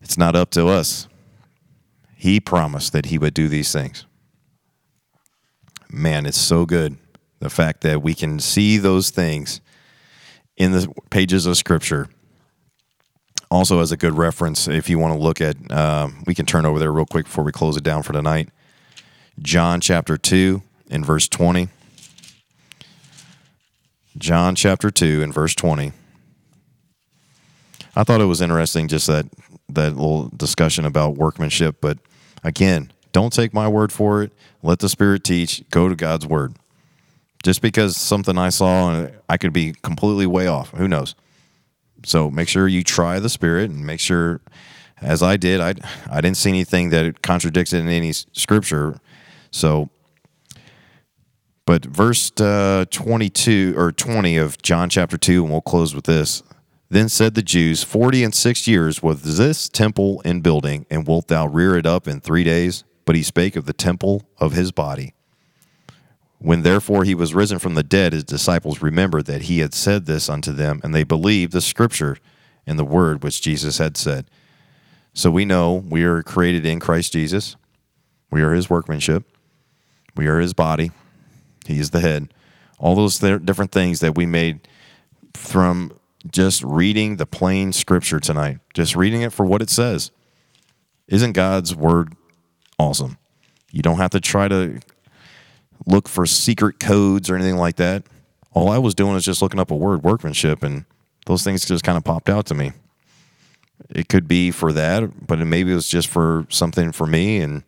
It's 0.01 0.16
not 0.16 0.35
up 0.35 0.49
to 0.53 0.68
us. 0.68 1.07
He 2.16 2.41
promised 2.41 2.95
that 2.95 3.05
he 3.05 3.18
would 3.18 3.35
do 3.35 3.47
these 3.47 3.70
things. 3.70 4.07
Man, 5.91 6.25
it's 6.25 6.41
so 6.41 6.64
good. 6.64 6.97
The 7.41 7.51
fact 7.51 7.83
that 7.83 8.01
we 8.01 8.14
can 8.14 8.41
see 8.41 8.79
those 8.79 9.11
things 9.11 9.61
in 10.57 10.73
the 10.73 10.93
pages 11.11 11.47
of 11.47 11.57
Scripture. 11.57 12.09
Also, 13.51 13.81
as 13.81 13.93
a 13.93 13.97
good 13.97 14.15
reference, 14.15 14.67
if 14.67 14.89
you 14.89 14.99
want 14.99 15.15
to 15.15 15.21
look 15.21 15.41
at, 15.41 15.57
uh, 15.71 16.09
we 16.27 16.35
can 16.35 16.47
turn 16.47 16.67
over 16.67 16.79
there 16.79 16.93
real 16.93 17.07
quick 17.07 17.27
before 17.27 17.45
we 17.45 17.53
close 17.53 17.77
it 17.77 17.85
down 17.85 18.03
for 18.03 18.13
tonight. 18.13 18.49
John 19.41 19.81
chapter 19.81 20.17
2 20.17 20.63
and 20.91 21.05
verse 21.05 21.29
20. 21.29 21.69
John 24.17 24.55
chapter 24.55 24.91
2 24.91 25.23
and 25.23 25.35
verse 25.35 25.55
20. 25.55 25.93
I 27.97 28.05
thought 28.05 28.21
it 28.21 28.27
was 28.27 28.41
interesting 28.41 28.89
just 28.89 29.07
that 29.07 29.27
that 29.69 29.97
little 29.97 30.29
discussion 30.37 30.85
about 30.85 31.17
workmanship, 31.17 31.77
but 31.81 31.99
again, 32.43 32.93
don't 33.13 33.33
take 33.33 33.55
my 33.55 33.67
word 33.67 33.93
for 33.93 34.23
it. 34.23 34.33
Let 34.63 34.81
the 34.81 34.89
Spirit 34.89 35.25
teach. 35.25 35.63
Go 35.71 35.89
to 35.89 35.97
God's 35.97 36.27
word. 36.27 36.55
Just 37.45 37.63
because 37.63 37.97
something 37.97 38.37
I 38.37 38.49
saw, 38.49 39.07
I 39.29 39.37
could 39.37 39.53
be 39.53 39.75
completely 39.83 40.27
way 40.27 40.47
off. 40.47 40.71
Who 40.71 40.89
knows? 40.89 41.15
So 42.05 42.31
make 42.31 42.49
sure 42.49 42.67
you 42.67 42.83
try 42.83 43.21
the 43.21 43.29
Spirit 43.29 43.71
and 43.71 43.87
make 43.87 44.01
sure, 44.01 44.41
as 45.01 45.23
I 45.23 45.37
did, 45.37 45.61
I 45.61 45.75
I 46.11 46.21
didn't 46.21 46.39
see 46.39 46.49
anything 46.49 46.91
that 46.91 47.23
contradicts 47.23 47.73
it 47.73 47.81
in 47.81 47.89
any 47.89 48.13
scripture. 48.13 48.99
So 49.51 49.91
but 51.67 51.85
verse 51.85 52.31
uh, 52.41 52.85
22 52.91 53.75
or 53.77 53.91
20 53.93 54.37
of 54.37 54.61
John 54.61 54.91
chapter 54.91 55.17
2, 55.17 55.45
and 55.45 55.51
we'll 55.51 55.63
close 55.63 55.95
with 55.95 56.05
this. 56.05 56.43
Then 56.91 57.09
said 57.09 57.35
the 57.35 57.43
Jews, 57.43 57.83
Forty 57.83 58.23
and 58.23 58.35
six 58.35 58.69
years 58.69 59.03
was 59.03 59.23
this 59.23 59.69
temple 59.69 60.21
in 60.21 60.43
building, 60.43 60.87
and 60.91 61.07
wilt 61.07 61.29
thou 61.29 61.47
rear 61.47 61.77
it 61.77 61.87
up 61.87 62.07
in 62.07 62.21
three 62.21 62.45
days? 62.45 62.85
But 63.05 63.17
he 63.17 63.23
spake 63.23 63.57
of 63.57 63.67
the 63.67 63.73
temple 63.73 64.29
of 64.39 64.53
his 64.53 64.73
body. 64.73 65.15
When 66.45 66.61
therefore 66.61 67.05
he 67.05 67.15
was 67.15 67.33
risen 67.33 67.59
from 67.59 67.73
the 67.73 67.83
dead, 67.83 68.13
his 68.13 68.23
disciples 68.23 68.83
remembered 68.83 69.25
that 69.25 69.45
he 69.45 69.61
had 69.61 69.73
said 69.73 70.05
this 70.05 70.29
unto 70.29 70.53
them, 70.53 70.79
and 70.85 70.95
they 70.95 71.03
believed 71.03 71.53
the 71.53 71.63
scripture 71.63 72.19
and 72.67 72.79
the 72.79 72.85
word 72.85 73.23
which 73.23 73.41
Jesus 73.41 73.79
had 73.79 73.97
said. 73.97 74.27
So 75.15 75.31
we 75.31 75.47
know 75.47 75.73
we 75.73 76.05
are 76.05 76.23
created 76.23 76.67
in 76.67 76.81
Christ 76.81 77.15
Jesus. 77.15 77.57
We 78.31 78.43
are 78.43 78.53
his 78.53 78.69
workmanship. 78.69 79.25
We 80.17 80.27
are 80.27 80.39
his 80.39 80.53
body. 80.53 80.91
He 81.65 81.79
is 81.79 81.93
the 81.93 82.01
head. 82.01 82.35
All 82.79 82.95
those 82.95 83.21
th- 83.21 83.47
different 83.47 83.73
things 83.73 84.01
that 84.01 84.15
we 84.15 84.27
made 84.27 84.69
from 85.33 85.99
just 86.31 86.63
reading 86.63 87.17
the 87.17 87.25
plain 87.25 87.73
scripture 87.73 88.21
tonight, 88.21 88.59
just 88.75 88.95
reading 88.95 89.23
it 89.23 89.33
for 89.33 89.47
what 89.47 89.63
it 89.63 89.71
says. 89.71 90.11
Isn't 91.09 91.33
God's 91.33 91.75
word 91.75 92.13
awesome? 92.79 93.17
You 93.73 93.81
don't 93.81 93.97
have 93.97 94.11
to 94.11 94.21
try 94.21 94.47
to 94.49 94.81
look 95.87 96.09
for 96.09 96.27
secret 96.27 96.81
codes 96.81 97.29
or 97.31 97.37
anything 97.37 97.57
like 97.57 97.77
that. 97.77 98.05
All 98.53 98.68
I 98.68 98.79
was 98.79 98.95
doing 98.95 99.16
is 99.16 99.25
just 99.25 99.43
looking 99.43 99.61
up 99.61 99.70
a 99.70 99.77
word, 99.77 100.03
workmanship, 100.03 100.62
and 100.62 100.85
those 101.27 101.43
things 101.43 101.64
just 101.64 101.85
kind 101.85 101.99
of 101.99 102.05
popped 102.05 102.29
out 102.29 102.47
to 102.47 102.55
me. 102.55 102.72
It 103.91 104.09
could 104.09 104.29
be 104.29 104.51
for 104.51 104.72
that, 104.72 105.27
but 105.27 105.39
maybe 105.41 105.72
it 105.72 105.75
was 105.75 105.89
just 105.89 106.09
for 106.09 106.47
something 106.49 106.93
for 106.93 107.07
me, 107.07 107.39
and 107.41 107.64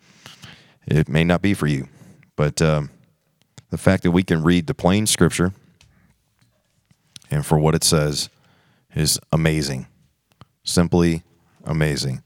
it 0.87 1.09
may 1.09 1.25
not 1.25 1.43
be 1.43 1.55
for 1.55 1.67
you. 1.67 1.89
But 2.37 2.63
um, 2.63 2.91
the 3.71 3.79
fact 3.79 4.03
that 4.05 4.13
we 4.13 4.23
can 4.23 4.43
read 4.43 4.67
the 4.67 4.75
plain 4.75 5.07
scripture 5.07 5.53
and 7.31 7.45
for 7.45 7.59
what 7.59 7.75
it 7.75 7.85
says 7.85 8.29
is 8.95 9.19
amazing. 9.33 9.87
Simply 10.65 11.23
amazing. 11.65 12.23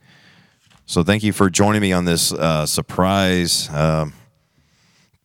So 0.85 1.03
thank 1.03 1.23
you 1.23 1.33
for 1.33 1.49
joining 1.49 1.81
me 1.81 1.93
on 1.93 2.05
this 2.05 2.33
uh, 2.33 2.65
surprise 2.65 3.69
uh, 3.69 4.09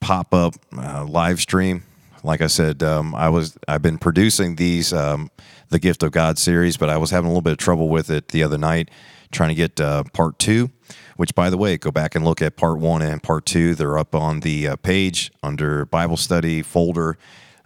pop 0.01 0.33
up 0.35 0.55
uh, 0.77 1.05
live 1.05 1.41
stream. 1.41 1.85
Like 2.23 2.41
I 2.41 2.49
said, 2.49 2.83
um, 2.83 3.15
I 3.15 3.29
was 3.29 3.57
I've 3.69 3.83
been 3.83 3.99
producing 3.99 4.57
these 4.57 4.93
um, 4.93 5.31
the 5.69 5.79
Gift 5.79 6.03
of 6.03 6.13
God 6.13 6.39
series, 6.39 6.77
but 6.77 6.91
I 6.91 6.97
was 6.97 7.11
having 7.11 7.27
a 7.27 7.31
little 7.31 7.43
bit 7.43 7.53
of 7.53 7.59
trouble 7.59 7.89
with 7.89 8.11
it 8.11 8.29
the 8.29 8.43
other 8.43 8.59
night, 8.59 8.91
trying 9.31 9.51
to 9.51 9.55
get 9.55 9.81
uh, 9.81 10.05
part 10.13 10.39
two. 10.39 10.71
Which, 11.17 11.35
by 11.35 11.49
the 11.49 11.57
way, 11.57 11.79
go 11.79 11.91
back 11.91 12.15
and 12.15 12.25
look 12.25 12.43
at 12.43 12.57
part 12.57 12.79
one 12.79 13.01
and 13.01 13.23
part 13.23 13.47
two. 13.47 13.75
They're 13.75 13.97
up 13.97 14.15
on 14.15 14.41
the 14.41 14.69
uh, 14.69 14.77
page 14.77 15.33
under 15.43 15.87
Bible 15.87 16.19
study 16.19 16.63
folder. 16.63 17.17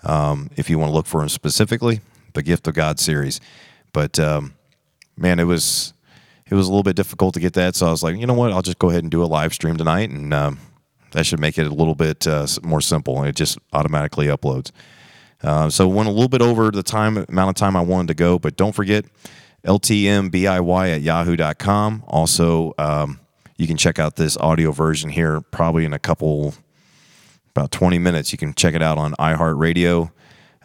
Um, 0.04 0.50
if 0.56 0.70
you 0.70 0.78
want 0.78 0.90
to 0.90 0.94
look 0.94 1.06
for 1.06 1.20
them 1.20 1.28
specifically, 1.28 2.00
the 2.34 2.42
Gift 2.42 2.68
of 2.68 2.74
God 2.74 3.00
series. 3.00 3.40
But 3.92 4.18
um, 4.20 4.54
man, 5.16 5.40
it 5.40 5.44
was 5.44 5.92
it 6.46 6.54
was 6.54 6.66
a 6.66 6.70
little 6.70 6.82
bit 6.82 6.96
difficult 6.96 7.34
to 7.34 7.40
get 7.40 7.52
that, 7.54 7.76
so 7.76 7.86
I 7.86 7.90
was 7.90 8.02
like, 8.02 8.16
you 8.16 8.26
know 8.26 8.34
what, 8.34 8.52
I'll 8.52 8.62
just 8.62 8.78
go 8.78 8.90
ahead 8.90 9.04
and 9.04 9.10
do 9.10 9.22
a 9.22 9.26
live 9.26 9.54
stream 9.54 9.76
tonight, 9.76 10.10
and 10.10 10.34
um, 10.34 10.58
that 11.12 11.26
should 11.26 11.40
make 11.40 11.58
it 11.58 11.66
a 11.66 11.74
little 11.74 11.94
bit 11.94 12.26
uh, 12.26 12.46
more 12.62 12.80
simple. 12.80 13.22
It 13.24 13.36
just 13.36 13.58
automatically 13.72 14.26
uploads. 14.26 14.70
Uh, 15.42 15.70
so 15.70 15.88
went 15.88 16.08
a 16.08 16.12
little 16.12 16.28
bit 16.28 16.42
over 16.42 16.70
the 16.70 16.82
time 16.82 17.16
amount 17.28 17.50
of 17.50 17.54
time 17.54 17.76
I 17.76 17.80
wanted 17.80 18.08
to 18.08 18.14
go, 18.14 18.38
but 18.38 18.56
don't 18.56 18.74
forget 18.74 19.04
ltmbiy 19.64 20.94
at 20.94 21.02
yahoo.com. 21.02 22.04
Also, 22.06 22.74
um, 22.78 23.20
you 23.56 23.66
can 23.66 23.76
check 23.76 23.98
out 23.98 24.16
this 24.16 24.36
audio 24.38 24.72
version 24.72 25.10
here 25.10 25.40
probably 25.40 25.84
in 25.84 25.92
a 25.92 25.98
couple, 25.98 26.54
about 27.50 27.70
20 27.70 27.98
minutes. 27.98 28.32
You 28.32 28.38
can 28.38 28.54
check 28.54 28.74
it 28.74 28.82
out 28.82 28.98
on 28.98 29.12
iHeartRadio 29.14 30.10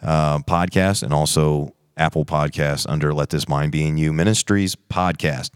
uh, 0.02 0.38
podcast 0.40 1.02
and 1.02 1.12
also 1.12 1.74
Apple 1.96 2.24
Podcast 2.24 2.86
under 2.88 3.12
Let 3.14 3.30
This 3.30 3.48
Mind 3.48 3.72
Be 3.72 3.86
in 3.86 3.96
You 3.96 4.12
Ministries 4.12 4.76
podcast. 4.76 5.50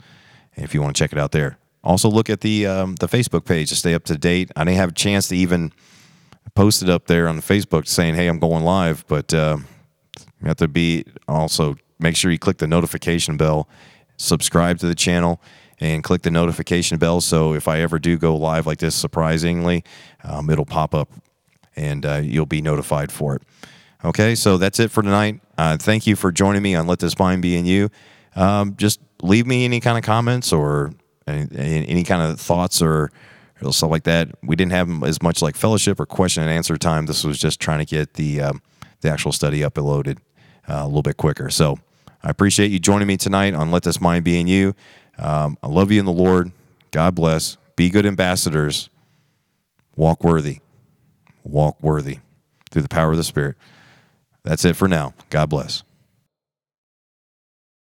If 0.55 0.74
you 0.74 0.82
want 0.82 0.97
to 0.97 1.03
check 1.03 1.12
it 1.12 1.18
out 1.18 1.32
there. 1.32 1.59
Also 1.82 2.10
look 2.10 2.28
at 2.28 2.40
the 2.40 2.66
um, 2.66 2.96
the 2.96 3.08
Facebook 3.08 3.44
page 3.44 3.70
to 3.70 3.76
stay 3.76 3.94
up 3.94 4.04
to 4.04 4.18
date. 4.18 4.50
I 4.56 4.64
didn't 4.64 4.76
have 4.76 4.90
a 4.90 4.94
chance 4.94 5.28
to 5.28 5.36
even 5.36 5.72
post 6.54 6.82
it 6.82 6.90
up 6.90 7.06
there 7.06 7.26
on 7.28 7.40
Facebook 7.40 7.86
saying, 7.86 8.14
"Hey, 8.14 8.26
I'm 8.26 8.38
going 8.38 8.64
live," 8.64 9.04
but 9.08 9.32
uh, 9.32 9.58
you 10.40 10.48
have 10.48 10.56
to 10.56 10.68
be 10.68 11.04
also 11.26 11.76
make 11.98 12.16
sure 12.16 12.30
you 12.30 12.38
click 12.38 12.58
the 12.58 12.66
notification 12.66 13.36
bell, 13.36 13.68
subscribe 14.16 14.78
to 14.78 14.86
the 14.86 14.94
channel, 14.94 15.40
and 15.80 16.02
click 16.04 16.22
the 16.22 16.30
notification 16.30 16.98
bell. 16.98 17.20
So 17.20 17.54
if 17.54 17.68
I 17.68 17.80
ever 17.80 17.98
do 17.98 18.18
go 18.18 18.36
live 18.36 18.66
like 18.66 18.78
this, 18.78 18.94
surprisingly, 18.94 19.84
um, 20.24 20.50
it'll 20.50 20.66
pop 20.66 20.94
up 20.94 21.10
and 21.76 22.04
uh, 22.04 22.20
you'll 22.22 22.46
be 22.46 22.60
notified 22.60 23.10
for 23.10 23.36
it. 23.36 23.42
Okay, 24.04 24.34
so 24.34 24.56
that's 24.56 24.80
it 24.80 24.90
for 24.90 25.02
tonight. 25.02 25.40
Uh, 25.58 25.76
thank 25.76 26.06
you 26.06 26.16
for 26.16 26.32
joining 26.32 26.62
me 26.62 26.74
on 26.74 26.86
Let 26.86 27.00
This 27.00 27.18
Mind 27.18 27.42
Be 27.42 27.56
in 27.56 27.66
You. 27.66 27.90
Um, 28.34 28.76
just 28.76 29.00
leave 29.22 29.46
me 29.46 29.64
any 29.64 29.80
kind 29.80 29.98
of 29.98 30.04
comments 30.04 30.52
or 30.52 30.92
any, 31.30 31.88
any 31.88 32.04
kind 32.04 32.22
of 32.22 32.40
thoughts 32.40 32.82
or, 32.82 33.10
or, 33.62 33.72
stuff 33.72 33.90
like 33.90 34.04
that. 34.04 34.28
We 34.42 34.56
didn't 34.56 34.72
have 34.72 35.02
as 35.04 35.22
much 35.22 35.42
like 35.42 35.56
fellowship 35.56 36.00
or 36.00 36.06
question 36.06 36.42
and 36.42 36.52
answer 36.52 36.76
time. 36.76 37.06
This 37.06 37.24
was 37.24 37.38
just 37.38 37.60
trying 37.60 37.78
to 37.78 37.84
get 37.84 38.14
the 38.14 38.40
um, 38.40 38.62
the 39.00 39.10
actual 39.10 39.32
study 39.32 39.60
uploaded 39.60 40.18
uh, 40.68 40.80
a 40.82 40.86
little 40.86 41.02
bit 41.02 41.16
quicker. 41.16 41.50
So 41.50 41.78
I 42.22 42.30
appreciate 42.30 42.70
you 42.70 42.78
joining 42.78 43.08
me 43.08 43.16
tonight 43.16 43.54
on 43.54 43.70
Let 43.70 43.82
This 43.82 44.00
Mind 44.00 44.24
Be 44.24 44.38
in 44.38 44.46
You. 44.46 44.74
Um, 45.18 45.56
I 45.62 45.68
love 45.68 45.90
you 45.90 46.00
in 46.00 46.06
the 46.06 46.12
Lord. 46.12 46.52
God 46.90 47.14
bless. 47.14 47.56
Be 47.76 47.88
good 47.88 48.06
ambassadors. 48.06 48.90
Walk 49.96 50.24
worthy. 50.24 50.60
Walk 51.44 51.82
worthy 51.82 52.18
through 52.70 52.82
the 52.82 52.88
power 52.88 53.10
of 53.10 53.16
the 53.16 53.24
Spirit. 53.24 53.56
That's 54.42 54.64
it 54.64 54.76
for 54.76 54.88
now. 54.88 55.14
God 55.30 55.50
bless. 55.50 55.82